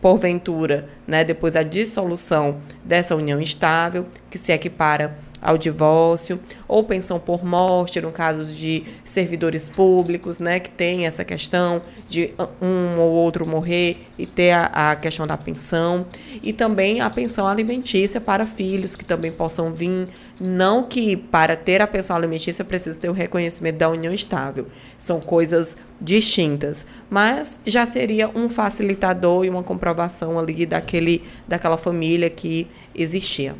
porventura, 0.00 0.88
né, 1.06 1.24
depois 1.24 1.52
da 1.52 1.62
dissolução 1.62 2.60
dessa 2.84 3.16
união 3.16 3.40
estável, 3.40 4.06
que 4.30 4.38
se 4.38 4.52
equipara 4.52 5.18
ao 5.40 5.56
divórcio, 5.56 6.40
ou 6.66 6.84
pensão 6.84 7.18
por 7.18 7.44
morte, 7.44 8.00
no 8.00 8.12
caso 8.12 8.56
de 8.56 8.84
servidores 9.04 9.68
públicos, 9.68 10.40
né, 10.40 10.58
que 10.58 10.70
tem 10.70 11.06
essa 11.06 11.24
questão 11.24 11.80
de 12.08 12.32
um 12.60 12.98
ou 12.98 13.10
outro 13.10 13.46
morrer 13.46 13.98
e 14.18 14.26
ter 14.26 14.52
a, 14.52 14.90
a 14.90 14.96
questão 14.96 15.26
da 15.26 15.36
pensão, 15.36 16.06
e 16.42 16.52
também 16.52 17.00
a 17.00 17.08
pensão 17.08 17.46
alimentícia 17.46 18.20
para 18.20 18.46
filhos 18.46 18.96
que 18.96 19.04
também 19.04 19.30
possam 19.30 19.72
vir, 19.72 20.08
não 20.40 20.84
que 20.84 21.16
para 21.16 21.56
ter 21.56 21.80
a 21.80 21.86
pensão 21.86 22.16
alimentícia 22.16 22.64
precisa 22.64 23.00
ter 23.00 23.08
o 23.08 23.12
reconhecimento 23.12 23.78
da 23.78 23.88
união 23.88 24.12
estável, 24.12 24.66
são 24.96 25.20
coisas 25.20 25.76
distintas, 26.00 26.86
mas 27.10 27.60
já 27.66 27.86
seria 27.86 28.28
um 28.34 28.48
facilitador 28.48 29.44
e 29.44 29.50
uma 29.50 29.62
comprovação 29.62 30.38
ali 30.38 30.64
daquele, 30.64 31.24
daquela 31.46 31.76
família 31.76 32.30
que 32.30 32.68
existia. 32.94 33.54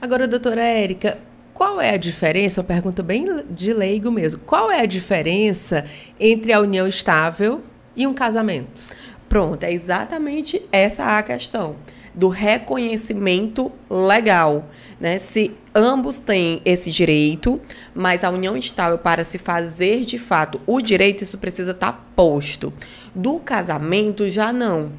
Agora, 0.00 0.28
doutora 0.28 0.62
Érica, 0.62 1.18
qual 1.54 1.80
é 1.80 1.90
a 1.90 1.96
diferença? 1.96 2.60
Uma 2.60 2.66
pergunta 2.66 3.02
bem 3.02 3.24
de 3.48 3.72
leigo 3.72 4.10
mesmo. 4.10 4.42
Qual 4.42 4.70
é 4.70 4.80
a 4.80 4.86
diferença 4.86 5.86
entre 6.20 6.52
a 6.52 6.60
união 6.60 6.86
estável 6.86 7.62
e 7.96 8.06
um 8.06 8.12
casamento? 8.12 8.68
Pronto, 9.26 9.64
é 9.64 9.72
exatamente 9.72 10.62
essa 10.70 11.16
a 11.16 11.22
questão 11.22 11.76
do 12.14 12.28
reconhecimento 12.28 13.72
legal, 13.90 14.68
né? 15.00 15.18
Se 15.18 15.54
ambos 15.74 16.18
têm 16.18 16.60
esse 16.64 16.90
direito, 16.90 17.60
mas 17.94 18.22
a 18.22 18.30
união 18.30 18.56
estável 18.56 18.98
para 18.98 19.24
se 19.24 19.38
fazer 19.38 20.04
de 20.04 20.18
fato 20.18 20.60
o 20.66 20.80
direito, 20.80 21.24
isso 21.24 21.38
precisa 21.38 21.72
estar 21.72 21.92
tá 21.92 22.00
posto. 22.14 22.72
Do 23.14 23.38
casamento 23.38 24.28
já 24.28 24.52
não 24.52 24.92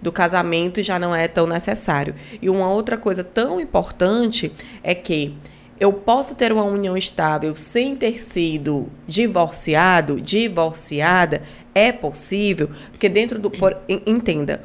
do 0.00 0.12
casamento 0.12 0.82
já 0.82 0.98
não 0.98 1.14
é 1.14 1.26
tão 1.28 1.46
necessário. 1.46 2.14
E 2.40 2.48
uma 2.48 2.70
outra 2.70 2.96
coisa 2.96 3.24
tão 3.24 3.60
importante 3.60 4.52
é 4.82 4.94
que 4.94 5.36
eu 5.80 5.92
posso 5.92 6.36
ter 6.36 6.52
uma 6.52 6.64
união 6.64 6.96
estável 6.96 7.54
sem 7.54 7.94
ter 7.94 8.18
sido 8.18 8.88
divorciado, 9.06 10.20
divorciada, 10.20 11.42
é 11.74 11.92
possível, 11.92 12.70
porque 12.90 13.08
dentro 13.08 13.38
do. 13.38 13.50
Por, 13.50 13.76
entenda, 13.88 14.60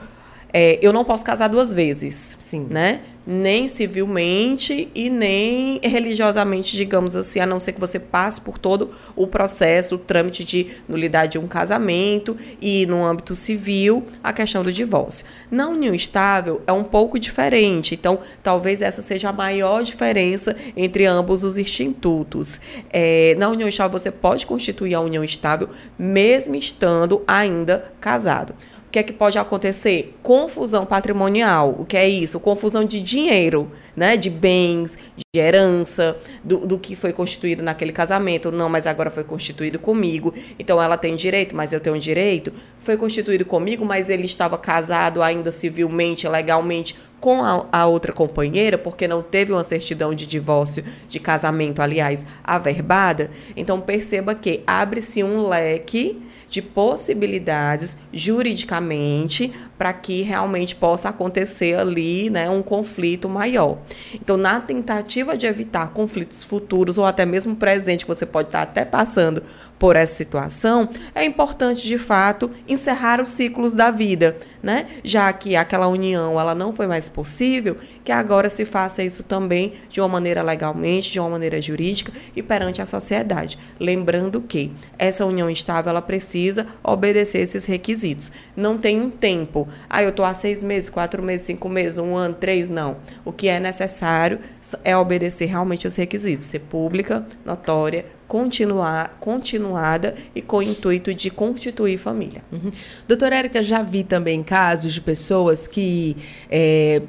é, 0.56 0.78
eu 0.84 0.94
não 0.94 1.04
posso 1.04 1.26
casar 1.26 1.50
duas 1.50 1.74
vezes, 1.74 2.38
Sim. 2.40 2.68
né? 2.70 3.02
Nem 3.26 3.70
civilmente 3.70 4.90
e 4.94 5.10
nem 5.10 5.80
religiosamente, 5.82 6.76
digamos 6.76 7.16
assim, 7.16 7.40
a 7.40 7.46
não 7.46 7.58
ser 7.58 7.72
que 7.72 7.80
você 7.80 7.98
passe 7.98 8.40
por 8.40 8.58
todo 8.58 8.92
o 9.16 9.26
processo, 9.26 9.96
o 9.96 9.98
trâmite 9.98 10.44
de 10.44 10.68
nulidade 10.88 11.32
de 11.32 11.40
um 11.40 11.48
casamento 11.48 12.38
e 12.62 12.86
no 12.86 13.04
âmbito 13.04 13.34
civil 13.34 14.06
a 14.22 14.34
questão 14.34 14.62
do 14.62 14.74
divórcio. 14.74 15.26
Na 15.50 15.70
união 15.70 15.96
estável 15.96 16.62
é 16.68 16.74
um 16.74 16.84
pouco 16.84 17.18
diferente, 17.18 17.96
então 17.96 18.20
talvez 18.44 18.82
essa 18.82 19.02
seja 19.02 19.30
a 19.30 19.34
maior 19.34 19.84
diferença 19.84 20.56
entre 20.76 21.06
ambos 21.06 21.46
os 21.46 21.58
institutos. 21.58 22.60
É, 22.92 23.36
na 23.40 23.48
união 23.48 23.70
estável 23.70 23.98
você 23.98 24.12
pode 24.12 24.46
constituir 24.46 24.96
a 24.96 25.00
união 25.00 25.24
estável 25.24 25.70
mesmo 25.98 26.56
estando 26.56 27.24
ainda 27.26 27.94
casado 28.02 28.54
que 28.94 29.00
é 29.00 29.04
que 29.04 29.12
pode 29.12 29.40
acontecer? 29.40 30.16
Confusão 30.22 30.86
patrimonial. 30.86 31.76
O 31.80 31.84
que 31.84 31.98
é 31.98 32.08
isso? 32.08 32.40
Confusão 32.40 32.86
de 32.86 33.02
dinheiro, 33.02 33.72
né? 33.96 34.16
De 34.16 34.30
bens, 34.30 35.00
de 35.18 35.42
herança, 35.42 36.16
do, 36.44 36.58
do 36.68 36.78
que 36.78 36.96
foi 36.96 37.12
constituído 37.12 37.64
naquele 37.64 37.92
casamento. 37.92 38.52
Não, 38.52 38.70
mas 38.70 38.86
agora 38.86 39.10
foi 39.10 39.24
constituído 39.24 39.80
comigo. 39.80 40.32
Então 40.60 40.80
ela 40.80 40.96
tem 40.96 41.16
direito, 41.16 41.56
mas 41.56 41.74
eu 41.74 41.80
tenho 41.80 41.98
direito. 41.98 42.54
Foi 42.78 42.96
constituído 42.96 43.44
comigo, 43.46 43.84
mas 43.84 44.10
ele 44.10 44.26
estava 44.26 44.60
casado 44.60 45.24
ainda 45.24 45.52
civilmente, 45.52 46.28
legalmente 46.28 46.96
com 47.20 47.44
a, 47.44 47.66
a 47.72 47.88
outra 47.88 48.14
companheira, 48.14 48.78
porque 48.78 49.08
não 49.08 49.24
teve 49.24 49.54
uma 49.54 49.64
certidão 49.64 50.14
de 50.14 50.28
divórcio, 50.28 50.84
de 51.10 51.20
casamento, 51.20 51.82
aliás, 51.82 52.24
averbada. 52.44 53.32
Então 53.58 53.82
perceba 53.82 54.36
que 54.36 54.62
abre-se 54.68 55.24
um 55.24 55.48
leque 55.48 56.22
de 56.54 56.62
possibilidades 56.62 57.98
juridicamente 58.14 59.52
para 59.84 59.92
que 59.92 60.22
realmente 60.22 60.76
possa 60.76 61.10
acontecer 61.10 61.78
ali 61.78 62.30
né, 62.30 62.50
um 62.50 62.64
conflito 62.64 63.28
maior. 63.28 63.80
Então, 64.14 64.38
na 64.38 64.58
tentativa 64.62 65.36
de 65.36 65.46
evitar 65.46 65.90
conflitos 65.90 66.42
futuros 66.42 66.98
ou 66.98 67.06
até 67.06 67.26
mesmo 67.26 67.54
presente, 67.54 68.06
que 68.06 68.08
você 68.08 68.26
pode 68.26 68.48
estar 68.48 68.62
até 68.62 68.86
passando 68.86 69.44
por 69.84 69.98
essa 69.98 70.16
situação, 70.16 70.88
é 71.14 71.26
importante 71.26 71.86
de 71.86 71.98
fato 71.98 72.50
encerrar 72.70 73.20
os 73.20 73.28
ciclos 73.28 73.76
da 73.76 73.92
vida, 73.92 74.38
né? 74.62 74.88
Já 75.04 75.34
que 75.34 75.58
aquela 75.58 75.88
união 75.88 76.40
ela 76.40 76.56
não 76.56 76.74
foi 76.74 76.88
mais 76.88 77.10
possível, 77.10 77.76
que 78.02 78.12
agora 78.14 78.50
se 78.50 78.64
faça 78.64 79.04
isso 79.04 79.24
também 79.24 79.74
de 79.90 80.00
uma 80.00 80.08
maneira 80.08 80.42
legalmente, 80.42 81.12
de 81.12 81.20
uma 81.20 81.28
maneira 81.28 81.62
jurídica 81.62 82.14
e 82.34 82.42
perante 82.42 82.82
a 82.82 82.86
sociedade. 82.86 83.60
Lembrando 83.78 84.40
que 84.40 84.72
essa 84.98 85.26
união 85.26 85.50
estável 85.50 85.90
ela 85.90 86.02
precisa 86.02 86.66
obedecer 86.82 87.40
esses 87.40 87.66
requisitos. 87.66 88.32
Não 88.56 88.78
tem 88.78 89.02
um 89.02 89.10
tempo. 89.10 89.68
Ah, 89.90 90.04
eu 90.04 90.10
estou 90.10 90.26
há 90.26 90.34
seis 90.34 90.64
meses, 90.64 90.90
quatro 90.90 91.22
meses, 91.22 91.46
cinco 91.48 91.70
meses, 91.70 91.98
um 91.98 92.16
ano, 92.16 92.34
três, 92.34 92.70
não. 92.70 92.98
O 93.24 93.32
que 93.32 93.48
é 93.48 93.60
necessário 93.60 94.40
é 94.84 94.96
obedecer 94.96 95.46
realmente 95.46 95.88
os 95.88 95.96
requisitos, 95.96 96.48
ser 96.48 96.60
pública, 96.60 97.26
notória, 97.46 98.06
continuar, 98.28 99.18
continuada 99.20 100.16
e 100.36 100.42
com 100.42 100.58
o 100.58 100.64
intuito 100.64 101.14
de 101.14 101.30
constituir 101.30 101.98
família. 101.98 102.42
Uhum. 102.52 102.70
Doutora 103.08 103.36
Érica, 103.36 103.62
já 103.62 103.84
vi 103.84 104.04
também 104.04 104.42
casos 104.42 104.94
de 104.94 105.02
pessoas 105.02 105.68
que 105.68 106.18
é, 106.50 107.04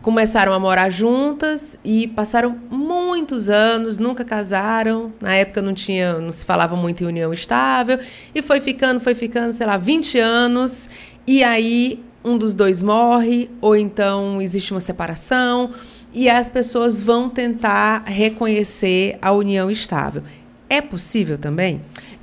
começaram 0.00 0.52
a 0.52 0.58
morar 0.58 0.88
juntas 0.88 1.76
e 1.84 2.06
passaram 2.06 2.56
muitos 2.70 3.50
anos, 3.50 3.98
nunca 3.98 4.24
casaram. 4.24 5.12
Na 5.20 5.34
época 5.34 5.60
não 5.60 5.74
tinha, 5.74 6.14
não 6.14 6.32
se 6.32 6.44
falava 6.44 6.76
muito 6.76 7.02
em 7.02 7.06
união 7.06 7.32
estável 7.32 7.98
e 8.34 8.40
foi 8.40 8.60
ficando, 8.60 9.00
foi 9.00 9.14
ficando, 9.14 9.52
sei 9.52 9.66
lá, 9.66 9.76
20 9.76 10.18
anos 10.18 10.88
e 11.26 11.42
aí 11.42 12.02
um 12.28 12.38
dos 12.38 12.54
dois 12.54 12.82
morre 12.82 13.50
ou 13.60 13.74
então 13.74 14.40
existe 14.40 14.72
uma 14.72 14.80
separação 14.80 15.70
e 16.12 16.28
as 16.28 16.48
pessoas 16.48 17.00
vão 17.00 17.28
tentar 17.28 18.04
reconhecer 18.06 19.18
a 19.20 19.32
união 19.32 19.70
estável. 19.70 20.22
É 20.68 20.80
possível 20.80 21.38
também? 21.38 21.80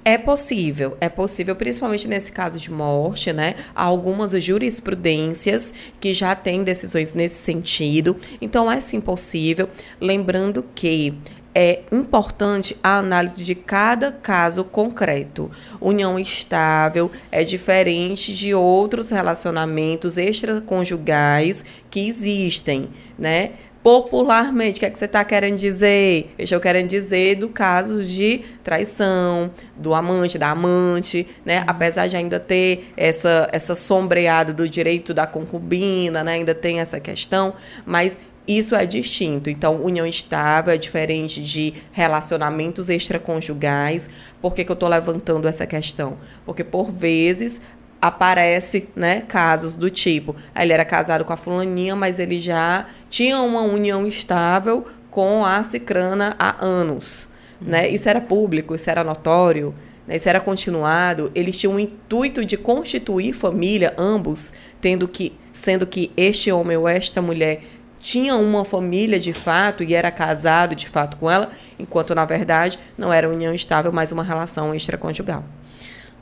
É 0.07 0.19
possível, 0.19 0.95
é 1.01 1.09
possível, 1.09 1.55
principalmente 1.55 2.07
nesse 2.07 2.31
caso 2.31 2.59
de 2.59 2.71
morte, 2.71 3.33
né? 3.33 3.55
Há 3.73 3.83
algumas 3.85 4.31
jurisprudências 4.33 5.73
que 5.99 6.13
já 6.13 6.35
têm 6.35 6.63
decisões 6.63 7.15
nesse 7.15 7.37
sentido. 7.37 8.15
Então, 8.39 8.71
é 8.71 8.79
sim 8.79 9.01
possível. 9.01 9.67
Lembrando 9.99 10.63
que 10.75 11.15
é 11.55 11.83
importante 11.89 12.77
a 12.83 12.97
análise 12.97 13.41
de 13.41 13.55
cada 13.55 14.11
caso 14.11 14.65
concreto. 14.65 15.49
União 15.79 16.19
estável 16.19 17.09
é 17.31 17.45
diferente 17.45 18.35
de 18.35 18.53
outros 18.53 19.09
relacionamentos 19.09 20.17
extraconjugais 20.17 21.63
que 21.89 22.05
existem, 22.05 22.89
né? 23.17 23.53
popularmente, 23.85 24.77
o 24.77 24.79
que, 24.79 24.85
é 24.87 24.89
que 24.89 24.97
você 24.97 25.05
está 25.05 25.23
querendo 25.23 25.57
dizer? 25.57 26.33
Eu 26.39 26.45
estou 26.45 26.59
querendo 26.59 26.87
dizer 26.87 27.35
do 27.35 27.49
caso 27.49 28.03
de 28.03 28.41
traição, 28.63 29.51
do 29.77 29.93
amante, 29.93 30.39
da 30.39 30.49
amante, 30.49 31.27
né? 31.45 31.63
Apesar 31.67 32.07
de 32.07 32.15
ainda 32.15 32.39
ter 32.39 32.91
essa, 32.97 33.47
essa 33.51 33.75
sombreada 33.75 34.51
do 34.51 34.67
direito 34.67 35.13
da 35.13 35.27
concubina, 35.27 36.23
né? 36.23 36.31
Ainda 36.31 36.55
tem 36.55 36.79
essa 36.79 36.99
questão, 36.99 37.53
mas 37.85 38.17
isso 38.47 38.75
é 38.75 38.85
distinto. 38.85 39.49
Então, 39.49 39.83
união 39.83 40.05
estável 40.05 40.73
é 40.73 40.77
diferente 40.77 41.41
de 41.41 41.73
relacionamentos 41.91 42.89
extraconjugais. 42.89 44.09
Por 44.41 44.53
que, 44.53 44.63
que 44.63 44.71
eu 44.71 44.75
estou 44.75 44.89
levantando 44.89 45.47
essa 45.47 45.65
questão? 45.65 46.17
Porque, 46.45 46.63
por 46.63 46.91
vezes, 46.91 47.59
aparece, 48.01 48.87
né, 48.95 49.21
casos 49.21 49.75
do 49.75 49.89
tipo, 49.89 50.35
ele 50.55 50.73
era 50.73 50.85
casado 50.85 51.25
com 51.25 51.33
a 51.33 51.37
fulaninha, 51.37 51.95
mas 51.95 52.19
ele 52.19 52.39
já 52.39 52.85
tinha 53.09 53.39
uma 53.39 53.61
união 53.61 54.05
estável 54.05 54.85
com 55.09 55.45
a 55.45 55.63
cicrana 55.63 56.35
há 56.37 56.63
anos, 56.63 57.27
uhum. 57.61 57.69
né? 57.69 57.89
Isso 57.89 58.07
era 58.07 58.21
público, 58.21 58.75
isso 58.75 58.89
era 58.89 59.03
notório, 59.03 59.73
né? 60.05 60.17
Isso 60.17 60.29
era 60.29 60.39
continuado. 60.39 61.31
Eles 61.33 61.57
tinham 61.57 61.75
o 61.75 61.79
intuito 61.79 62.45
de 62.45 62.57
constituir 62.57 63.33
família, 63.33 63.93
ambos, 63.97 64.51
tendo 64.81 65.07
que, 65.07 65.33
sendo 65.53 65.87
que 65.87 66.11
este 66.15 66.51
homem 66.51 66.77
ou 66.77 66.87
esta 66.87 67.21
mulher 67.21 67.61
tinha 67.99 68.35
uma 68.35 68.65
família 68.65 69.19
de 69.19 69.33
fato 69.33 69.83
e 69.83 69.93
era 69.93 70.11
casado 70.11 70.75
de 70.75 70.87
fato 70.87 71.17
com 71.17 71.29
ela, 71.29 71.49
enquanto 71.77 72.13
na 72.15 72.25
verdade 72.25 72.79
não 72.97 73.11
era 73.11 73.29
união 73.29 73.53
estável, 73.53 73.91
mas 73.91 74.11
uma 74.11 74.23
relação 74.23 74.73
extraconjugal. 74.73 75.43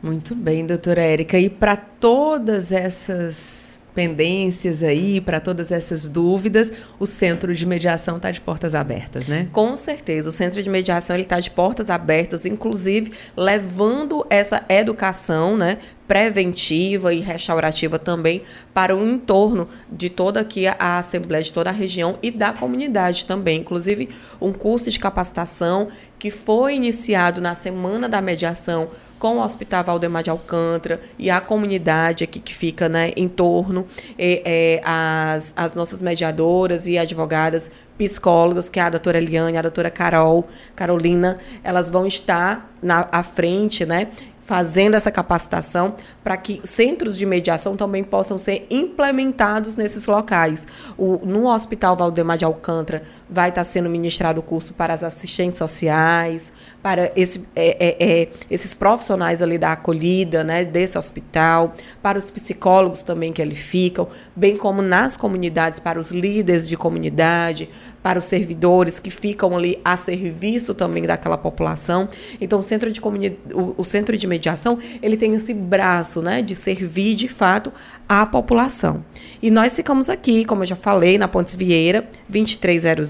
Muito 0.01 0.35
bem, 0.35 0.65
doutora 0.65 1.01
Érica. 1.01 1.39
E 1.39 1.49
para 1.49 1.77
todas 1.77 2.73
essas 2.73 3.62
pendências 3.93 4.81
aí, 4.81 5.21
para 5.21 5.39
todas 5.39 5.71
essas 5.71 6.09
dúvidas, 6.09 6.73
o 6.99 7.05
Centro 7.05 7.53
de 7.53 7.65
Mediação 7.65 8.17
está 8.17 8.31
de 8.31 8.41
portas 8.41 8.73
abertas, 8.73 9.27
né? 9.27 9.47
Com 9.51 9.77
certeza, 9.77 10.29
o 10.29 10.31
Centro 10.31 10.61
de 10.61 10.69
Mediação 10.69 11.15
está 11.15 11.39
de 11.39 11.51
portas 11.51 11.89
abertas, 11.89 12.45
inclusive 12.45 13.11
levando 13.37 14.25
essa 14.29 14.63
educação, 14.67 15.55
né, 15.55 15.77
preventiva 16.07 17.13
e 17.13 17.19
restaurativa 17.19 17.97
também 17.97 18.41
para 18.73 18.95
o 18.95 19.07
entorno 19.07 19.67
de 19.91 20.09
toda 20.09 20.41
aqui 20.41 20.67
a 20.67 20.97
Assembleia, 20.97 21.43
de 21.43 21.53
toda 21.53 21.69
a 21.69 21.73
região 21.73 22.17
e 22.21 22.29
da 22.29 22.51
comunidade 22.51 23.25
também. 23.25 23.61
Inclusive, 23.61 24.09
um 24.41 24.51
curso 24.51 24.89
de 24.89 24.99
capacitação 24.99 25.87
que 26.19 26.29
foi 26.29 26.75
iniciado 26.75 27.41
na 27.41 27.55
Semana 27.55 28.09
da 28.09 28.21
Mediação 28.21 28.89
com 29.23 29.37
o 29.37 29.41
Hospital 29.41 29.85
Valdemar 29.85 30.21
de 30.21 30.29
Alcântara 30.29 30.99
e 31.17 31.29
a 31.29 31.39
comunidade 31.39 32.25
aqui 32.25 32.41
que 32.41 32.53
fica 32.53 32.89
né, 32.89 33.13
em 33.15 33.29
torno, 33.29 33.87
e, 34.19 34.41
é, 34.43 34.81
as, 34.83 35.53
as 35.55 35.75
nossas 35.75 36.01
mediadoras 36.01 36.89
e 36.89 36.97
advogadas 36.97 37.71
psicólogas, 37.97 38.69
que 38.69 38.81
é 38.81 38.83
a 38.83 38.89
doutora 38.89 39.19
Eliane, 39.19 39.57
a 39.57 39.61
doutora 39.61 39.89
Carol, 39.89 40.45
Carolina, 40.75 41.37
elas 41.63 41.89
vão 41.89 42.05
estar 42.05 42.69
na 42.81 43.07
à 43.13 43.23
frente, 43.23 43.85
né? 43.85 44.09
Fazendo 44.53 44.93
essa 44.93 45.09
capacitação 45.09 45.95
para 46.23 46.37
que 46.37 46.61
centros 46.63 47.17
de 47.17 47.25
mediação 47.25 47.75
também 47.75 48.03
possam 48.03 48.37
ser 48.37 48.67
implementados 48.69 49.75
nesses 49.75 50.05
locais. 50.05 50.67
O, 50.95 51.19
no 51.25 51.47
Hospital 51.47 51.97
Valdemar 51.97 52.37
de 52.37 52.45
Alcântara 52.45 53.01
vai 53.27 53.49
estar 53.49 53.63
sendo 53.63 53.89
ministrado 53.89 54.41
o 54.41 54.43
curso 54.43 54.75
para 54.75 54.93
as 54.93 55.03
assistentes 55.03 55.57
sociais, 55.57 56.53
para 56.83 57.11
esse, 57.15 57.43
é, 57.55 57.77
é, 57.79 58.21
é, 58.21 58.29
esses 58.47 58.75
profissionais 58.75 59.41
ali 59.41 59.57
da 59.57 59.71
acolhida, 59.71 60.43
né, 60.43 60.63
desse 60.63 60.99
hospital, 60.99 61.73
para 61.99 62.19
os 62.19 62.29
psicólogos 62.29 63.01
também 63.01 63.33
que 63.33 63.41
ali 63.41 63.55
ficam, 63.55 64.07
bem 64.35 64.55
como 64.55 64.83
nas 64.83 65.17
comunidades, 65.17 65.79
para 65.79 65.99
os 65.99 66.11
líderes 66.11 66.69
de 66.69 66.77
comunidade, 66.77 67.69
para 68.03 68.19
os 68.19 68.25
servidores 68.25 68.99
que 68.99 69.09
ficam 69.09 69.55
ali 69.55 69.79
a 69.83 69.95
serviço 69.95 70.73
também 70.73 71.03
daquela 71.03 71.37
população. 71.37 72.09
Então, 72.39 72.59
o 72.59 72.63
centro 72.63 72.91
de, 72.91 72.99
o, 72.99 73.73
o 73.77 73.85
centro 73.85 74.17
de 74.17 74.27
mediação, 74.27 74.77
ele 75.01 75.15
tem 75.15 75.33
esse 75.33 75.53
braço, 75.53 76.21
né, 76.21 76.41
de 76.41 76.53
servir 76.53 77.15
de 77.15 77.29
fato 77.29 77.71
a 78.07 78.25
população. 78.25 79.05
E 79.41 79.49
nós 79.49 79.73
ficamos 79.75 80.09
aqui, 80.09 80.43
como 80.43 80.63
eu 80.63 80.67
já 80.67 80.75
falei, 80.75 81.17
na 81.17 81.29
Pontes 81.29 81.55
Vieira, 81.55 82.07
2300, 82.27 83.09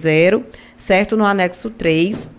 certo? 0.78 1.18
No 1.18 1.26
anexo 1.26 1.72
3, 1.72 2.30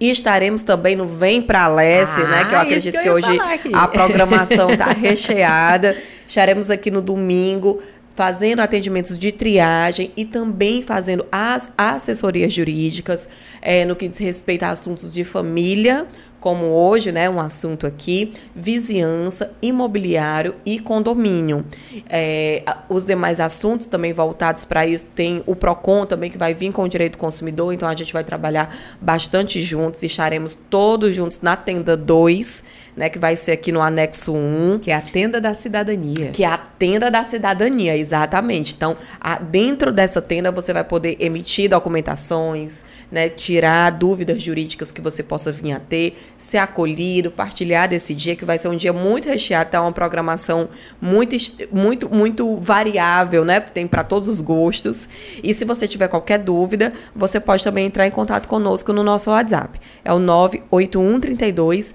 e 0.00 0.10
estaremos 0.10 0.62
também 0.62 0.94
no 0.94 1.06
Vem 1.06 1.42
Pra 1.42 1.66
Leste, 1.66 2.22
ah, 2.22 2.28
né? 2.28 2.44
Que 2.44 2.54
eu 2.54 2.60
acredito 2.60 3.00
que, 3.00 3.08
eu 3.08 3.16
que 3.16 3.28
hoje 3.28 3.38
a 3.72 3.88
programação 3.88 4.70
está 4.70 4.86
recheada. 4.92 5.96
Estaremos 6.26 6.70
aqui 6.70 6.90
no 6.90 7.02
domingo 7.02 7.80
fazendo 8.18 8.58
atendimentos 8.58 9.16
de 9.16 9.30
triagem 9.30 10.10
e 10.16 10.24
também 10.24 10.82
fazendo 10.82 11.24
as 11.30 11.70
assessorias 11.78 12.52
jurídicas 12.52 13.28
é, 13.62 13.84
no 13.84 13.94
que 13.94 14.08
diz 14.08 14.18
respeito 14.18 14.64
a 14.64 14.70
assuntos 14.70 15.12
de 15.12 15.22
família, 15.22 16.04
como 16.40 16.66
hoje, 16.66 17.12
né, 17.12 17.30
um 17.30 17.40
assunto 17.40 17.86
aqui, 17.86 18.32
vizinhança, 18.54 19.52
imobiliário 19.62 20.56
e 20.66 20.80
condomínio. 20.80 21.64
É, 22.08 22.64
os 22.88 23.06
demais 23.06 23.38
assuntos 23.38 23.86
também 23.86 24.12
voltados 24.12 24.64
para 24.64 24.84
isso, 24.84 25.12
tem 25.12 25.42
o 25.46 25.54
PROCON 25.54 26.04
também 26.04 26.28
que 26.28 26.38
vai 26.38 26.54
vir 26.54 26.72
com 26.72 26.82
o 26.82 26.88
direito 26.88 27.12
do 27.12 27.18
consumidor, 27.18 27.72
então 27.72 27.88
a 27.88 27.94
gente 27.94 28.12
vai 28.12 28.24
trabalhar 28.24 28.76
bastante 29.00 29.60
juntos, 29.60 30.02
estaremos 30.02 30.58
todos 30.68 31.14
juntos 31.14 31.40
na 31.40 31.56
tenda 31.56 31.96
2, 31.96 32.64
né, 32.98 33.08
que 33.08 33.18
vai 33.18 33.36
ser 33.36 33.52
aqui 33.52 33.70
no 33.70 33.80
anexo 33.80 34.34
1. 34.34 34.80
Que 34.82 34.90
é 34.90 34.94
a 34.96 35.00
tenda 35.00 35.40
da 35.40 35.54
cidadania. 35.54 36.30
Que 36.32 36.42
é 36.42 36.48
a 36.48 36.58
tenda 36.58 37.08
da 37.08 37.22
cidadania, 37.22 37.96
exatamente. 37.96 38.74
Então, 38.74 38.96
a, 39.20 39.38
dentro 39.38 39.92
dessa 39.92 40.20
tenda 40.20 40.50
você 40.50 40.72
vai 40.72 40.82
poder 40.82 41.16
emitir 41.20 41.70
documentações, 41.70 42.84
né, 43.10 43.28
tirar 43.28 43.90
dúvidas 43.90 44.42
jurídicas 44.42 44.90
que 44.90 45.00
você 45.00 45.22
possa 45.22 45.52
vir 45.52 45.72
a 45.72 45.78
ter, 45.78 46.18
ser 46.36 46.58
acolhido, 46.58 47.30
partilhar 47.30 47.88
desse 47.88 48.14
dia, 48.14 48.34
que 48.34 48.44
vai 48.44 48.58
ser 48.58 48.66
um 48.66 48.76
dia 48.76 48.92
muito 48.92 49.28
recheado, 49.28 49.70
tá 49.70 49.80
uma 49.80 49.92
programação 49.92 50.68
muito, 51.00 51.36
muito, 51.70 52.12
muito 52.12 52.56
variável, 52.56 53.44
né? 53.44 53.60
Tem 53.60 53.86
para 53.86 54.02
todos 54.02 54.28
os 54.28 54.40
gostos. 54.40 55.08
E 55.40 55.54
se 55.54 55.64
você 55.64 55.86
tiver 55.86 56.08
qualquer 56.08 56.38
dúvida, 56.38 56.92
você 57.14 57.38
pode 57.38 57.62
também 57.62 57.86
entrar 57.86 58.08
em 58.08 58.10
contato 58.10 58.48
conosco 58.48 58.92
no 58.92 59.04
nosso 59.04 59.30
WhatsApp. 59.30 59.80
É 60.04 60.12
o 60.12 60.18
981 60.18 61.20
32 61.20 61.94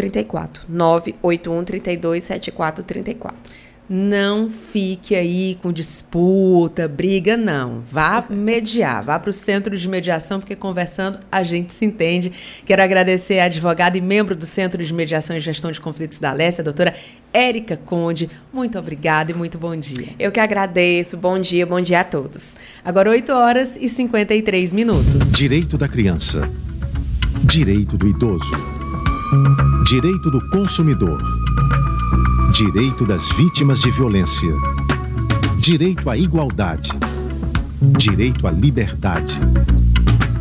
7434. 0.00 0.64
981 0.68 1.64
32 1.64 2.24
7434 2.24 3.60
não 3.92 4.48
fique 4.48 5.16
aí 5.16 5.58
com 5.60 5.72
disputa, 5.72 6.86
briga, 6.86 7.36
não. 7.36 7.82
Vá 7.90 8.24
mediar, 8.30 9.04
vá 9.04 9.18
para 9.18 9.30
o 9.30 9.32
centro 9.32 9.76
de 9.76 9.88
mediação, 9.88 10.38
porque 10.38 10.54
conversando 10.54 11.18
a 11.30 11.42
gente 11.42 11.72
se 11.72 11.84
entende. 11.84 12.30
Quero 12.64 12.80
agradecer 12.80 13.40
a 13.40 13.46
advogada 13.46 13.98
e 13.98 14.00
membro 14.00 14.36
do 14.36 14.46
Centro 14.46 14.84
de 14.84 14.94
Mediação 14.94 15.36
e 15.36 15.40
Gestão 15.40 15.72
de 15.72 15.80
Conflitos 15.80 16.18
da 16.18 16.30
Alessia, 16.30 16.62
a 16.62 16.64
doutora 16.64 16.94
Érica 17.32 17.76
Conde. 17.76 18.30
Muito 18.52 18.78
obrigada 18.78 19.32
e 19.32 19.34
muito 19.34 19.58
bom 19.58 19.74
dia. 19.74 20.10
Eu 20.20 20.30
que 20.30 20.38
agradeço. 20.38 21.16
Bom 21.16 21.40
dia, 21.40 21.66
bom 21.66 21.80
dia 21.80 21.98
a 21.98 22.04
todos. 22.04 22.54
Agora 22.84 23.10
8 23.10 23.32
horas 23.32 23.76
e 23.76 23.88
53 23.88 24.72
minutos. 24.72 25.32
Direito 25.32 25.76
da 25.76 25.88
criança. 25.88 26.48
Direito 27.42 27.98
do 27.98 28.06
idoso. 28.06 28.79
Direito 29.84 30.28
do 30.28 30.40
consumidor. 30.48 31.22
Direito 32.52 33.06
das 33.06 33.30
vítimas 33.30 33.80
de 33.80 33.88
violência. 33.92 34.52
Direito 35.56 36.10
à 36.10 36.16
igualdade. 36.16 36.90
Direito 37.96 38.48
à 38.48 38.50
liberdade. 38.50 39.38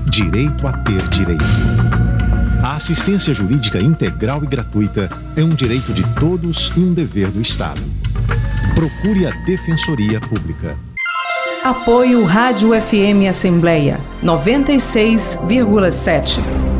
Direito 0.09 0.67
a 0.67 0.73
ter 0.73 1.07
direito. 1.09 1.45
A 2.63 2.77
assistência 2.77 3.31
jurídica 3.31 3.79
integral 3.79 4.43
e 4.43 4.47
gratuita 4.47 5.07
é 5.35 5.43
um 5.43 5.49
direito 5.49 5.93
de 5.93 6.03
todos 6.15 6.73
e 6.75 6.79
um 6.79 6.91
dever 6.91 7.29
do 7.29 7.39
Estado. 7.39 7.81
Procure 8.73 9.27
a 9.27 9.31
Defensoria 9.45 10.19
Pública. 10.19 10.75
Apoio 11.63 12.25
Rádio 12.25 12.71
FM 12.71 13.29
Assembleia 13.29 14.01
96,7. 14.23 16.78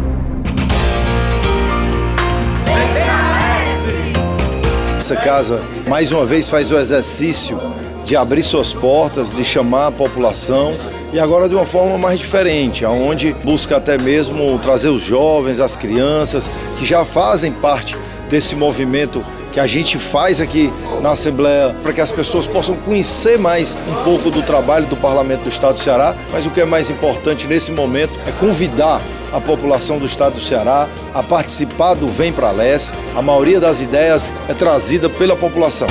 Essa 5.10 5.20
casa, 5.20 5.64
mais 5.88 6.12
uma 6.12 6.24
vez, 6.24 6.51
faz 6.51 6.70
o 6.70 6.78
exercício 6.78 7.60
de 8.05 8.16
abrir 8.16 8.43
suas 8.43 8.72
portas, 8.74 9.34
de 9.34 9.43
chamar 9.43 9.88
a 9.88 9.91
população 9.91 10.78
e 11.12 11.20
agora 11.20 11.49
de 11.49 11.55
uma 11.55 11.66
forma 11.66 11.97
mais 11.97 12.20
diferente, 12.20 12.86
aonde 12.86 13.34
busca 13.43 13.78
até 13.78 13.97
mesmo 13.97 14.60
trazer 14.60 14.89
os 14.89 15.01
jovens, 15.01 15.60
as 15.60 15.76
crianças 15.76 16.47
que 16.78 16.86
já 16.86 17.03
fazem 17.05 17.51
parte 17.51 17.97
desse 18.30 18.55
movimento 18.55 19.26
que 19.60 19.64
a 19.64 19.68
gente 19.68 19.97
faz 19.97 20.39
aqui 20.39 20.72
na 21.01 21.12
Assembleia 21.12 21.76
para 21.84 21.91
que 21.91 21.99
as 21.99 22.14
pessoas 22.14 22.47
possam 22.47 22.78
conhecer 22.78 23.38
mais 23.38 23.76
um 23.89 24.03
pouco 24.05 24.32
do 24.32 24.41
trabalho 24.41 24.86
do 24.86 24.95
Parlamento 24.95 25.41
do 25.41 25.49
Estado 25.49 25.74
do 25.74 25.80
Ceará, 25.82 26.16
mas 26.32 26.45
o 26.45 26.49
que 26.49 26.62
é 26.62 26.66
mais 26.66 26.89
importante 26.89 27.45
nesse 27.45 27.70
momento 27.74 28.14
é 28.26 28.32
convidar 28.39 29.01
a 29.34 29.41
população 29.41 29.99
do 29.99 30.05
estado 30.05 30.36
do 30.36 30.39
Ceará 30.39 30.88
a 31.14 31.22
participar 31.22 31.95
do 31.95 32.07
Vem 32.07 32.32
para 32.32 32.51
Leste. 32.51 32.93
A 33.14 33.22
maioria 33.22 33.60
das 33.60 33.82
ideias 33.82 34.34
é 34.47 34.53
trazida 34.53 35.10
pela 35.10 35.36
população. 35.36 35.89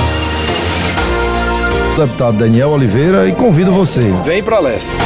Deputado 1.95 2.37
Daniel 2.37 2.71
Oliveira 2.71 3.27
e 3.27 3.33
convido 3.33 3.71
você. 3.71 4.01
Vem 4.25 4.41
para 4.41 4.59
Leste. 4.59 4.97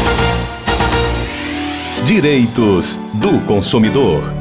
Direitos 2.06 2.98
do 3.14 3.40
consumidor. 3.46 4.33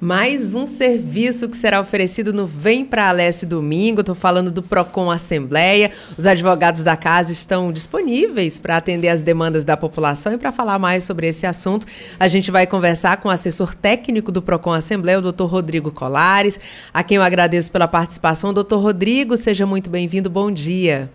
Mais 0.00 0.54
um 0.54 0.64
serviço 0.64 1.48
que 1.48 1.56
será 1.56 1.80
oferecido 1.80 2.32
no 2.32 2.46
Vem 2.46 2.84
para 2.84 3.08
Alesse 3.08 3.44
domingo. 3.44 4.00
Estou 4.00 4.14
falando 4.14 4.48
do 4.48 4.62
Procon 4.62 5.10
Assembleia. 5.10 5.90
Os 6.16 6.24
advogados 6.24 6.84
da 6.84 6.96
casa 6.96 7.32
estão 7.32 7.72
disponíveis 7.72 8.60
para 8.60 8.76
atender 8.76 9.08
as 9.08 9.22
demandas 9.22 9.64
da 9.64 9.76
população 9.76 10.32
e 10.32 10.38
para 10.38 10.52
falar 10.52 10.78
mais 10.78 11.02
sobre 11.02 11.26
esse 11.26 11.46
assunto, 11.46 11.84
a 12.18 12.28
gente 12.28 12.48
vai 12.48 12.64
conversar 12.64 13.16
com 13.16 13.28
o 13.28 13.32
assessor 13.32 13.74
técnico 13.74 14.30
do 14.30 14.40
Procon 14.40 14.72
Assembleia, 14.72 15.18
o 15.18 15.22
doutor 15.22 15.46
Rodrigo 15.46 15.90
Colares, 15.90 16.60
a 16.94 17.02
quem 17.02 17.16
eu 17.16 17.22
agradeço 17.22 17.72
pela 17.72 17.88
participação. 17.88 18.54
Doutor 18.54 18.80
Rodrigo, 18.80 19.36
seja 19.36 19.66
muito 19.66 19.90
bem-vindo. 19.90 20.30
Bom 20.30 20.52
dia. 20.52 21.10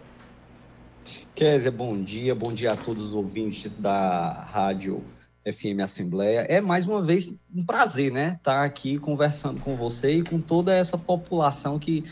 Kézia, 1.33 1.71
bom 1.71 2.01
dia. 2.01 2.35
Bom 2.35 2.51
dia 2.51 2.73
a 2.73 2.75
todos 2.75 3.05
os 3.05 3.15
ouvintes 3.15 3.77
da 3.77 4.45
Rádio 4.51 5.01
FM 5.45 5.81
Assembleia. 5.81 6.41
É 6.41 6.61
mais 6.61 6.87
uma 6.87 7.01
vez 7.01 7.39
um 7.53 7.65
prazer, 7.65 8.11
né, 8.11 8.35
estar 8.37 8.59
tá 8.59 8.63
aqui 8.63 8.97
conversando 8.97 9.59
com 9.59 9.75
você 9.75 10.15
e 10.15 10.23
com 10.23 10.39
toda 10.39 10.73
essa 10.73 10.97
população 10.97 11.77
que 11.77 12.03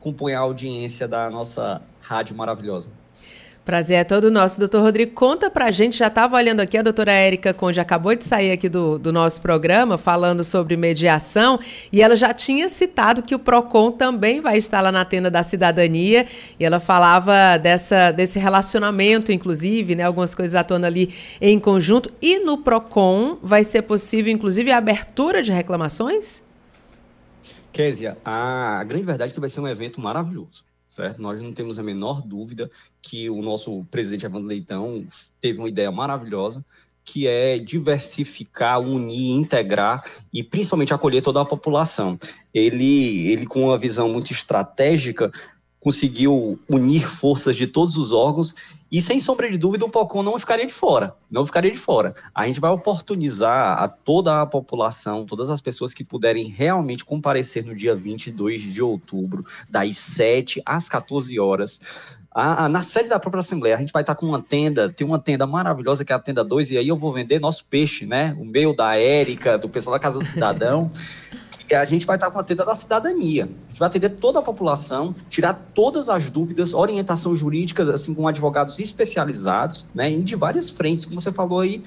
compõe 0.00 0.34
a 0.34 0.40
audiência 0.40 1.06
da 1.06 1.28
nossa 1.28 1.82
rádio 2.00 2.36
maravilhosa. 2.36 2.90
Prazer 3.68 3.98
é 3.98 4.04
todo 4.04 4.30
nosso. 4.30 4.58
Doutor 4.58 4.80
Rodrigo, 4.80 5.12
conta 5.12 5.50
pra 5.50 5.70
gente, 5.70 5.98
já 5.98 6.06
estava 6.06 6.36
olhando 6.36 6.60
aqui, 6.60 6.78
a 6.78 6.82
doutora 6.82 7.12
Érica 7.12 7.52
Conde 7.52 7.78
acabou 7.78 8.14
de 8.14 8.24
sair 8.24 8.50
aqui 8.50 8.66
do, 8.66 8.98
do 8.98 9.12
nosso 9.12 9.42
programa 9.42 9.98
falando 9.98 10.42
sobre 10.42 10.74
mediação 10.74 11.60
e 11.92 12.00
ela 12.00 12.16
já 12.16 12.32
tinha 12.32 12.70
citado 12.70 13.20
que 13.20 13.34
o 13.34 13.38
PROCON 13.38 13.92
também 13.92 14.40
vai 14.40 14.56
estar 14.56 14.80
lá 14.80 14.90
na 14.90 15.04
tenda 15.04 15.30
da 15.30 15.42
cidadania 15.42 16.26
e 16.58 16.64
ela 16.64 16.80
falava 16.80 17.58
dessa, 17.58 18.10
desse 18.10 18.38
relacionamento, 18.38 19.30
inclusive, 19.30 19.94
né, 19.94 20.04
algumas 20.04 20.34
coisas 20.34 20.54
atuando 20.54 20.86
ali 20.86 21.12
em 21.38 21.60
conjunto. 21.60 22.10
E 22.22 22.38
no 22.38 22.56
PROCON 22.56 23.36
vai 23.42 23.64
ser 23.64 23.82
possível, 23.82 24.32
inclusive, 24.32 24.72
a 24.72 24.78
abertura 24.78 25.42
de 25.42 25.52
reclamações? 25.52 26.42
Késia, 27.70 28.16
a 28.24 28.82
grande 28.84 29.04
verdade 29.04 29.32
é 29.32 29.34
que 29.34 29.40
vai 29.40 29.50
ser 29.50 29.60
um 29.60 29.68
evento 29.68 30.00
maravilhoso 30.00 30.67
certo? 30.88 31.20
Nós 31.20 31.40
não 31.40 31.52
temos 31.52 31.78
a 31.78 31.82
menor 31.82 32.22
dúvida 32.22 32.70
que 33.02 33.28
o 33.28 33.42
nosso 33.42 33.84
presidente 33.90 34.24
Evandro 34.24 34.48
Leitão 34.48 35.06
teve 35.40 35.58
uma 35.58 35.68
ideia 35.68 35.92
maravilhosa, 35.92 36.64
que 37.04 37.26
é 37.26 37.58
diversificar, 37.58 38.80
unir, 38.80 39.32
integrar 39.32 40.02
e 40.32 40.42
principalmente 40.42 40.92
acolher 40.92 41.22
toda 41.22 41.40
a 41.40 41.44
população. 41.44 42.18
Ele, 42.52 43.28
ele 43.28 43.46
com 43.46 43.64
uma 43.64 43.78
visão 43.78 44.08
muito 44.08 44.32
estratégica, 44.32 45.30
conseguiu 45.80 46.58
unir 46.68 47.08
forças 47.08 47.56
de 47.56 47.66
todos 47.66 47.96
os 47.96 48.12
órgãos 48.12 48.54
e, 48.90 49.02
sem 49.02 49.20
sombra 49.20 49.50
de 49.50 49.58
dúvida, 49.58 49.84
o 49.84 49.90
POCON 49.90 50.22
não 50.22 50.38
ficaria 50.38 50.66
de 50.66 50.72
fora. 50.72 51.14
Não 51.30 51.44
ficaria 51.44 51.70
de 51.70 51.78
fora. 51.78 52.14
A 52.34 52.46
gente 52.46 52.58
vai 52.58 52.70
oportunizar 52.70 53.82
a 53.82 53.86
toda 53.86 54.40
a 54.40 54.46
população, 54.46 55.26
todas 55.26 55.50
as 55.50 55.60
pessoas 55.60 55.92
que 55.92 56.02
puderem 56.02 56.48
realmente 56.48 57.04
comparecer 57.04 57.64
no 57.64 57.76
dia 57.76 57.94
22 57.94 58.62
de 58.62 58.82
outubro, 58.82 59.44
das 59.68 59.96
7 59.96 60.62
às 60.64 60.88
14 60.88 61.38
horas, 61.38 61.80
a, 62.34 62.66
a, 62.66 62.68
na 62.68 62.82
sede 62.82 63.08
da 63.08 63.18
própria 63.18 63.40
Assembleia, 63.40 63.74
a 63.74 63.78
gente 63.78 63.92
vai 63.92 64.02
estar 64.02 64.14
com 64.14 64.26
uma 64.26 64.40
tenda, 64.40 64.88
tem 64.88 65.06
uma 65.06 65.18
tenda 65.18 65.46
maravilhosa 65.46 66.04
que 66.04 66.12
é 66.12 66.16
a 66.16 66.20
tenda 66.20 66.44
2, 66.44 66.70
e 66.70 66.78
aí 66.78 66.86
eu 66.86 66.96
vou 66.96 67.12
vender 67.12 67.40
nosso 67.40 67.64
peixe, 67.64 68.06
né? 68.06 68.36
O 68.38 68.44
meu, 68.44 68.74
da 68.74 68.94
Érica, 68.96 69.58
do 69.58 69.68
pessoal 69.68 69.94
da 69.94 70.00
Casa 70.00 70.18
do 70.18 70.24
Cidadão. 70.24 70.88
a 71.74 71.84
gente 71.84 72.06
vai 72.06 72.16
estar 72.16 72.30
com 72.30 72.38
a 72.38 72.42
tenda 72.42 72.64
da 72.64 72.74
cidadania. 72.74 73.44
A 73.44 73.68
gente 73.68 73.78
vai 73.78 73.88
atender 73.88 74.10
toda 74.10 74.38
a 74.38 74.42
população, 74.42 75.14
tirar 75.28 75.54
todas 75.74 76.08
as 76.08 76.30
dúvidas, 76.30 76.74
orientação 76.74 77.34
jurídica, 77.36 77.82
assim, 77.92 78.14
com 78.14 78.26
advogados 78.26 78.78
especializados, 78.78 79.86
né, 79.94 80.10
de 80.10 80.36
várias 80.36 80.70
frentes, 80.70 81.04
como 81.04 81.20
você 81.20 81.32
falou 81.32 81.60
aí, 81.60 81.82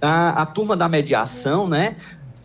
a, 0.00 0.42
a 0.42 0.46
turma 0.46 0.76
da 0.76 0.88
mediação, 0.88 1.68
né, 1.68 1.96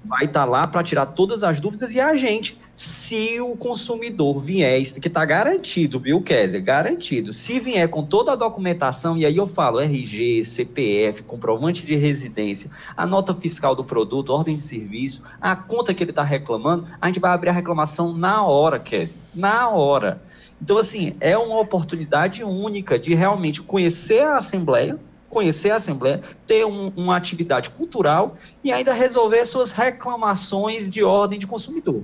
vai 0.07 0.25
estar 0.25 0.41
tá 0.41 0.45
lá 0.45 0.67
para 0.67 0.83
tirar 0.83 1.07
todas 1.07 1.43
as 1.43 1.59
dúvidas 1.59 1.95
e 1.95 1.99
a 1.99 2.15
gente, 2.15 2.57
se 2.73 3.39
o 3.39 3.55
consumidor 3.55 4.39
vier, 4.39 4.81
que 4.99 5.07
está 5.07 5.25
garantido, 5.25 5.99
viu, 5.99 6.21
Kézia? 6.21 6.59
Garantido. 6.59 7.33
Se 7.33 7.59
vier 7.59 7.87
com 7.89 8.03
toda 8.03 8.33
a 8.33 8.35
documentação, 8.35 9.17
e 9.17 9.25
aí 9.25 9.37
eu 9.37 9.47
falo 9.47 9.79
RG, 9.79 10.43
CPF, 10.43 11.23
comprovante 11.23 11.85
de 11.85 11.95
residência, 11.95 12.69
a 12.95 13.05
nota 13.05 13.33
fiscal 13.33 13.75
do 13.75 13.83
produto, 13.83 14.29
ordem 14.29 14.55
de 14.55 14.61
serviço, 14.61 15.23
a 15.41 15.55
conta 15.55 15.93
que 15.93 16.03
ele 16.03 16.11
está 16.11 16.23
reclamando, 16.23 16.87
a 17.01 17.07
gente 17.07 17.19
vai 17.19 17.31
abrir 17.31 17.49
a 17.49 17.53
reclamação 17.53 18.13
na 18.13 18.45
hora, 18.45 18.79
Kézia. 18.79 19.19
Na 19.33 19.69
hora. 19.69 20.21
Então, 20.61 20.77
assim, 20.77 21.15
é 21.19 21.37
uma 21.37 21.59
oportunidade 21.59 22.43
única 22.43 22.97
de 22.97 23.13
realmente 23.13 23.61
conhecer 23.61 24.21
a 24.21 24.37
Assembleia, 24.37 24.99
conhecer 25.29 25.71
a 25.71 25.75
Assembleia, 25.75 26.21
ter 26.45 26.65
um, 26.65 26.91
uma 26.95 27.15
atividade 27.17 27.69
cultural 27.69 28.35
e 28.63 28.71
ainda 28.71 28.93
resolver 28.93 29.45
suas 29.45 29.71
reclamações 29.71 30.89
de 30.89 31.03
ordem 31.03 31.37
de 31.37 31.47
consumidor. 31.47 32.03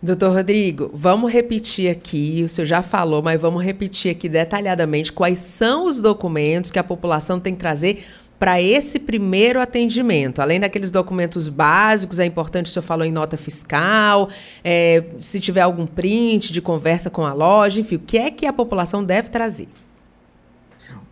Doutor 0.00 0.32
Rodrigo, 0.32 0.90
vamos 0.94 1.32
repetir 1.32 1.90
aqui, 1.90 2.42
o 2.44 2.48
senhor 2.48 2.66
já 2.66 2.82
falou, 2.82 3.20
mas 3.20 3.40
vamos 3.40 3.64
repetir 3.64 4.12
aqui 4.12 4.28
detalhadamente 4.28 5.12
quais 5.12 5.40
são 5.40 5.86
os 5.86 6.00
documentos 6.00 6.70
que 6.70 6.78
a 6.78 6.84
população 6.84 7.40
tem 7.40 7.52
que 7.52 7.58
trazer 7.58 8.04
para 8.38 8.62
esse 8.62 9.00
primeiro 9.00 9.60
atendimento? 9.60 10.40
Além 10.40 10.60
daqueles 10.60 10.92
documentos 10.92 11.48
básicos, 11.48 12.20
é 12.20 12.24
importante, 12.24 12.66
o 12.66 12.68
senhor 12.68 12.84
falou 12.84 13.04
em 13.04 13.10
nota 13.10 13.36
fiscal, 13.36 14.28
é, 14.62 15.02
se 15.18 15.40
tiver 15.40 15.62
algum 15.62 15.84
print 15.84 16.52
de 16.52 16.62
conversa 16.62 17.10
com 17.10 17.26
a 17.26 17.32
loja, 17.32 17.80
enfim, 17.80 17.96
o 17.96 17.98
que 17.98 18.18
é 18.18 18.30
que 18.30 18.46
a 18.46 18.52
população 18.52 19.02
deve 19.02 19.30
trazer? 19.30 19.66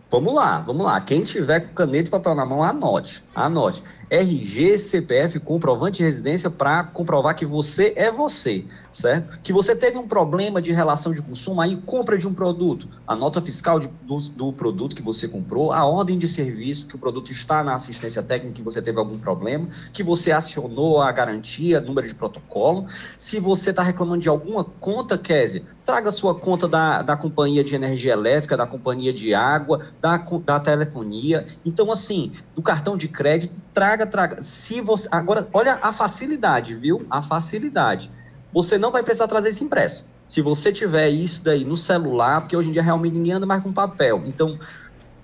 Vamos 0.09 0.33
lá, 0.33 0.61
vamos 0.61 0.85
lá. 0.85 1.01
Quem 1.01 1.23
tiver 1.23 1.59
com 1.59 1.73
caneta 1.73 2.07
e 2.07 2.11
papel 2.11 2.33
na 2.33 2.45
mão, 2.45 2.63
anote. 2.63 3.23
Anote. 3.35 3.83
RG, 4.09 4.77
CPF, 4.77 5.39
comprovante 5.39 5.97
de 5.97 6.03
residência 6.03 6.49
para 6.49 6.83
comprovar 6.83 7.35
que 7.35 7.45
você 7.45 7.93
é 7.95 8.11
você, 8.11 8.65
certo? 8.91 9.39
Que 9.41 9.51
você 9.51 9.75
teve 9.75 9.97
um 9.97 10.07
problema 10.07 10.61
de 10.61 10.71
relação 10.71 11.13
de 11.13 11.21
consumo, 11.21 11.61
aí 11.61 11.75
compra 11.85 12.17
de 12.17 12.27
um 12.27 12.33
produto, 12.33 12.87
a 13.05 13.15
nota 13.15 13.41
fiscal 13.41 13.79
de, 13.79 13.87
do, 14.03 14.19
do, 14.29 14.53
produto 14.53 14.95
que 14.95 15.01
você 15.01 15.27
comprou, 15.27 15.71
a 15.71 15.85
ordem 15.85 16.17
de 16.17 16.27
serviço 16.27 16.87
que 16.87 16.95
o 16.95 16.99
produto 16.99 17.31
está 17.31 17.63
na 17.63 17.73
assistência 17.73 18.23
técnica 18.23 18.55
que 18.55 18.61
você 18.61 18.81
teve 18.81 18.97
algum 18.97 19.17
problema, 19.17 19.67
que 19.91 20.03
você 20.03 20.31
acionou 20.31 21.01
a 21.01 21.11
garantia, 21.11 21.81
número 21.81 22.07
de 22.07 22.15
protocolo. 22.15 22.85
Se 23.17 23.39
você 23.39 23.71
está 23.71 23.83
reclamando 23.83 24.21
de 24.21 24.29
alguma 24.29 24.63
conta, 24.63 25.17
Kézia, 25.17 25.63
traga 25.87 26.11
sua 26.11 26.35
conta 26.35 26.67
da, 26.67 27.01
da 27.01 27.15
companhia 27.15 27.63
de 27.63 27.73
energia 27.73 28.11
elétrica, 28.11 28.57
da 28.57 28.67
companhia 28.67 29.13
de 29.13 29.33
água, 29.33 29.79
da, 30.01 30.17
da 30.17 30.59
telefonia. 30.59 31.45
Então, 31.65 31.89
assim, 31.89 32.29
do 32.53 32.61
cartão 32.61 32.97
de 32.97 33.07
crédito, 33.07 33.55
traga, 33.73 33.96
traga. 34.05 34.41
Se 34.41 34.81
você 34.81 35.07
agora, 35.11 35.47
olha 35.53 35.79
a 35.81 35.91
facilidade, 35.91 36.75
viu? 36.75 37.05
A 37.09 37.21
facilidade. 37.21 38.11
Você 38.53 38.77
não 38.77 38.91
vai 38.91 39.03
precisar 39.03 39.27
trazer 39.27 39.49
esse 39.49 39.63
impresso. 39.63 40.05
Se 40.25 40.41
você 40.41 40.71
tiver 40.71 41.09
isso 41.09 41.43
daí 41.43 41.63
no 41.63 41.77
celular, 41.77 42.41
porque 42.41 42.55
hoje 42.55 42.69
em 42.69 42.73
dia 42.73 42.83
realmente 42.83 43.13
ninguém 43.13 43.33
anda 43.33 43.45
mais 43.45 43.61
com 43.63 43.71
papel. 43.71 44.23
Então, 44.25 44.59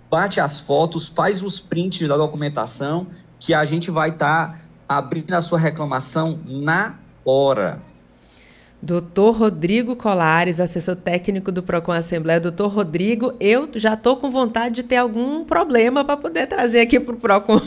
bate 0.10 0.40
as 0.40 0.60
fotos, 0.60 1.08
faz 1.08 1.44
os 1.44 1.60
prints 1.60 2.08
da 2.08 2.16
documentação, 2.16 3.08
que 3.40 3.54
a 3.54 3.66
gente 3.66 3.92
vai 3.92 4.10
estar 4.10 4.54
tá 4.54 4.60
abrindo 4.88 5.34
a 5.34 5.42
sua 5.42 5.60
reclamação 5.60 6.40
na 6.46 6.96
hora. 7.26 7.82
Doutor 8.84 9.38
Rodrigo 9.38 9.96
Colares, 9.96 10.60
assessor 10.60 10.98
técnico 10.98 11.54
do 11.54 11.64
Procon 11.64 11.94
Assembleia. 11.94 12.38
Doutor 12.38 12.68
Rodrigo, 12.68 13.32
eu 13.40 13.70
já 13.76 13.94
estou 13.94 14.18
com 14.18 14.30
vontade 14.30 14.76
de 14.76 14.84
ter 14.84 14.98
algum 14.98 15.46
problema 15.46 16.04
para 16.04 16.18
poder 16.18 16.48
trazer 16.48 16.82
aqui 16.82 17.00
para 17.00 17.16
o 17.16 17.18
Procon. 17.18 17.62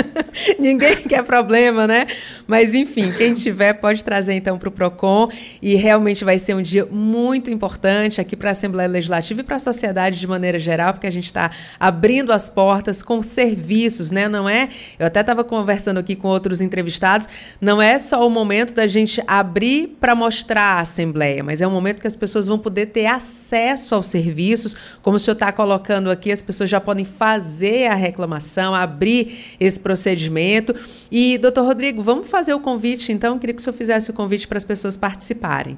Ninguém 0.58 0.96
quer 1.02 1.22
problema, 1.22 1.86
né? 1.86 2.06
Mas 2.46 2.72
enfim, 2.72 3.12
quem 3.12 3.34
tiver 3.34 3.74
pode 3.74 4.02
trazer 4.02 4.32
então 4.32 4.56
para 4.56 4.70
o 4.70 4.72
Procon 4.72 5.28
e 5.60 5.74
realmente 5.74 6.24
vai 6.24 6.38
ser 6.38 6.54
um 6.54 6.62
dia 6.62 6.86
muito 6.90 7.50
importante 7.50 8.18
aqui 8.18 8.34
para 8.34 8.48
a 8.48 8.52
Assembleia 8.52 8.88
Legislativa 8.88 9.42
e 9.42 9.44
para 9.44 9.56
a 9.56 9.58
sociedade 9.58 10.18
de 10.18 10.26
maneira 10.26 10.58
geral, 10.58 10.94
porque 10.94 11.06
a 11.06 11.12
gente 11.12 11.26
está 11.26 11.50
abrindo 11.78 12.32
as 12.32 12.48
portas 12.48 13.02
com 13.02 13.20
serviços, 13.20 14.10
né? 14.10 14.30
Não 14.30 14.48
é? 14.48 14.70
Eu 14.98 15.06
até 15.06 15.20
estava 15.20 15.44
conversando 15.44 15.98
aqui 15.98 16.16
com 16.16 16.28
outros 16.28 16.62
entrevistados. 16.62 17.28
Não 17.60 17.82
é 17.82 17.98
só 17.98 18.26
o 18.26 18.30
momento 18.30 18.72
da 18.72 18.86
gente 18.86 19.22
abrir 19.26 19.88
para 20.00 20.14
mostrar 20.14 20.53
a 20.62 20.80
Assembleia, 20.80 21.42
mas 21.42 21.60
é 21.60 21.66
um 21.66 21.70
momento 21.70 22.00
que 22.00 22.06
as 22.06 22.16
pessoas 22.16 22.46
vão 22.46 22.58
poder 22.58 22.86
ter 22.86 23.06
acesso 23.06 23.94
aos 23.94 24.06
serviços. 24.06 24.76
Como 25.02 25.16
o 25.16 25.18
senhor 25.18 25.34
está 25.34 25.52
colocando 25.52 26.10
aqui, 26.10 26.30
as 26.32 26.42
pessoas 26.42 26.70
já 26.70 26.80
podem 26.80 27.04
fazer 27.04 27.86
a 27.88 27.94
reclamação, 27.94 28.74
abrir 28.74 29.56
esse 29.58 29.78
procedimento. 29.78 30.74
E, 31.10 31.38
doutor 31.38 31.64
Rodrigo, 31.64 32.02
vamos 32.02 32.28
fazer 32.28 32.54
o 32.54 32.60
convite, 32.60 33.12
então? 33.12 33.38
Queria 33.38 33.54
que 33.54 33.60
o 33.60 33.64
senhor 33.64 33.76
fizesse 33.76 34.10
o 34.10 34.14
convite 34.14 34.48
para 34.48 34.58
as 34.58 34.64
pessoas 34.64 34.96
participarem. 34.96 35.76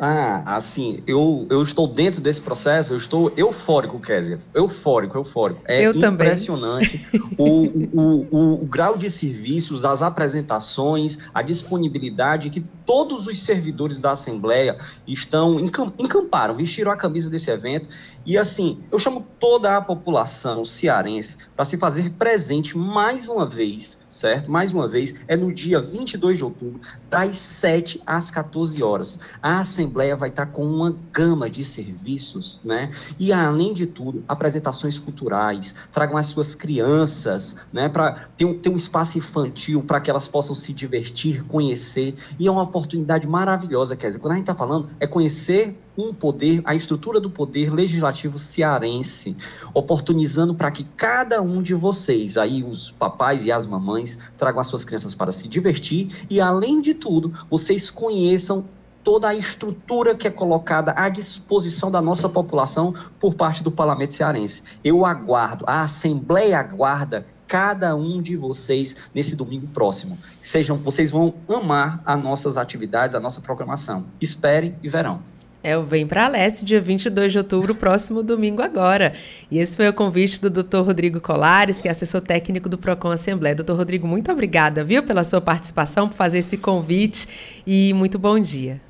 Ah, 0.00 0.44
assim, 0.54 1.02
eu, 1.08 1.46
eu 1.50 1.60
estou 1.60 1.88
dentro 1.88 2.20
desse 2.20 2.40
processo, 2.40 2.92
eu 2.92 2.96
estou 2.96 3.32
eufórico, 3.36 3.98
Kézia. 3.98 4.38
Eufórico, 4.54 5.18
eufórico. 5.18 5.60
É 5.66 5.82
eu 5.82 5.92
impressionante 5.92 7.04
o, 7.36 7.64
o, 7.66 8.28
o, 8.30 8.62
o, 8.62 8.66
grau 8.66 8.96
de 8.96 9.10
serviços, 9.10 9.84
as 9.84 10.00
apresentações, 10.00 11.18
a 11.34 11.42
disponibilidade 11.42 12.48
que 12.48 12.64
todos 12.88 13.26
os 13.26 13.42
servidores 13.42 14.00
da 14.00 14.12
Assembleia 14.12 14.78
estão 15.06 15.60
encamparam, 15.60 16.56
vestiram 16.56 16.90
a 16.90 16.96
camisa 16.96 17.28
desse 17.28 17.50
evento. 17.50 17.86
E 18.24 18.38
assim, 18.38 18.80
eu 18.90 18.98
chamo 18.98 19.26
toda 19.38 19.76
a 19.76 19.82
população 19.82 20.64
cearense 20.64 21.36
para 21.54 21.66
se 21.66 21.76
fazer 21.76 22.10
presente 22.12 22.78
mais 22.78 23.28
uma 23.28 23.44
vez, 23.44 23.98
certo? 24.08 24.50
Mais 24.50 24.72
uma 24.72 24.88
vez, 24.88 25.16
é 25.28 25.36
no 25.36 25.52
dia 25.52 25.82
22 25.82 26.38
de 26.38 26.44
outubro, 26.44 26.80
das 27.10 27.36
7 27.36 28.02
às 28.06 28.30
14 28.30 28.82
horas. 28.82 29.20
A 29.42 29.60
Assembleia 29.60 30.16
vai 30.16 30.30
estar 30.30 30.46
com 30.46 30.64
uma 30.64 30.96
gama 31.12 31.50
de 31.50 31.64
serviços, 31.64 32.58
né? 32.64 32.90
E 33.18 33.34
além 33.34 33.74
de 33.74 33.86
tudo, 33.86 34.24
apresentações 34.26 34.98
culturais, 34.98 35.74
tragam 35.92 36.16
as 36.16 36.26
suas 36.26 36.54
crianças, 36.54 37.56
né? 37.70 37.88
Para 37.88 38.12
ter, 38.34 38.46
um, 38.46 38.58
ter 38.58 38.70
um 38.70 38.76
espaço 38.76 39.18
infantil 39.18 39.82
para 39.82 40.00
que 40.00 40.10
elas 40.10 40.26
possam 40.26 40.56
se 40.56 40.72
divertir, 40.72 41.44
conhecer. 41.44 42.14
E 42.38 42.46
é 42.46 42.50
uma 42.50 42.66
oportunidade 42.78 43.28
maravilhosa, 43.28 43.96
quer 43.96 44.08
dizer, 44.08 44.18
quando 44.18 44.32
a 44.32 44.36
gente 44.36 44.44
está 44.44 44.54
falando, 44.54 44.88
é 44.98 45.06
conhecer 45.06 45.76
um 45.96 46.14
poder, 46.14 46.62
a 46.64 46.74
estrutura 46.74 47.20
do 47.20 47.28
poder 47.28 47.72
legislativo 47.72 48.38
cearense, 48.38 49.36
oportunizando 49.74 50.54
para 50.54 50.70
que 50.70 50.84
cada 50.96 51.42
um 51.42 51.60
de 51.60 51.74
vocês, 51.74 52.36
aí 52.36 52.62
os 52.62 52.90
papais 52.90 53.44
e 53.44 53.52
as 53.52 53.66
mamães, 53.66 54.18
tragam 54.36 54.60
as 54.60 54.68
suas 54.68 54.84
crianças 54.84 55.14
para 55.14 55.32
se 55.32 55.48
divertir 55.48 56.08
e, 56.30 56.40
além 56.40 56.80
de 56.80 56.94
tudo, 56.94 57.32
vocês 57.50 57.90
conheçam 57.90 58.64
toda 59.02 59.28
a 59.28 59.34
estrutura 59.34 60.14
que 60.14 60.28
é 60.28 60.30
colocada 60.30 60.92
à 60.96 61.08
disposição 61.08 61.90
da 61.90 62.00
nossa 62.00 62.28
população 62.28 62.94
por 63.18 63.34
parte 63.34 63.64
do 63.64 63.70
parlamento 63.70 64.12
cearense. 64.12 64.62
Eu 64.84 65.06
aguardo, 65.06 65.64
a 65.66 65.82
Assembleia 65.82 66.58
aguarda 66.58 67.26
cada 67.48 67.96
um 67.96 68.20
de 68.20 68.36
vocês 68.36 69.10
nesse 69.14 69.34
domingo 69.34 69.66
próximo. 69.68 70.18
Sejam, 70.40 70.76
vocês 70.76 71.10
vão 71.10 71.34
amar 71.48 72.00
as 72.04 72.22
nossas 72.22 72.58
atividades, 72.58 73.16
a 73.16 73.20
nossa 73.20 73.40
programação. 73.40 74.04
Esperem 74.20 74.76
e 74.82 74.88
verão. 74.88 75.22
É 75.60 75.76
o 75.76 75.84
Vem 75.84 76.06
Pra 76.06 76.28
Leste, 76.28 76.64
dia 76.64 76.80
22 76.80 77.32
de 77.32 77.38
outubro, 77.38 77.74
próximo 77.74 78.22
domingo 78.22 78.62
agora. 78.62 79.12
E 79.50 79.58
esse 79.58 79.76
foi 79.76 79.88
o 79.88 79.92
convite 79.92 80.40
do 80.40 80.48
Dr. 80.48 80.78
Rodrigo 80.78 81.20
Colares, 81.20 81.80
que 81.80 81.88
é 81.88 81.90
assessor 81.90 82.20
técnico 82.20 82.68
do 82.68 82.78
Procon 82.78 83.10
Assembleia. 83.10 83.56
Doutor 83.56 83.76
Rodrigo, 83.76 84.06
muito 84.06 84.30
obrigada, 84.30 84.84
viu, 84.84 85.02
pela 85.02 85.24
sua 85.24 85.40
participação, 85.40 86.08
por 86.08 86.14
fazer 86.14 86.38
esse 86.38 86.56
convite 86.56 87.26
e 87.66 87.92
muito 87.92 88.18
bom 88.20 88.38
dia. 88.38 88.80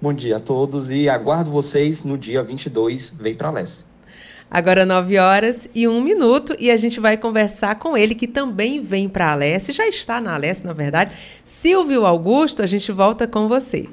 Bom 0.00 0.14
dia 0.14 0.36
a 0.36 0.40
todos 0.40 0.90
e 0.90 1.08
aguardo 1.08 1.50
vocês 1.50 2.02
no 2.02 2.16
dia 2.16 2.42
22, 2.42 3.14
Vem 3.18 3.34
Pra 3.34 3.50
Leste. 3.50 3.97
Agora 4.50 4.86
9 4.86 5.18
horas 5.18 5.70
e 5.74 5.86
1 5.86 6.00
minuto 6.00 6.54
e 6.58 6.70
a 6.70 6.76
gente 6.76 6.98
vai 6.98 7.18
conversar 7.18 7.78
com 7.78 7.96
ele 7.96 8.14
que 8.14 8.26
também 8.26 8.80
vem 8.80 9.06
para 9.06 9.26
a 9.26 9.32
Alesse, 9.32 9.72
já 9.72 9.86
está 9.86 10.20
na 10.20 10.34
Alesse, 10.34 10.66
na 10.66 10.72
verdade. 10.72 11.12
Silvio 11.44 12.06
Augusto, 12.06 12.62
a 12.62 12.66
gente 12.66 12.90
volta 12.90 13.28
com 13.28 13.46
você. 13.46 13.86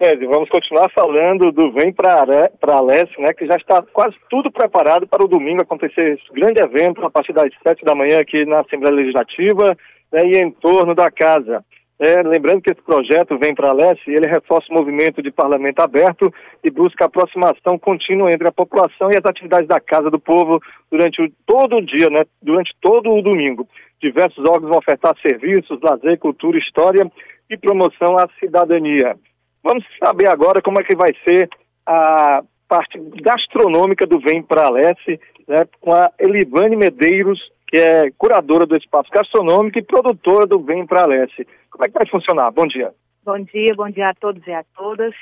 É, 0.00 0.14
vamos 0.16 0.48
continuar 0.48 0.88
falando 0.90 1.50
do 1.50 1.72
Vem 1.72 1.92
para 1.92 2.48
a 2.68 2.80
Leste, 2.80 3.20
né, 3.20 3.32
que 3.32 3.46
já 3.46 3.56
está 3.56 3.82
quase 3.92 4.14
tudo 4.30 4.50
preparado 4.50 5.08
para 5.08 5.24
o 5.24 5.28
domingo 5.28 5.62
acontecer 5.62 6.14
esse 6.14 6.32
grande 6.32 6.60
evento 6.60 7.04
a 7.04 7.10
partir 7.10 7.32
das 7.32 7.50
sete 7.62 7.84
da 7.84 7.96
manhã 7.96 8.20
aqui 8.20 8.44
na 8.44 8.60
Assembleia 8.60 8.94
Legislativa 8.94 9.76
né, 10.12 10.24
e 10.24 10.36
em 10.36 10.50
torno 10.52 10.94
da 10.94 11.10
casa. 11.10 11.64
É, 12.00 12.22
lembrando 12.22 12.62
que 12.62 12.70
esse 12.70 12.80
projeto 12.80 13.36
Vem 13.38 13.54
para 13.54 13.72
Leste, 13.72 14.08
ele 14.08 14.28
reforça 14.28 14.66
o 14.70 14.74
movimento 14.74 15.20
de 15.20 15.32
parlamento 15.32 15.80
aberto 15.80 16.32
e 16.62 16.70
busca 16.70 17.06
aproximação 17.06 17.76
contínua 17.76 18.30
entre 18.30 18.46
a 18.46 18.52
população 18.52 19.10
e 19.10 19.18
as 19.18 19.24
atividades 19.24 19.66
da 19.66 19.80
Casa 19.80 20.08
do 20.08 20.18
Povo 20.18 20.60
durante 20.90 21.20
o, 21.20 21.28
todo 21.44 21.76
o 21.76 21.84
dia, 21.84 22.08
né, 22.08 22.24
durante 22.40 22.72
todo 22.80 23.10
o 23.10 23.20
domingo. 23.20 23.66
Diversos 24.00 24.44
órgãos 24.44 24.68
vão 24.68 24.78
ofertar 24.78 25.16
serviços, 25.20 25.80
lazer, 25.82 26.18
cultura, 26.20 26.56
história 26.56 27.10
e 27.50 27.56
promoção 27.56 28.16
à 28.16 28.28
cidadania. 28.38 29.16
Vamos 29.64 29.84
saber 29.98 30.28
agora 30.28 30.62
como 30.62 30.80
é 30.80 30.84
que 30.84 30.94
vai 30.94 31.12
ser 31.24 31.48
a 31.84 32.42
parte 32.68 32.96
gastronômica 33.22 34.06
do 34.06 34.20
Vem 34.20 34.40
para 34.40 34.70
Leste, 34.70 35.18
né, 35.48 35.66
com 35.80 35.92
a 35.92 36.12
Elivane 36.20 36.76
Medeiros, 36.76 37.40
que 37.68 37.76
é 37.76 38.10
curadora 38.16 38.66
do 38.66 38.76
espaço 38.76 39.10
gastronômico 39.10 39.78
e 39.78 39.82
produtora 39.82 40.46
do 40.46 40.58
Vem 40.58 40.86
para 40.86 41.06
Leste. 41.06 41.46
Como 41.70 41.84
é 41.84 41.88
que 41.88 41.94
vai 41.94 42.06
funcionar? 42.08 42.50
Bom 42.50 42.66
dia. 42.66 42.92
Bom 43.24 43.38
dia, 43.40 43.74
bom 43.76 43.90
dia 43.90 44.08
a 44.08 44.14
todos 44.14 44.44
e 44.46 44.52
a 44.52 44.64
todas. 44.74 45.14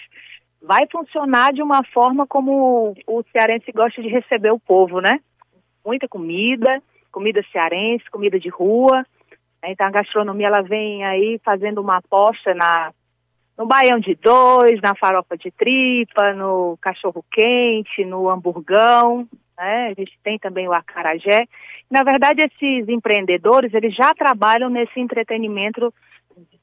Vai 0.62 0.86
funcionar 0.90 1.53
de 1.53 1.61
uma 1.61 1.82
forma 1.92 2.24
como 2.26 2.94
o 3.07 3.24
cearense 3.32 3.72
gosta 3.72 4.01
de 4.01 4.09
receber 4.09 4.53
o 4.53 4.61
povo, 4.61 5.01
né? 5.01 5.18
Muita 5.84 6.09
comida, 6.09 6.80
comida 7.11 7.44
cearense, 7.51 8.09
comida 8.11 8.38
de 8.38 8.49
rua. 8.49 9.05
Então 9.64 9.86
a 9.86 9.90
gastronomia 9.90 10.47
ela 10.47 10.62
vem 10.62 11.05
aí 11.05 11.40
fazendo 11.44 11.80
uma 11.80 11.97
aposta 11.97 12.55
na 12.55 12.92
no 13.59 13.66
baião 13.66 13.99
de 13.99 14.14
dois, 14.14 14.80
na 14.82 14.94
farofa 14.94 15.36
de 15.36 15.51
tripa, 15.51 16.34
no 16.34 16.76
cachorro 16.80 17.24
quente, 17.32 18.05
no 18.05 18.28
hamburgão, 18.28 19.26
né? 19.59 19.88
A 19.88 19.94
gente 19.94 20.18
tem 20.22 20.38
também 20.38 20.68
o 20.68 20.72
acarajé. 20.72 21.46
Na 21.90 22.02
verdade, 22.02 22.42
esses 22.42 22.88
empreendedores, 22.88 23.72
eles 23.72 23.94
já 23.94 24.12
trabalham 24.14 24.68
nesse 24.68 24.98
entretenimento 25.00 25.92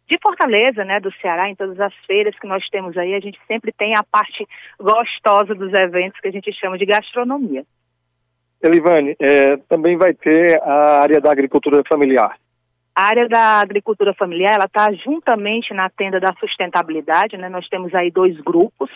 de 0.07 0.19
Fortaleza, 0.21 0.83
né, 0.83 0.99
do 0.99 1.11
Ceará, 1.13 1.49
em 1.49 1.55
todas 1.55 1.79
as 1.79 1.93
feiras 2.05 2.37
que 2.37 2.45
nós 2.45 2.67
temos 2.69 2.97
aí, 2.97 3.15
a 3.15 3.19
gente 3.19 3.39
sempre 3.47 3.71
tem 3.71 3.95
a 3.95 4.03
parte 4.03 4.45
gostosa 4.79 5.55
dos 5.55 5.73
eventos 5.73 6.19
que 6.19 6.27
a 6.27 6.31
gente 6.31 6.51
chama 6.53 6.77
de 6.77 6.85
gastronomia. 6.85 7.63
Elivane, 8.61 9.15
é, 9.19 9.57
também 9.69 9.97
vai 9.97 10.13
ter 10.13 10.61
a 10.61 11.01
área 11.01 11.19
da 11.19 11.31
agricultura 11.31 11.83
familiar. 11.87 12.37
A 12.95 13.05
área 13.05 13.27
da 13.27 13.59
agricultura 13.59 14.13
familiar, 14.13 14.53
ela 14.53 14.65
está 14.65 14.91
juntamente 14.93 15.73
na 15.73 15.89
tenda 15.89 16.19
da 16.19 16.33
sustentabilidade, 16.39 17.35
né? 17.37 17.49
Nós 17.49 17.67
temos 17.67 17.93
aí 17.95 18.11
dois 18.11 18.39
grupos, 18.41 18.89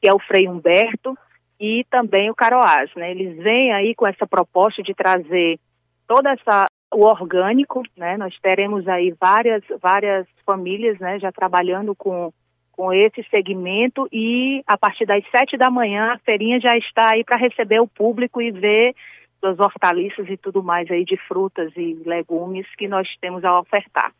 que 0.00 0.08
é 0.08 0.12
o 0.12 0.18
Frei 0.18 0.46
Humberto 0.46 1.16
e 1.60 1.84
também 1.90 2.30
o 2.30 2.34
Caroás, 2.34 2.90
né? 2.96 3.10
Eles 3.10 3.36
vêm 3.36 3.72
aí 3.72 3.94
com 3.94 4.06
essa 4.06 4.26
proposta 4.26 4.82
de 4.82 4.94
trazer 4.94 5.60
toda 6.08 6.30
essa 6.30 6.64
o 6.92 7.04
orgânico, 7.04 7.82
né? 7.96 8.16
Nós 8.16 8.34
teremos 8.40 8.88
aí 8.88 9.14
várias 9.20 9.62
várias 9.80 10.26
famílias, 10.44 10.98
né, 10.98 11.20
já 11.20 11.30
trabalhando 11.30 11.94
com 11.94 12.32
com 12.72 12.94
esse 12.94 13.22
segmento 13.30 14.08
e 14.10 14.62
a 14.66 14.78
partir 14.78 15.04
das 15.04 15.22
sete 15.30 15.58
da 15.58 15.70
manhã 15.70 16.14
a 16.14 16.18
feirinha 16.20 16.58
já 16.58 16.76
está 16.78 17.12
aí 17.12 17.22
para 17.22 17.36
receber 17.36 17.78
o 17.78 17.86
público 17.86 18.40
e 18.40 18.50
ver 18.50 18.94
das 19.42 19.58
hortaliças 19.58 20.26
e 20.28 20.36
tudo 20.38 20.62
mais 20.62 20.90
aí 20.90 21.04
de 21.04 21.16
frutas 21.28 21.70
e 21.76 22.00
legumes 22.06 22.66
que 22.78 22.88
nós 22.88 23.06
temos 23.20 23.44
a 23.44 23.60
ofertar. 23.60 24.12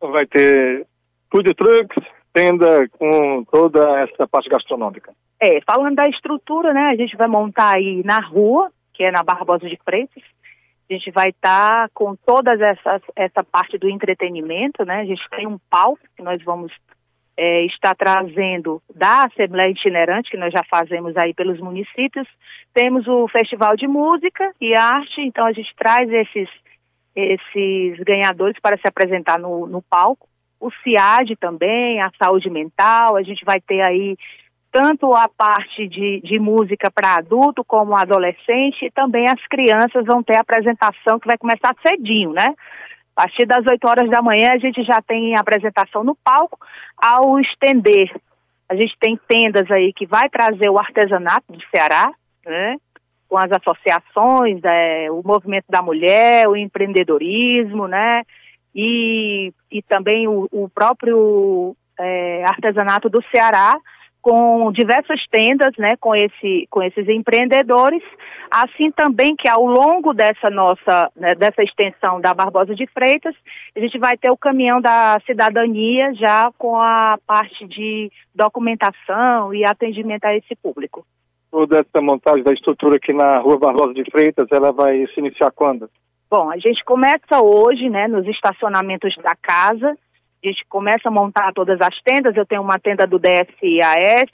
Vai 0.00 0.26
ter 0.26 0.86
food 1.30 1.52
trucks, 1.54 2.02
tenda 2.32 2.88
com 2.88 3.44
toda 3.44 4.00
essa 4.00 4.26
parte 4.26 4.48
gastronômica. 4.48 5.12
É, 5.40 5.60
falando 5.66 5.96
da 5.96 6.08
estrutura, 6.08 6.72
né, 6.72 6.90
a 6.90 6.96
gente 6.96 7.16
vai 7.16 7.28
montar 7.28 7.76
aí 7.76 8.02
na 8.04 8.20
rua, 8.20 8.70
que 8.94 9.04
é 9.04 9.10
na 9.10 9.22
Barbosa 9.22 9.68
de 9.68 9.78
Freitas, 9.84 10.22
a 10.88 10.92
gente 10.92 11.10
vai 11.10 11.30
estar 11.30 11.88
tá 11.88 11.90
com 11.92 12.14
todas 12.14 12.60
essa 13.16 13.44
parte 13.44 13.76
do 13.76 13.88
entretenimento, 13.88 14.84
né? 14.84 15.00
A 15.00 15.04
gente 15.04 15.22
tem 15.30 15.46
um 15.46 15.58
palco 15.68 16.00
que 16.16 16.22
nós 16.22 16.40
vamos 16.44 16.72
é, 17.36 17.66
está 17.66 17.94
trazendo 17.94 18.80
da 18.94 19.24
Assembleia 19.24 19.70
Itinerante, 19.70 20.30
que 20.30 20.36
nós 20.36 20.52
já 20.52 20.64
fazemos 20.64 21.16
aí 21.16 21.34
pelos 21.34 21.60
municípios. 21.60 22.26
Temos 22.72 23.06
o 23.06 23.28
Festival 23.28 23.76
de 23.76 23.86
Música 23.86 24.52
e 24.60 24.74
Arte, 24.74 25.20
então 25.20 25.44
a 25.44 25.52
gente 25.52 25.74
traz 25.76 26.08
esses, 26.10 26.48
esses 27.14 27.98
ganhadores 28.04 28.58
para 28.60 28.78
se 28.78 28.88
apresentar 28.88 29.38
no, 29.38 29.66
no 29.66 29.82
palco. 29.82 30.26
O 30.58 30.70
CIAD 30.82 31.36
também, 31.36 32.00
a 32.00 32.10
saúde 32.18 32.48
mental, 32.48 33.16
a 33.16 33.22
gente 33.22 33.44
vai 33.44 33.60
ter 33.60 33.82
aí 33.82 34.16
tanto 34.76 35.14
a 35.14 35.26
parte 35.26 35.88
de, 35.88 36.20
de 36.20 36.38
música 36.38 36.90
para 36.90 37.14
adulto 37.14 37.64
como 37.64 37.96
adolescente, 37.96 38.84
e 38.84 38.90
também 38.90 39.24
as 39.26 39.42
crianças 39.46 40.04
vão 40.04 40.22
ter 40.22 40.36
a 40.36 40.42
apresentação 40.42 41.18
que 41.18 41.26
vai 41.26 41.38
começar 41.38 41.74
cedinho, 41.80 42.34
né? 42.34 42.54
A 43.16 43.22
partir 43.22 43.46
das 43.46 43.66
8 43.66 43.88
horas 43.88 44.10
da 44.10 44.20
manhã, 44.20 44.50
a 44.52 44.58
gente 44.58 44.82
já 44.82 45.00
tem 45.00 45.34
apresentação 45.34 46.04
no 46.04 46.14
palco. 46.14 46.58
Ao 46.94 47.40
estender, 47.40 48.14
a 48.68 48.74
gente 48.76 48.94
tem 49.00 49.18
tendas 49.26 49.70
aí 49.70 49.94
que 49.94 50.04
vai 50.04 50.28
trazer 50.28 50.68
o 50.68 50.78
artesanato 50.78 51.50
do 51.50 51.62
Ceará, 51.74 52.12
né? 52.44 52.76
Com 53.30 53.38
as 53.38 53.50
associações, 53.50 54.60
é, 54.62 55.10
o 55.10 55.22
movimento 55.24 55.66
da 55.70 55.80
mulher, 55.80 56.46
o 56.48 56.54
empreendedorismo, 56.54 57.88
né? 57.88 58.24
E, 58.74 59.54
e 59.70 59.80
também 59.80 60.28
o, 60.28 60.46
o 60.52 60.68
próprio 60.68 61.74
é, 61.98 62.44
artesanato 62.44 63.08
do 63.08 63.24
Ceará, 63.30 63.74
com 64.26 64.72
diversas 64.72 65.24
tendas, 65.30 65.72
né, 65.78 65.96
com, 66.00 66.12
esse, 66.12 66.66
com 66.68 66.82
esses 66.82 67.08
empreendedores, 67.08 68.02
assim 68.50 68.90
também 68.90 69.36
que 69.36 69.48
ao 69.48 69.64
longo 69.64 70.12
dessa 70.12 70.50
nossa, 70.50 71.12
né, 71.14 71.36
dessa 71.36 71.62
extensão 71.62 72.20
da 72.20 72.34
Barbosa 72.34 72.74
de 72.74 72.88
Freitas, 72.88 73.36
a 73.76 73.78
gente 73.78 73.96
vai 74.00 74.16
ter 74.16 74.28
o 74.32 74.36
caminhão 74.36 74.80
da 74.80 75.16
cidadania 75.24 76.12
já 76.14 76.50
com 76.58 76.74
a 76.76 77.16
parte 77.24 77.68
de 77.68 78.10
documentação 78.34 79.54
e 79.54 79.64
atendimento 79.64 80.24
a 80.24 80.34
esse 80.34 80.56
público. 80.56 81.06
Toda 81.48 81.78
essa 81.78 82.02
montagem 82.02 82.42
da 82.42 82.52
estrutura 82.52 82.96
aqui 82.96 83.12
na 83.12 83.38
Rua 83.38 83.60
Barbosa 83.60 83.94
de 83.94 84.10
Freitas, 84.10 84.48
ela 84.50 84.72
vai 84.72 85.06
se 85.06 85.20
iniciar 85.20 85.52
quando? 85.52 85.88
Bom, 86.28 86.50
a 86.50 86.58
gente 86.58 86.84
começa 86.84 87.40
hoje, 87.40 87.88
né, 87.88 88.08
nos 88.08 88.26
estacionamentos 88.26 89.14
da 89.22 89.36
casa, 89.40 89.96
gente 90.48 90.64
começa 90.68 91.08
a 91.08 91.12
montar 91.12 91.52
todas 91.52 91.80
as 91.80 91.94
tendas. 92.02 92.36
Eu 92.36 92.46
tenho 92.46 92.62
uma 92.62 92.78
tenda 92.78 93.06
do 93.06 93.18
DSIAS, 93.18 94.30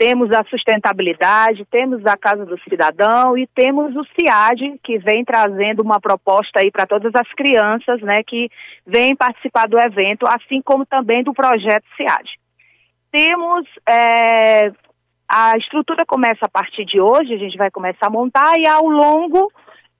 temos 0.00 0.32
a 0.32 0.42
sustentabilidade, 0.44 1.66
temos 1.70 2.06
a 2.06 2.16
Casa 2.16 2.46
do 2.46 2.58
Cidadão 2.60 3.36
e 3.36 3.46
temos 3.46 3.94
o 3.94 4.02
CIAD, 4.14 4.80
que 4.82 4.96
vem 4.98 5.22
trazendo 5.22 5.82
uma 5.82 6.00
proposta 6.00 6.60
aí 6.62 6.70
para 6.70 6.86
todas 6.86 7.14
as 7.14 7.30
crianças, 7.34 8.00
né, 8.00 8.22
que 8.22 8.48
vêm 8.86 9.14
participar 9.14 9.68
do 9.68 9.78
evento, 9.78 10.24
assim 10.26 10.62
como 10.62 10.86
também 10.86 11.22
do 11.22 11.34
projeto 11.34 11.84
CIAD. 11.98 12.30
Temos 13.12 13.66
é, 13.86 14.72
a 15.28 15.58
estrutura 15.58 16.06
começa 16.06 16.46
a 16.46 16.48
partir 16.48 16.86
de 16.86 16.98
hoje, 16.98 17.34
a 17.34 17.38
gente 17.38 17.58
vai 17.58 17.70
começar 17.70 18.06
a 18.06 18.10
montar 18.10 18.54
e 18.58 18.66
ao 18.66 18.86
longo 18.86 19.52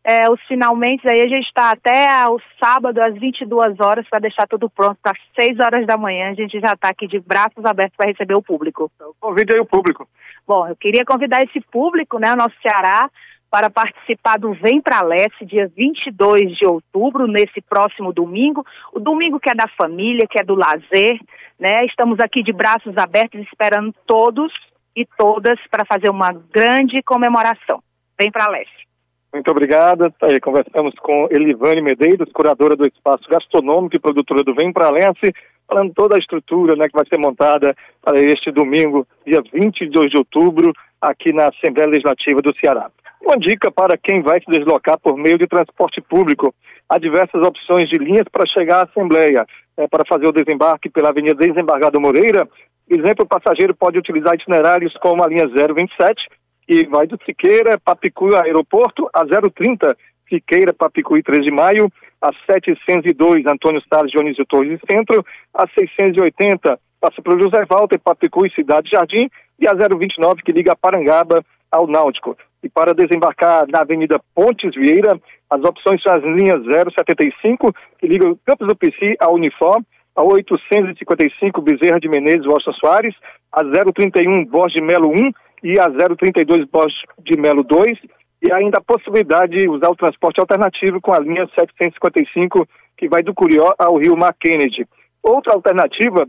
é, 0.02 0.30
os 0.30 0.40
finalmente, 0.48 1.06
aí 1.06 1.20
a 1.20 1.28
gente 1.28 1.46
está 1.46 1.70
até 1.70 2.26
o 2.28 2.40
sábado 2.58 2.98
às 3.02 3.14
22 3.14 3.78
horas 3.80 4.08
para 4.08 4.20
deixar 4.20 4.46
tudo 4.46 4.70
pronto 4.70 4.98
para 5.02 5.12
6 5.38 5.60
horas 5.60 5.86
da 5.86 5.96
manhã. 5.96 6.30
A 6.30 6.34
gente 6.34 6.58
já 6.58 6.72
está 6.72 6.88
aqui 6.88 7.06
de 7.06 7.20
braços 7.20 7.64
abertos 7.64 7.96
para 7.96 8.08
receber 8.08 8.34
o 8.34 8.42
público. 8.42 8.90
Então, 8.96 9.12
convide 9.20 9.52
aí 9.52 9.60
o 9.60 9.66
público. 9.66 10.08
Bom, 10.46 10.66
eu 10.66 10.74
queria 10.74 11.04
convidar 11.04 11.42
esse 11.42 11.60
público, 11.60 12.18
né, 12.18 12.32
o 12.32 12.36
nosso 12.36 12.54
Ceará, 12.62 13.10
para 13.50 13.68
participar 13.68 14.38
do 14.38 14.54
Vem 14.54 14.80
Pra 14.80 15.02
Leste, 15.02 15.44
dia 15.44 15.70
22 15.76 16.56
de 16.56 16.66
outubro, 16.66 17.26
nesse 17.26 17.60
próximo 17.60 18.12
domingo. 18.12 18.64
O 18.92 19.00
domingo 19.00 19.40
que 19.40 19.50
é 19.50 19.54
da 19.54 19.68
família, 19.76 20.26
que 20.30 20.40
é 20.40 20.44
do 20.44 20.54
lazer, 20.54 21.18
né? 21.58 21.84
Estamos 21.84 22.20
aqui 22.20 22.42
de 22.42 22.52
braços 22.52 22.96
abertos 22.96 23.40
esperando 23.40 23.92
todos 24.06 24.52
e 24.96 25.04
todas 25.18 25.58
para 25.68 25.84
fazer 25.84 26.08
uma 26.08 26.32
grande 26.32 27.02
comemoração. 27.02 27.82
Vem 28.18 28.30
Pra 28.30 28.48
Leste. 28.48 28.89
Muito 29.32 29.50
obrigada. 29.50 30.10
Tá 30.18 30.26
aí, 30.26 30.40
conversamos 30.40 30.94
com 30.96 31.28
Elivane 31.30 31.80
Medeiros, 31.80 32.32
curadora 32.32 32.74
do 32.74 32.86
espaço 32.86 33.28
gastronômico 33.28 33.94
e 33.94 34.00
produtora 34.00 34.42
do 34.42 34.54
Vem 34.54 34.72
Pra 34.72 34.90
Leste, 34.90 35.32
falando 35.68 35.92
toda 35.94 36.16
a 36.16 36.18
estrutura 36.18 36.74
né, 36.74 36.88
que 36.88 36.96
vai 36.96 37.06
ser 37.06 37.16
montada 37.16 37.74
para 38.02 38.18
este 38.18 38.50
domingo, 38.50 39.06
dia 39.24 39.40
22 39.52 40.10
de 40.10 40.16
outubro, 40.16 40.72
aqui 41.00 41.32
na 41.32 41.48
Assembleia 41.48 41.88
Legislativa 41.88 42.42
do 42.42 42.54
Ceará. 42.58 42.90
Uma 43.22 43.36
dica 43.36 43.70
para 43.70 43.96
quem 43.96 44.22
vai 44.22 44.40
se 44.40 44.50
deslocar 44.50 44.98
por 44.98 45.16
meio 45.16 45.38
de 45.38 45.46
transporte 45.46 46.00
público. 46.00 46.52
Há 46.88 46.98
diversas 46.98 47.40
opções 47.40 47.88
de 47.88 47.98
linhas 47.98 48.26
para 48.32 48.46
chegar 48.46 48.78
à 48.78 48.82
Assembleia. 48.82 49.46
É, 49.76 49.86
para 49.86 50.04
fazer 50.04 50.26
o 50.26 50.32
desembarque 50.32 50.90
pela 50.90 51.10
Avenida 51.10 51.34
Desembargado 51.36 52.00
Moreira, 52.00 52.46
exemplo, 52.88 53.24
o 53.24 53.28
passageiro 53.28 53.74
pode 53.74 53.98
utilizar 53.98 54.34
itinerários 54.34 54.92
como 54.98 55.22
a 55.22 55.28
linha 55.28 55.46
027, 55.46 56.28
que 56.66 56.86
vai 56.86 57.06
do 57.06 57.18
Siqueira, 57.24 57.78
Papicuí, 57.78 58.34
Aeroporto, 58.36 59.08
a 59.12 59.24
030, 59.24 59.96
Siqueira, 60.28 60.72
Papicuí, 60.72 61.22
3 61.22 61.44
de 61.44 61.50
Maio, 61.50 61.90
a 62.22 62.30
702, 62.46 63.46
Antônio 63.46 63.82
Salles, 63.88 64.12
Dionísio 64.12 64.46
Torres 64.46 64.80
Centro, 64.86 65.24
a 65.54 65.66
680, 65.68 66.78
passa 67.00 67.22
para 67.22 67.34
o 67.34 67.40
José 67.40 67.64
Walter, 67.68 67.98
Papicuí, 67.98 68.50
Cidade 68.50 68.90
Jardim, 68.90 69.28
e 69.58 69.66
a 69.66 69.74
029, 69.74 70.42
que 70.42 70.52
liga 70.52 70.76
Parangaba 70.76 71.42
ao 71.70 71.86
Náutico. 71.86 72.36
E 72.62 72.68
para 72.68 72.94
desembarcar 72.94 73.66
na 73.68 73.80
Avenida 73.80 74.20
Pontes 74.34 74.74
Vieira, 74.74 75.18
as 75.48 75.62
opções 75.64 76.02
são 76.02 76.12
as 76.12 76.22
linhas 76.22 76.62
075, 76.64 77.74
que 77.98 78.06
liga 78.06 78.34
Campos 78.44 78.68
do 78.68 78.76
Pici 78.76 79.16
ao 79.18 79.34
Uniforme, 79.34 79.84
a 80.14 80.22
855 80.22 81.62
Bezerra 81.62 81.98
de 81.98 82.08
Menezes, 82.08 82.46
Washington 82.46 82.72
Soares, 82.74 83.14
a 83.52 83.62
031 83.64 84.44
Borges 84.44 84.74
de 84.74 84.82
Melo 84.82 85.08
1 85.08 85.32
e 85.62 85.78
a 85.78 85.88
032 85.90 86.66
Borges 86.66 86.98
de 87.18 87.36
Melo 87.36 87.62
2, 87.62 87.98
e 88.42 88.52
ainda 88.52 88.78
a 88.78 88.82
possibilidade 88.82 89.52
de 89.52 89.68
usar 89.68 89.90
o 89.90 89.96
transporte 89.96 90.40
alternativo 90.40 91.00
com 91.00 91.12
a 91.12 91.18
linha 91.18 91.46
755, 91.54 92.66
que 92.96 93.08
vai 93.08 93.22
do 93.22 93.34
Curió 93.34 93.74
ao 93.78 93.96
Rio 93.96 94.16
Mar 94.16 94.34
Kennedy. 94.38 94.86
Outra 95.22 95.54
alternativa 95.54 96.26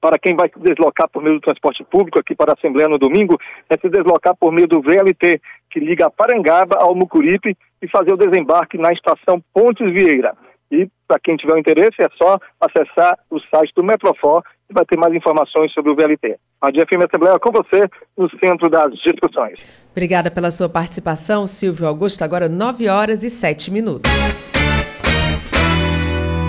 para 0.00 0.18
quem 0.18 0.34
vai 0.34 0.48
se 0.48 0.58
deslocar 0.60 1.08
por 1.08 1.22
meio 1.22 1.36
do 1.36 1.40
transporte 1.40 1.84
público 1.84 2.18
aqui 2.18 2.34
para 2.34 2.52
a 2.52 2.54
Assembleia 2.54 2.88
no 2.88 2.98
domingo, 2.98 3.38
é 3.68 3.76
se 3.76 3.88
deslocar 3.88 4.36
por 4.36 4.52
meio 4.52 4.68
do 4.68 4.80
VLT, 4.80 5.40
que 5.70 5.80
liga 5.80 6.10
Parangaba 6.10 6.76
ao 6.76 6.94
Mucuripe 6.94 7.56
e 7.82 7.88
fazer 7.88 8.12
o 8.12 8.16
desembarque 8.16 8.78
na 8.78 8.92
estação 8.92 9.42
Pontes 9.52 9.92
Vieira. 9.92 10.34
E 10.70 10.88
para 11.06 11.18
quem 11.18 11.36
tiver 11.36 11.58
interesse, 11.58 12.02
é 12.02 12.08
só 12.16 12.38
acessar 12.60 13.18
o 13.30 13.40
site 13.40 13.72
do 13.74 13.82
Metrofor 13.82 14.42
e 14.68 14.74
vai 14.74 14.84
ter 14.84 14.98
mais 14.98 15.14
informações 15.14 15.72
sobre 15.72 15.90
o 15.90 15.96
VLT. 15.96 16.36
A 16.60 16.70
DFM 16.70 17.04
Assembleia 17.06 17.38
com 17.38 17.50
você 17.50 17.88
no 18.16 18.28
centro 18.38 18.68
das 18.68 18.92
discussões. 18.98 19.58
Obrigada 19.92 20.30
pela 20.30 20.50
sua 20.50 20.68
participação, 20.68 21.46
Silvio 21.46 21.86
Augusto. 21.86 22.22
Agora 22.22 22.48
9 22.48 22.88
horas 22.88 23.24
e 23.24 23.30
7 23.30 23.70
minutos. 23.70 24.10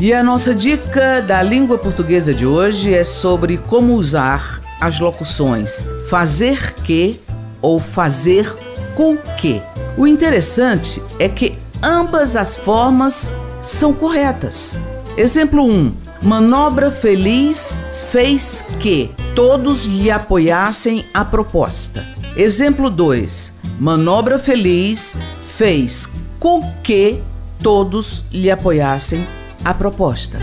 E 0.00 0.12
a 0.12 0.22
nossa 0.22 0.54
dica 0.54 1.20
da 1.20 1.42
língua 1.42 1.78
portuguesa 1.78 2.32
de 2.32 2.46
hoje 2.46 2.94
é 2.94 3.02
sobre 3.02 3.56
como 3.58 3.94
usar 3.94 4.62
as 4.80 5.00
locuções 5.00 5.84
fazer 6.08 6.74
que 6.74 7.20
ou 7.60 7.80
fazer 7.80 8.54
com 8.94 9.16
que. 9.16 9.60
O 9.98 10.06
interessante 10.06 11.02
é 11.18 11.28
que 11.28 11.58
ambas 11.82 12.36
as 12.36 12.56
formas 12.56 13.34
são 13.60 13.92
corretas. 13.92 14.78
Exemplo 15.16 15.64
1. 15.64 15.92
Manobra 16.22 16.92
feliz 16.92 17.80
fez 18.12 18.64
que 18.78 19.10
todos 19.34 19.86
lhe 19.86 20.08
apoiassem 20.08 21.04
a 21.12 21.24
proposta. 21.24 22.15
Exemplo 22.36 22.90
2. 22.90 23.50
Manobra 23.80 24.38
Feliz 24.38 25.16
fez 25.56 26.06
com 26.38 26.60
que 26.84 27.18
todos 27.62 28.24
lhe 28.30 28.50
apoiassem 28.50 29.26
a 29.64 29.72
proposta. 29.72 30.38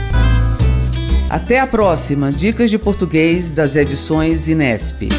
Até 1.30 1.60
a 1.60 1.68
próxima 1.68 2.32
Dicas 2.32 2.72
de 2.72 2.80
Português 2.80 3.52
das 3.52 3.76
edições 3.76 4.48
Inesp. 4.48 5.10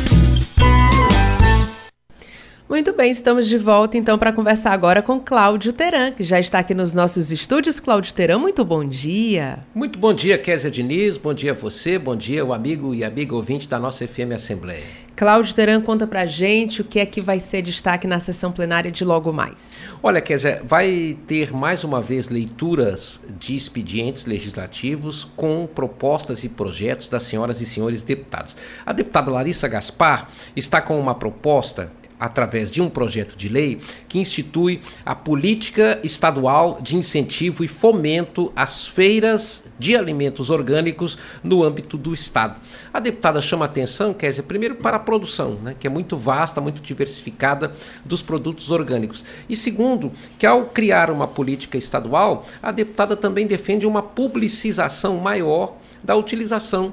Muito 2.69 2.93
bem, 2.93 3.13
estamos 3.13 3.47
de 3.47 3.57
volta 3.57 3.97
então 3.97 4.19
para 4.19 4.33
conversar 4.33 4.73
agora 4.73 5.01
com 5.01 5.21
Cláudio 5.21 5.73
Teran, 5.73 6.11
que 6.11 6.25
já 6.25 6.41
está 6.41 6.59
aqui 6.59 6.75
nos 6.75 6.93
nossos 6.93 7.31
estúdios. 7.31 7.79
Cláudio 7.79 8.13
Teran, 8.13 8.39
muito 8.39 8.65
bom 8.65 8.85
dia. 8.85 9.61
Muito 9.73 9.97
bom 9.97 10.13
dia, 10.13 10.37
Kézia 10.37 10.73
Diniz, 10.73 11.17
bom 11.17 11.33
dia 11.33 11.53
a 11.53 11.55
você, 11.55 12.01
bom 12.01 12.17
dia 12.17 12.45
o 12.45 12.53
amigo 12.53 12.93
e 12.93 13.05
amiga 13.05 13.37
ouvinte 13.37 13.69
da 13.69 13.79
nossa 13.79 14.09
FM 14.09 14.33
Assembleia. 14.35 15.04
Cláudio 15.17 15.55
Teran 15.55 15.81
conta 15.81 16.09
pra 16.09 16.27
gente 16.27 16.81
o 16.81 16.85
que 16.85 16.99
é 16.99 17.07
que 17.07 17.21
vai 17.21 17.39
ser 17.39 17.63
destaque 17.63 18.05
na 18.05 18.19
sessão 18.19 18.51
plenária 18.51 18.91
de 18.91 19.05
logo 19.05 19.33
mais. 19.33 19.75
Olha, 20.03 20.21
Kézia, 20.21 20.61
vai 20.65 21.17
ter 21.27 21.53
mais 21.55 21.85
uma 21.85 22.01
vez 22.01 22.29
leituras 22.29 23.21
de 23.39 23.57
expedientes 23.57 24.27
legislativos 24.27 25.29
com 25.37 25.69
propostas 25.73 26.43
e 26.43 26.49
projetos 26.49 27.09
das 27.09 27.23
senhoras 27.23 27.61
e 27.61 27.67
senhores 27.67 28.03
deputados. 28.03 28.57
A 28.85 28.93
deputada 28.93 29.31
Larissa 29.31 29.69
Gaspar 29.69 30.29
está 30.57 30.81
com 30.81 30.99
uma 30.99 31.15
proposta 31.15 31.93
através 32.19 32.71
de 32.71 32.81
um 32.81 32.89
projeto 32.89 33.37
de 33.37 33.49
lei 33.49 33.81
que 34.09 34.19
institui 34.19 34.81
a 35.05 35.15
política 35.15 36.01
estadual 36.03 36.79
de 36.81 36.97
incentivo 36.97 37.65
e 37.65 37.69
fomento 37.69 38.53
às 38.55 38.87
feiras 38.87 39.65
de 39.79 39.97
alimentos 39.97 40.51
orgânicos 40.51 41.19
no 41.43 41.63
âmbito 41.63 41.97
do 41.97 42.15
Estado. 42.15 42.61
A 42.93 43.01
deputada 43.01 43.41
chama 43.41 43.65
atenção, 43.65 44.15
quer 44.15 44.31
dizer, 44.31 44.43
primeiro 44.43 44.77
para 44.77 44.97
a 44.97 45.01
produção, 45.01 45.55
né, 45.63 45.75
que 45.79 45.87
é 45.87 45.91
muito 45.91 46.17
vasta, 46.17 46.61
muito 46.61 46.81
diversificada 46.81 47.73
dos 48.05 48.23
produtos 48.23 48.71
orgânicos. 48.71 49.25
E 49.49 49.57
segundo, 49.57 50.13
que 50.39 50.47
ao 50.47 50.67
criar 50.67 51.11
uma 51.11 51.27
política 51.27 51.77
estadual, 51.77 52.47
a 52.63 52.71
deputada 52.71 53.17
também 53.17 53.47
defende 53.47 53.87
uma 53.87 54.03
publicização 54.03 55.19
maior 55.19 55.77
da 56.03 56.15
utilização 56.15 56.93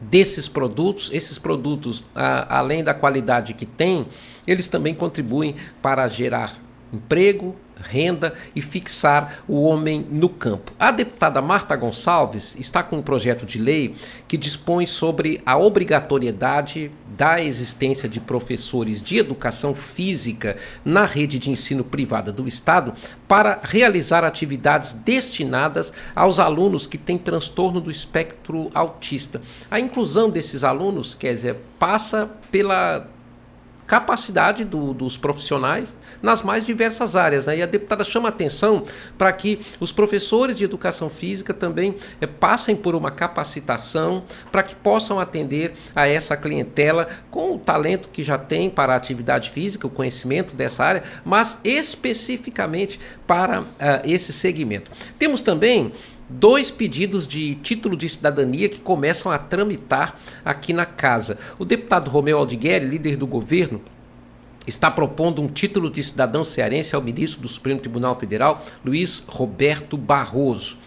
desses 0.00 0.48
produtos, 0.48 1.10
esses 1.12 1.38
produtos, 1.38 2.04
além 2.48 2.82
da 2.82 2.94
qualidade 2.94 3.54
que 3.54 3.66
têm, 3.66 4.06
eles 4.46 4.68
também 4.68 4.94
contribuem 4.94 5.56
para 5.80 6.06
gerar 6.08 6.58
emprego 6.92 7.56
renda 7.80 8.34
e 8.54 8.60
fixar 8.60 9.44
o 9.46 9.62
homem 9.62 10.06
no 10.10 10.28
campo. 10.28 10.72
A 10.78 10.90
deputada 10.90 11.40
Marta 11.40 11.76
Gonçalves 11.76 12.56
está 12.58 12.82
com 12.82 12.98
um 12.98 13.02
projeto 13.02 13.44
de 13.44 13.58
lei 13.58 13.94
que 14.26 14.36
dispõe 14.36 14.86
sobre 14.86 15.40
a 15.44 15.56
obrigatoriedade 15.56 16.90
da 17.16 17.40
existência 17.40 18.08
de 18.08 18.20
professores 18.20 19.00
de 19.00 19.18
educação 19.18 19.74
física 19.74 20.56
na 20.84 21.04
rede 21.04 21.38
de 21.38 21.50
ensino 21.50 21.84
privada 21.84 22.32
do 22.32 22.48
Estado 22.48 22.92
para 23.28 23.60
realizar 23.62 24.24
atividades 24.24 24.92
destinadas 24.92 25.92
aos 26.14 26.38
alunos 26.38 26.86
que 26.86 26.98
têm 26.98 27.16
transtorno 27.16 27.80
do 27.80 27.90
espectro 27.90 28.70
autista. 28.74 29.40
A 29.70 29.78
inclusão 29.78 30.28
desses 30.28 30.64
alunos, 30.64 31.14
quer 31.14 31.34
dizer, 31.34 31.56
passa 31.78 32.28
pela 32.50 33.13
capacidade 33.86 34.64
do, 34.64 34.94
dos 34.94 35.16
profissionais 35.16 35.94
nas 36.22 36.42
mais 36.42 36.64
diversas 36.64 37.16
áreas. 37.16 37.46
Né? 37.46 37.58
E 37.58 37.62
a 37.62 37.66
deputada 37.66 38.02
chama 38.04 38.28
atenção 38.28 38.84
para 39.18 39.32
que 39.32 39.60
os 39.78 39.92
professores 39.92 40.56
de 40.56 40.64
educação 40.64 41.10
física 41.10 41.52
também 41.52 41.96
é, 42.20 42.26
passem 42.26 42.74
por 42.74 42.94
uma 42.94 43.10
capacitação 43.10 44.24
para 44.50 44.62
que 44.62 44.74
possam 44.74 45.20
atender 45.20 45.72
a 45.94 46.06
essa 46.06 46.36
clientela 46.36 47.08
com 47.30 47.54
o 47.54 47.58
talento 47.58 48.08
que 48.08 48.24
já 48.24 48.38
tem 48.38 48.70
para 48.70 48.94
a 48.94 48.96
atividade 48.96 49.50
física, 49.50 49.86
o 49.86 49.90
conhecimento 49.90 50.56
dessa 50.56 50.84
área, 50.84 51.02
mas 51.24 51.58
especificamente 51.64 52.98
para 53.26 53.60
uh, 53.60 53.66
esse 54.04 54.32
segmento. 54.32 54.90
Temos 55.18 55.42
também 55.42 55.92
dois 56.34 56.70
pedidos 56.70 57.28
de 57.28 57.54
título 57.56 57.96
de 57.96 58.08
cidadania 58.08 58.68
que 58.68 58.80
começam 58.80 59.30
a 59.30 59.38
tramitar 59.38 60.18
aqui 60.44 60.72
na 60.72 60.84
casa. 60.84 61.38
O 61.58 61.64
deputado 61.64 62.10
Romeu 62.10 62.38
Aldigueri, 62.38 62.86
líder 62.86 63.16
do 63.16 63.26
governo, 63.26 63.80
está 64.66 64.90
propondo 64.90 65.40
um 65.40 65.48
título 65.48 65.90
de 65.90 66.02
cidadão 66.02 66.44
cearense 66.44 66.94
ao 66.94 67.02
ministro 67.02 67.40
do 67.40 67.48
Supremo 67.48 67.80
Tribunal 67.80 68.18
Federal, 68.18 68.64
Luiz 68.84 69.22
Roberto 69.28 69.96
Barroso. 69.96 70.78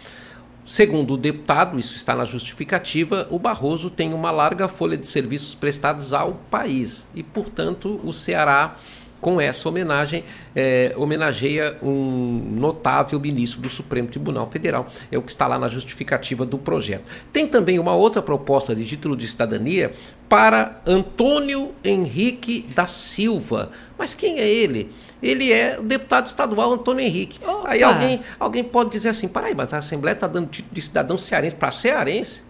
Segundo 0.64 1.14
o 1.14 1.16
deputado, 1.16 1.78
isso 1.78 1.96
está 1.96 2.14
na 2.14 2.24
justificativa, 2.24 3.26
o 3.30 3.38
Barroso 3.38 3.88
tem 3.88 4.12
uma 4.12 4.30
larga 4.30 4.68
folha 4.68 4.98
de 4.98 5.06
serviços 5.06 5.54
prestados 5.54 6.12
ao 6.12 6.34
país 6.50 7.08
e, 7.14 7.22
portanto, 7.22 7.98
o 8.04 8.12
Ceará 8.12 8.76
com 9.20 9.40
essa 9.40 9.68
homenagem, 9.68 10.24
é, 10.54 10.92
homenageia 10.96 11.76
um 11.82 12.42
notável 12.54 13.18
ministro 13.18 13.60
do 13.60 13.68
Supremo 13.68 14.08
Tribunal 14.08 14.48
Federal. 14.50 14.86
É 15.10 15.18
o 15.18 15.22
que 15.22 15.30
está 15.30 15.46
lá 15.46 15.58
na 15.58 15.68
justificativa 15.68 16.46
do 16.46 16.58
projeto. 16.58 17.08
Tem 17.32 17.46
também 17.46 17.78
uma 17.78 17.94
outra 17.94 18.22
proposta 18.22 18.74
de 18.74 18.86
título 18.86 19.16
de 19.16 19.26
cidadania 19.26 19.92
para 20.28 20.80
Antônio 20.86 21.72
Henrique 21.82 22.66
da 22.74 22.86
Silva. 22.86 23.70
Mas 23.96 24.14
quem 24.14 24.38
é 24.38 24.46
ele? 24.46 24.90
Ele 25.22 25.52
é 25.52 25.78
o 25.78 25.82
deputado 25.82 26.26
estadual 26.26 26.72
Antônio 26.72 27.04
Henrique. 27.04 27.40
Opa. 27.44 27.70
Aí 27.70 27.82
alguém, 27.82 28.20
alguém 28.38 28.62
pode 28.62 28.90
dizer 28.90 29.08
assim: 29.08 29.26
peraí, 29.26 29.54
mas 29.54 29.72
a 29.74 29.78
Assembleia 29.78 30.14
está 30.14 30.26
dando 30.26 30.48
título 30.48 30.74
de 30.74 30.82
cidadão 30.82 31.18
cearense 31.18 31.56
para 31.56 31.70
cearense? 31.72 32.47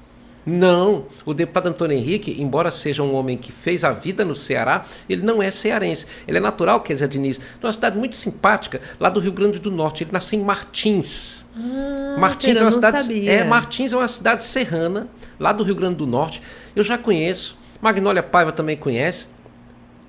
Não, 0.48 1.04
o 1.26 1.34
deputado 1.34 1.66
Antônio 1.66 1.96
Henrique, 1.96 2.40
embora 2.40 2.70
seja 2.70 3.02
um 3.02 3.14
homem 3.14 3.36
que 3.36 3.52
fez 3.52 3.84
a 3.84 3.92
vida 3.92 4.24
no 4.24 4.34
Ceará, 4.34 4.84
ele 5.06 5.20
não 5.20 5.42
é 5.42 5.50
cearense. 5.50 6.06
Ele 6.26 6.38
é 6.38 6.40
natural, 6.40 6.80
quer 6.80 6.94
dizer, 6.94 7.08
Diniz, 7.08 7.38
uma 7.62 7.70
cidade 7.70 7.98
muito 7.98 8.16
simpática, 8.16 8.80
lá 8.98 9.10
do 9.10 9.20
Rio 9.20 9.32
Grande 9.32 9.58
do 9.58 9.70
Norte. 9.70 10.04
Ele 10.04 10.12
nasceu 10.12 10.40
em 10.40 10.42
Martins. 10.42 11.44
Ah, 11.54 12.16
Martins 12.18 12.60
é 12.60 12.64
uma 12.64 12.72
cidade. 12.72 13.02
Sabia. 13.02 13.30
É, 13.30 13.44
Martins 13.44 13.92
é 13.92 13.96
uma 13.96 14.08
cidade 14.08 14.42
serrana, 14.42 15.06
lá 15.38 15.52
do 15.52 15.62
Rio 15.62 15.74
Grande 15.74 15.96
do 15.96 16.06
Norte. 16.06 16.40
Eu 16.74 16.82
já 16.82 16.96
conheço. 16.96 17.58
Magnólia 17.82 18.22
Paiva 18.22 18.50
também 18.50 18.76
conhece. 18.76 19.26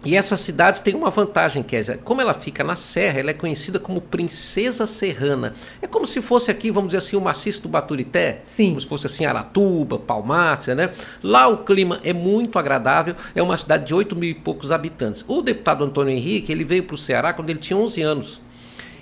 E 0.06 0.16
essa 0.16 0.38
cidade 0.38 0.82
tem 0.82 0.96
uma 0.96 1.10
vantagem, 1.10 1.62
Kézia. 1.62 1.98
Como 1.98 2.22
ela 2.22 2.34
fica 2.34 2.64
na 2.64 2.78
serra, 2.78 3.20
ela 3.20 3.32
é 3.32 3.34
conhecida 3.34 3.80
como 3.80 4.00
Princesa 4.00 4.88
Serrana. 4.88 5.54
É 5.82 5.88
como 5.88 6.08
se 6.08 6.22
fosse 6.22 6.50
aqui, 6.50 6.72
vamos 6.72 6.90
dizer 6.90 7.00
assim, 7.00 7.18
o 7.18 7.22
maciço 7.22 7.64
do 7.64 7.70
Baturité. 7.70 8.42
Sim. 8.46 8.70
Como 8.70 8.82
se 8.82 8.88
fosse 8.88 9.08
assim, 9.08 9.26
Aratuba, 9.26 10.00
Palmácia, 10.00 10.74
né? 10.74 10.92
Lá 11.22 11.50
o 11.50 11.66
clima 11.66 12.00
é 12.02 12.14
muito 12.14 12.58
agradável. 12.58 13.14
É 13.36 13.44
uma 13.44 13.58
cidade 13.58 13.88
de 13.88 13.94
8 13.94 14.16
mil 14.16 14.30
e 14.30 14.34
poucos 14.34 14.72
habitantes. 14.72 15.26
O 15.28 15.42
deputado 15.42 15.84
Antônio 15.84 16.16
Henrique, 16.16 16.50
ele 16.50 16.64
veio 16.64 16.84
para 16.84 16.96
o 16.96 16.98
Ceará 16.98 17.34
quando 17.34 17.50
ele 17.50 17.60
tinha 17.60 17.78
11 17.78 18.02
anos. 18.02 18.42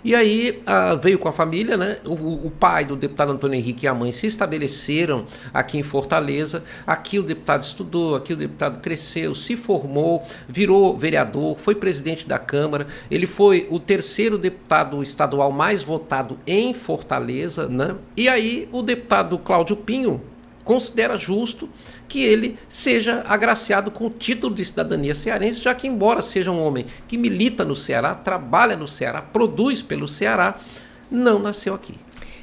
E 0.08 0.16
aí 0.16 0.62
ah, 0.66 0.96
veio 0.96 1.20
com 1.20 1.28
a 1.28 1.34
família, 1.34 1.76
né? 1.76 1.98
O, 2.06 2.48
o, 2.48 2.50
pai 2.50 2.86
do 2.86 2.96
deputado 2.96 3.34
Antônio 3.34 3.58
Henrique 3.58 3.86
e 3.86 3.90
a 3.90 3.94
mãe 3.94 4.14
se 4.14 4.26
estabeleceram 4.26 5.26
aqui 5.54 5.78
em 5.78 5.84
Fortaleza. 5.84 6.64
Aqui 6.88 7.20
o 7.20 7.24
deputado 7.24 7.64
estudou, 7.64 8.16
aqui 8.16 8.32
o 8.32 8.38
deputado 8.38 8.80
cresceu, 8.80 9.36
se 9.36 9.58
formou, 9.58 10.24
virou 10.48 10.98
vereador, 10.98 11.58
foi 11.60 11.76
presidente 11.76 12.26
da 12.26 12.40
Câmara. 12.40 12.88
Ele 13.12 13.28
foi 13.28 13.68
o 13.70 13.80
terceiro 13.80 14.38
deputado 14.38 15.04
estadual 15.04 15.52
mais 15.52 15.84
votado 15.84 16.40
em 16.48 16.74
Fortaleza, 16.74 17.68
né? 17.68 17.94
E 18.16 18.30
aí 18.30 18.70
o 18.72 18.82
deputado 18.82 19.38
Cláudio 19.38 19.76
Pinho 19.76 20.22
considera 20.68 21.16
justo 21.16 21.70
que 22.10 22.22
ele 22.22 22.60
seja 22.68 23.24
agraciado 23.26 23.90
com 23.90 24.06
o 24.06 24.10
título 24.10 24.54
de 24.54 24.66
cidadania 24.66 25.16
cearense, 25.16 25.62
já 25.62 25.74
que, 25.74 25.88
embora 25.88 26.22
seja 26.22 26.52
um 26.52 26.62
homem 26.62 26.86
que 27.08 27.18
milita 27.18 27.64
no 27.64 27.76
Ceará, 27.76 28.14
trabalha 28.14 28.76
no 28.76 28.88
Ceará, 28.88 29.22
produz 29.22 29.82
pelo 29.82 30.10
Ceará, 30.10 30.60
não 31.10 31.40
nasceu 31.40 31.74
aqui. 31.74 31.96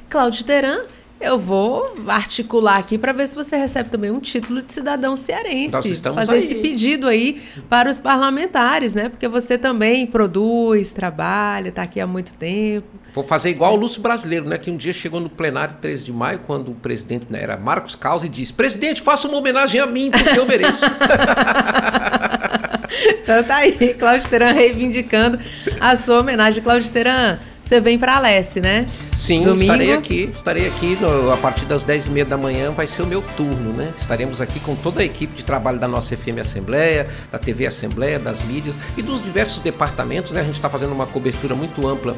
Cláudio 0.09 0.43
Teran 0.43 0.85
eu 1.19 1.39
vou 1.39 1.93
articular 2.07 2.77
aqui 2.77 2.97
para 2.97 3.13
ver 3.13 3.27
se 3.27 3.35
você 3.35 3.55
recebe 3.55 3.89
também 3.89 4.11
um 4.11 4.19
título 4.19 4.61
de 4.61 4.73
cidadão 4.73 5.15
cearense. 5.15 5.71
Nós 5.71 5.85
estamos 5.85 6.19
Fazer 6.19 6.33
aí. 6.33 6.43
esse 6.43 6.55
pedido 6.55 7.07
aí 7.07 7.41
para 7.69 7.89
os 7.89 8.01
parlamentares, 8.01 8.93
né? 8.93 9.07
Porque 9.07 9.27
você 9.27 9.57
também 9.57 10.05
produz, 10.05 10.91
trabalha, 10.91 11.69
está 11.69 11.83
aqui 11.83 12.01
há 12.01 12.07
muito 12.07 12.33
tempo. 12.33 12.87
Vou 13.15 13.23
fazer 13.23 13.49
igual 13.49 13.73
o 13.73 13.77
Lúcio 13.77 14.01
Brasileiro, 14.01 14.45
né? 14.45 14.57
Que 14.57 14.69
um 14.69 14.75
dia 14.75 14.91
chegou 14.91 15.21
no 15.21 15.29
plenário 15.29 15.77
13 15.79 16.03
de 16.03 16.11
maio, 16.11 16.39
quando 16.39 16.73
o 16.73 16.75
presidente 16.75 17.27
né, 17.29 17.41
era 17.41 17.55
Marcos 17.55 17.95
Causa, 17.95 18.25
e 18.25 18.29
disse: 18.29 18.51
Presidente, 18.51 19.01
faça 19.01 19.25
uma 19.25 19.37
homenagem 19.37 19.79
a 19.79 19.85
mim, 19.85 20.11
porque 20.11 20.37
eu 20.37 20.45
mereço. 20.45 20.83
então 23.23 23.41
tá 23.45 23.55
aí, 23.55 23.93
Cláudio 23.93 24.29
Teran 24.29 24.51
reivindicando 24.51 25.39
a 25.79 25.95
sua 25.95 26.19
homenagem. 26.19 26.61
Cláudio 26.61 26.91
Teran, 26.91 27.39
você 27.67 27.81
vem 27.81 27.97
para 27.97 28.13
a 28.13 28.17
Alesse, 28.17 28.61
né? 28.61 28.85
Sim, 29.17 29.43
Domingo. 29.43 29.61
estarei 29.61 29.93
aqui. 29.93 30.29
Estarei 30.31 30.67
aqui 30.67 30.97
no, 31.01 31.31
a 31.31 31.37
partir 31.37 31.65
das 31.65 31.83
10h30 31.83 32.25
da 32.25 32.37
manhã, 32.37 32.71
vai 32.71 32.85
ser 32.85 33.01
o 33.01 33.07
meu 33.07 33.23
turno, 33.35 33.73
né? 33.73 33.91
Estaremos 33.99 34.39
aqui 34.39 34.59
com 34.59 34.75
toda 34.75 35.01
a 35.01 35.03
equipe 35.03 35.33
de 35.33 35.43
trabalho 35.43 35.79
da 35.79 35.87
nossa 35.87 36.15
FM 36.15 36.39
Assembleia, 36.39 37.07
da 37.31 37.39
TV 37.39 37.65
Assembleia, 37.65 38.19
das 38.19 38.43
mídias 38.43 38.77
e 38.95 39.01
dos 39.01 39.23
diversos 39.23 39.61
departamentos, 39.61 40.31
né? 40.31 40.41
A 40.41 40.43
gente 40.43 40.55
está 40.55 40.69
fazendo 40.69 40.93
uma 40.93 41.07
cobertura 41.07 41.55
muito 41.55 41.87
ampla 41.87 42.15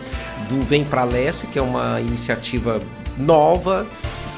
do 0.50 0.60
Vem 0.66 0.84
Pra 0.84 1.06
Leste, 1.06 1.48
que 1.48 1.58
é 1.58 1.62
uma 1.62 2.02
iniciativa 2.02 2.82
nova 3.18 3.88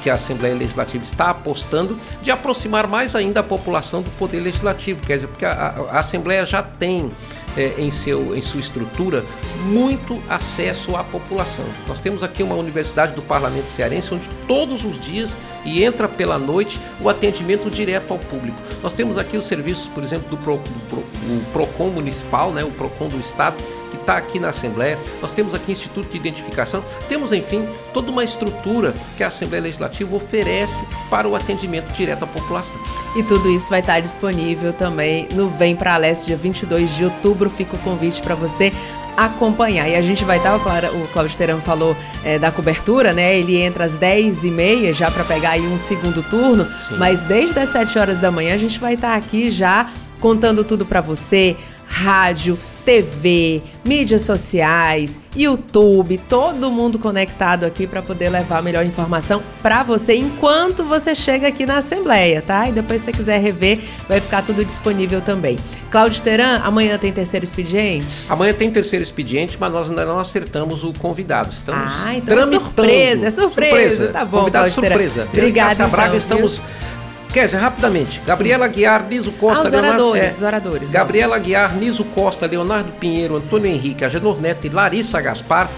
que 0.02 0.08
a 0.08 0.14
Assembleia 0.14 0.54
Legislativa 0.54 1.04
está 1.04 1.30
apostando 1.30 1.98
de 2.22 2.30
aproximar 2.30 2.86
mais 2.86 3.14
ainda 3.14 3.40
a 3.40 3.42
população 3.42 4.00
do 4.00 4.10
Poder 4.12 4.40
Legislativo, 4.40 5.00
quer 5.06 5.16
dizer, 5.16 5.26
porque 5.26 5.44
a, 5.44 5.74
a 5.90 5.98
Assembleia 5.98 6.46
já 6.46 6.62
tem 6.62 7.10
é, 7.56 7.74
em, 7.78 7.90
seu, 7.90 8.36
em 8.36 8.40
sua 8.40 8.60
estrutura 8.60 9.24
muito 9.66 10.20
acesso 10.28 10.96
à 10.96 11.04
população. 11.04 11.64
Nós 11.86 12.00
temos 12.00 12.22
aqui 12.22 12.42
uma 12.42 12.54
universidade 12.54 13.14
do 13.14 13.22
Parlamento 13.22 13.66
Cearense 13.66 14.14
onde 14.14 14.28
todos 14.46 14.84
os 14.84 14.98
dias 14.98 15.36
e 15.64 15.84
entra 15.84 16.08
pela 16.08 16.38
noite 16.38 16.80
o 17.00 17.08
atendimento 17.08 17.70
direto 17.70 18.12
ao 18.12 18.18
público. 18.18 18.58
Nós 18.82 18.92
temos 18.92 19.18
aqui 19.18 19.36
os 19.36 19.44
serviços, 19.44 19.88
por 19.88 20.02
exemplo, 20.02 20.28
do, 20.30 20.36
Pro, 20.36 20.56
do 20.56 20.88
Pro, 20.88 21.04
PROCON 21.52 21.90
municipal, 21.90 22.52
né, 22.52 22.64
o 22.64 22.70
PROCON 22.70 23.08
do 23.08 23.18
Estado, 23.18 23.56
está 24.00 24.16
aqui 24.16 24.38
na 24.38 24.48
Assembleia. 24.48 24.98
Nós 25.20 25.32
temos 25.32 25.54
aqui 25.54 25.72
Instituto 25.72 26.10
de 26.10 26.16
Identificação. 26.16 26.84
Temos, 27.08 27.32
enfim, 27.32 27.68
toda 27.92 28.10
uma 28.10 28.24
estrutura 28.24 28.94
que 29.16 29.22
a 29.22 29.28
Assembleia 29.28 29.62
Legislativa 29.62 30.14
oferece 30.14 30.84
para 31.08 31.28
o 31.28 31.36
atendimento 31.36 31.92
direto 31.92 32.24
à 32.24 32.26
população. 32.26 32.76
E 33.16 33.22
tudo 33.22 33.50
isso 33.50 33.68
vai 33.70 33.80
estar 33.80 34.00
disponível 34.00 34.72
também 34.72 35.28
no 35.32 35.48
Vem 35.48 35.76
Pra 35.76 35.96
Leste, 35.96 36.26
dia 36.26 36.36
22 36.36 36.94
de 36.96 37.04
outubro. 37.04 37.50
Fica 37.50 37.76
o 37.76 37.78
convite 37.80 38.20
para 38.22 38.34
você 38.34 38.72
acompanhar. 39.16 39.88
E 39.88 39.96
a 39.96 40.02
gente 40.02 40.24
vai 40.24 40.38
estar, 40.38 40.56
o 40.56 41.08
Cláudio 41.12 41.36
Terão 41.36 41.60
falou 41.60 41.96
é, 42.24 42.38
da 42.38 42.50
cobertura, 42.50 43.12
né? 43.12 43.36
Ele 43.36 43.60
entra 43.60 43.84
às 43.84 43.96
10h30 43.98 44.94
já 44.94 45.10
para 45.10 45.24
pegar 45.24 45.50
aí 45.50 45.66
um 45.66 45.78
segundo 45.78 46.22
turno, 46.22 46.66
Sim. 46.88 46.96
mas 46.96 47.24
desde 47.24 47.58
as 47.58 47.68
7 47.70 47.98
horas 47.98 48.18
da 48.18 48.30
manhã 48.30 48.54
a 48.54 48.58
gente 48.58 48.78
vai 48.78 48.94
estar 48.94 49.14
aqui 49.14 49.50
já 49.50 49.90
contando 50.20 50.62
tudo 50.62 50.84
para 50.84 51.00
você, 51.00 51.56
rádio, 51.90 52.58
TV, 52.84 53.62
mídias 53.86 54.22
sociais, 54.22 55.18
YouTube, 55.36 56.18
todo 56.28 56.70
mundo 56.70 56.98
conectado 56.98 57.64
aqui 57.64 57.86
para 57.86 58.00
poder 58.00 58.30
levar 58.30 58.58
a 58.58 58.62
melhor 58.62 58.84
informação 58.84 59.42
para 59.62 59.82
você 59.82 60.14
enquanto 60.14 60.84
você 60.84 61.14
chega 61.14 61.48
aqui 61.48 61.66
na 61.66 61.78
Assembleia, 61.78 62.42
tá? 62.42 62.68
E 62.68 62.72
depois 62.72 63.00
se 63.00 63.06
você 63.06 63.12
quiser 63.12 63.38
rever, 63.38 63.80
vai 64.08 64.20
ficar 64.20 64.42
tudo 64.42 64.64
disponível 64.64 65.20
também. 65.20 65.56
Cláudio 65.90 66.22
Teran, 66.22 66.60
amanhã 66.64 66.96
tem 66.98 67.12
terceiro 67.12 67.44
expediente? 67.44 68.26
Amanhã 68.28 68.52
tem 68.52 68.70
terceiro 68.70 69.02
expediente, 69.02 69.56
mas 69.60 69.72
nós 69.72 69.90
ainda 69.90 70.06
não 70.06 70.18
acertamos 70.18 70.82
o 70.82 70.92
convidado. 70.94 71.50
Estamos 71.50 71.92
ah, 72.04 72.14
então 72.16 72.34
é 72.34 72.40
tramitando. 72.40 72.56
É 72.56 72.64
surpresa, 72.64 73.26
é 73.26 73.30
surpresa. 73.30 73.96
surpresa. 73.96 74.12
Tá 74.12 74.24
bom, 74.24 74.38
Convidado 74.38 74.72
Cláudio 74.72 74.90
surpresa. 74.90 75.28
Obrigada, 75.30 75.74
então, 75.74 75.90
Braga, 75.90 76.16
estamos... 76.16 76.56
Viu? 76.56 76.99
Kézia, 77.32 77.58
rapidamente. 77.58 78.20
Gabriela 78.26 78.64
Sim. 78.64 78.70
Aguiar, 78.70 79.06
Niso 79.08 79.32
Costa, 79.32 79.64
ah, 79.64 79.66
os 79.66 79.72
Leonardo. 79.72 80.04
Oradores, 80.04 80.32
é, 80.32 80.36
os 80.36 80.42
oradores. 80.42 80.90
Gabriela 80.90 81.30
vamos. 81.30 81.44
Aguiar, 81.44 81.76
Niso 81.76 82.04
Costa, 82.04 82.46
Leonardo 82.46 82.92
Pinheiro, 82.92 83.36
Antônio 83.36 83.70
Henrique, 83.70 84.04
Agenor 84.04 84.40
Neto 84.40 84.66
e 84.66 84.70
Larissa 84.70 85.20
Gaspar 85.20 85.68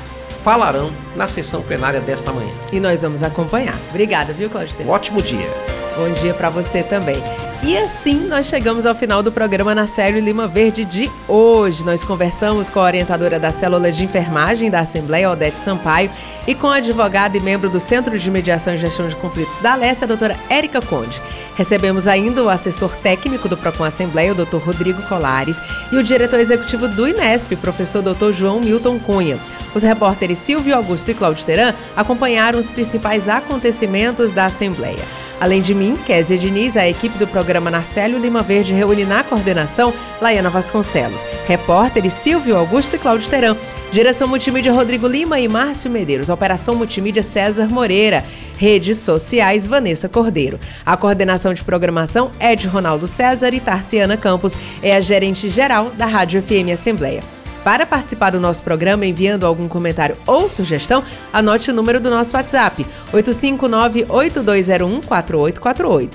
falarão 0.43 0.93
na 1.15 1.29
sessão 1.29 1.63
plenária 1.63 2.01
desta 2.01 2.33
manhã. 2.33 2.53
E 2.73 2.81
nós 2.81 3.03
vamos 3.03 3.23
acompanhar. 3.23 3.77
Obrigada, 3.91 4.33
viu, 4.33 4.51
Cláudio? 4.51 4.77
Um 4.85 4.91
ótimo 4.91 5.23
dia. 5.23 5.49
Bom 5.97 6.11
dia 6.15 6.35
para 6.35 6.51
você 6.51 6.83
também. 6.83 7.17
E 7.65 7.79
assim 7.79 8.27
nós 8.27 8.47
chegamos 8.47 8.85
ao 8.85 8.95
final 8.95 9.23
do 9.23 9.31
programa 9.31 9.73
na 9.73 9.87
série 9.87 10.21
Lima 10.21 10.49
Verde 10.49 10.85
de 10.85 11.09
hoje. 11.29 11.85
Nós 11.85 12.03
conversamos 12.03 12.69
com 12.69 12.81
a 12.81 12.85
orientadora 12.85 13.39
da 13.39 13.53
Célula 13.53 13.93
de 13.93 14.03
Enfermagem 14.03 14.69
da 14.69 14.81
Assembleia, 14.81 15.31
Odete 15.31 15.61
Sampaio, 15.61 16.11
e 16.45 16.57
com 16.57 16.67
a 16.67 16.77
advogada 16.77 17.37
e 17.37 17.41
membro 17.41 17.71
do 17.71 17.79
Centro 17.79 18.19
de 18.19 18.31
Mediação 18.33 18.75
e 18.75 18.79
Gestão 18.79 19.09
de 19.09 19.15
Conflitos 19.15 19.59
da 19.59 19.75
Alessia, 19.75 20.07
a 20.07 20.09
doutora 20.09 20.37
Érica 20.51 20.81
Conde. 20.81 21.23
Recebemos 21.55 22.09
ainda 22.09 22.43
o 22.43 22.49
assessor 22.49 22.91
técnico 22.97 23.49
do 23.49 23.57
PROCON 23.57 23.85
Assembleia, 23.85 24.33
o 24.33 24.37
doutor 24.37 24.61
Rodrigo 24.61 25.01
Colares, 25.03 25.63
e 25.93 25.97
o 25.97 26.03
diretor 26.03 26.41
executivo 26.41 26.89
do 26.89 27.07
INESP, 27.07 27.55
professor 27.55 28.03
doutor 28.03 28.33
João 28.33 28.59
Milton 28.59 28.99
Cunha. 28.99 29.39
Os 29.73 29.85
repórteres 29.85 30.39
Silvio 30.39 30.75
Augusto 30.75 31.13
e 31.13 31.15
Cláudio 31.15 31.47
Teran 31.47 31.75
acompanharam 31.95 32.59
os 32.59 32.73
principais 32.73 33.29
acontecimentos 33.29 34.33
da 34.33 34.47
Assembleia. 34.47 35.23
Além 35.43 35.61
de 35.61 35.75
mim, 35.75 35.97
Kézia 36.07 36.39
Diniz, 36.39 36.77
a 36.77 36.89
equipe 36.89 37.19
do 37.19 37.27
programa 37.27 37.69
Narcélio 37.69 38.17
Lima 38.17 38.45
Verde 38.45 38.73
reúne 38.73 39.05
na 39.05 39.25
coordenação 39.25 39.93
Laiana 40.21 40.49
Vasconcelos, 40.49 41.27
repórteres 41.49 42.13
Silvio 42.13 42.57
Augusto 42.57 42.95
e 42.95 42.99
Cláudio 43.01 43.29
Teran, 43.29 43.57
direção 43.91 44.29
multimídia 44.29 44.73
Rodrigo 44.73 45.09
Lima 45.09 45.41
e 45.41 45.49
Márcio 45.49 45.91
Medeiros, 45.91 46.29
operação 46.29 46.77
multimídia 46.77 47.25
César 47.25 47.67
Moreira, 47.69 48.25
redes 48.57 48.99
sociais 48.99 49.67
Vanessa 49.67 50.09
Cordeiro. 50.09 50.61
A 50.87 50.97
coordenação 50.97 51.53
de 51.53 51.65
programação 51.65 52.31
é 52.39 52.55
de 52.55 52.69
Ronaldo 52.69 53.09
César 53.09 53.53
e 53.53 53.59
Tarciana 53.59 54.17
Campos, 54.17 54.57
é 54.81 54.95
a 54.95 55.01
gerente 55.01 55.49
geral 55.49 55.91
da 55.99 56.07
Rádio 56.07 56.41
FM 56.41 56.71
Assembleia. 56.73 57.42
Para 57.65 57.87
participar 57.87 58.31
do 58.31 58.41
nosso 58.41 58.63
programa 58.63 59.07
enviando 59.07 59.47
algum 59.47 59.69
comentário 59.69 60.17
ou 60.27 60.49
sugestão, 60.49 61.05
anote 61.33 61.71
o 61.71 61.75
número 61.75 62.01
do 62.01 62.11
nosso 62.11 62.37
WhatsApp: 62.37 62.85
859-8201-4848. 63.13 66.11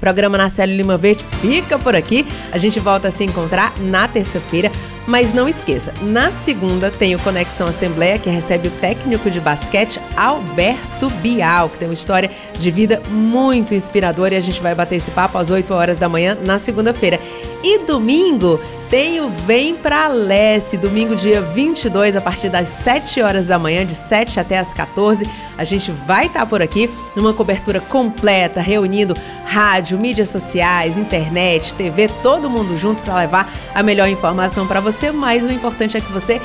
Programa 0.00 0.36
Narcélio 0.36 0.76
Lima 0.76 0.98
Verde 0.98 1.24
fica 1.40 1.78
por 1.78 1.94
aqui. 1.96 2.26
A 2.52 2.58
gente 2.58 2.78
volta 2.80 3.08
a 3.08 3.10
se 3.10 3.24
encontrar 3.24 3.72
na 3.80 4.06
terça-feira. 4.06 4.70
Mas 5.06 5.34
não 5.34 5.46
esqueça, 5.46 5.92
na 6.00 6.32
segunda 6.32 6.90
tem 6.90 7.14
o 7.14 7.20
Conexão 7.20 7.66
Assembleia, 7.66 8.18
que 8.18 8.30
recebe 8.30 8.68
o 8.68 8.70
técnico 8.70 9.30
de 9.30 9.38
basquete 9.38 10.00
Alberto 10.16 11.10
Bial, 11.20 11.68
que 11.68 11.76
tem 11.76 11.88
uma 11.88 11.92
história 11.92 12.30
de 12.58 12.70
vida 12.70 13.02
muito 13.10 13.74
inspiradora 13.74 14.32
e 14.32 14.38
a 14.38 14.40
gente 14.40 14.62
vai 14.62 14.74
bater 14.74 14.96
esse 14.96 15.10
papo 15.10 15.36
às 15.36 15.50
8 15.50 15.74
horas 15.74 15.98
da 15.98 16.08
manhã 16.08 16.38
na 16.40 16.58
segunda-feira. 16.58 17.20
E 17.62 17.80
domingo 17.80 18.58
tem 18.94 19.20
o 19.20 19.28
Vem 19.28 19.74
Pra 19.74 20.06
Leste, 20.06 20.76
domingo 20.76 21.16
dia 21.16 21.40
22, 21.40 22.14
a 22.14 22.20
partir 22.20 22.48
das 22.48 22.68
7 22.68 23.20
horas 23.22 23.44
da 23.44 23.58
manhã, 23.58 23.84
de 23.84 23.92
7 23.92 24.38
até 24.38 24.56
as 24.56 24.72
14. 24.72 25.28
A 25.58 25.64
gente 25.64 25.90
vai 25.90 26.26
estar 26.26 26.46
por 26.46 26.62
aqui 26.62 26.88
numa 27.16 27.34
cobertura 27.34 27.80
completa, 27.80 28.60
reunindo 28.60 29.12
rádio, 29.46 29.98
mídias 29.98 30.28
sociais, 30.28 30.96
internet, 30.96 31.74
TV, 31.74 32.08
todo 32.22 32.48
mundo 32.48 32.76
junto 32.76 33.02
para 33.02 33.16
levar 33.16 33.52
a 33.74 33.82
melhor 33.82 34.08
informação 34.08 34.64
para 34.64 34.78
você, 34.78 35.10
mas 35.10 35.44
o 35.44 35.50
importante 35.50 35.96
é 35.96 36.00
que 36.00 36.12
você 36.12 36.40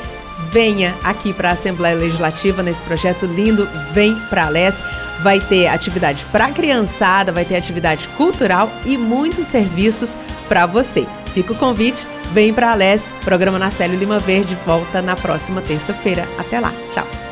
venha 0.50 0.96
aqui 1.04 1.32
para 1.32 1.50
a 1.50 1.52
Assembleia 1.52 1.94
Legislativa 1.94 2.64
nesse 2.64 2.82
projeto 2.82 3.26
lindo 3.26 3.68
Vem 3.92 4.16
Pra 4.28 4.48
Leste. 4.48 4.82
Vai 5.22 5.38
ter 5.38 5.68
atividade 5.68 6.26
para 6.32 6.50
criançada, 6.50 7.30
vai 7.30 7.44
ter 7.44 7.54
atividade 7.54 8.08
cultural 8.16 8.68
e 8.84 8.98
muitos 8.98 9.46
serviços 9.46 10.18
para 10.48 10.66
você. 10.66 11.06
Fica 11.32 11.52
o 11.52 11.56
convite, 11.56 12.06
vem 12.32 12.52
para 12.52 12.72
a 12.72 12.74
programa 13.24 13.58
Narcélio 13.58 13.98
Lima 13.98 14.18
Verde 14.18 14.56
volta 14.66 15.00
na 15.00 15.14
próxima 15.14 15.60
terça-feira. 15.60 16.26
Até 16.38 16.58
lá, 16.58 16.72
tchau! 16.92 17.29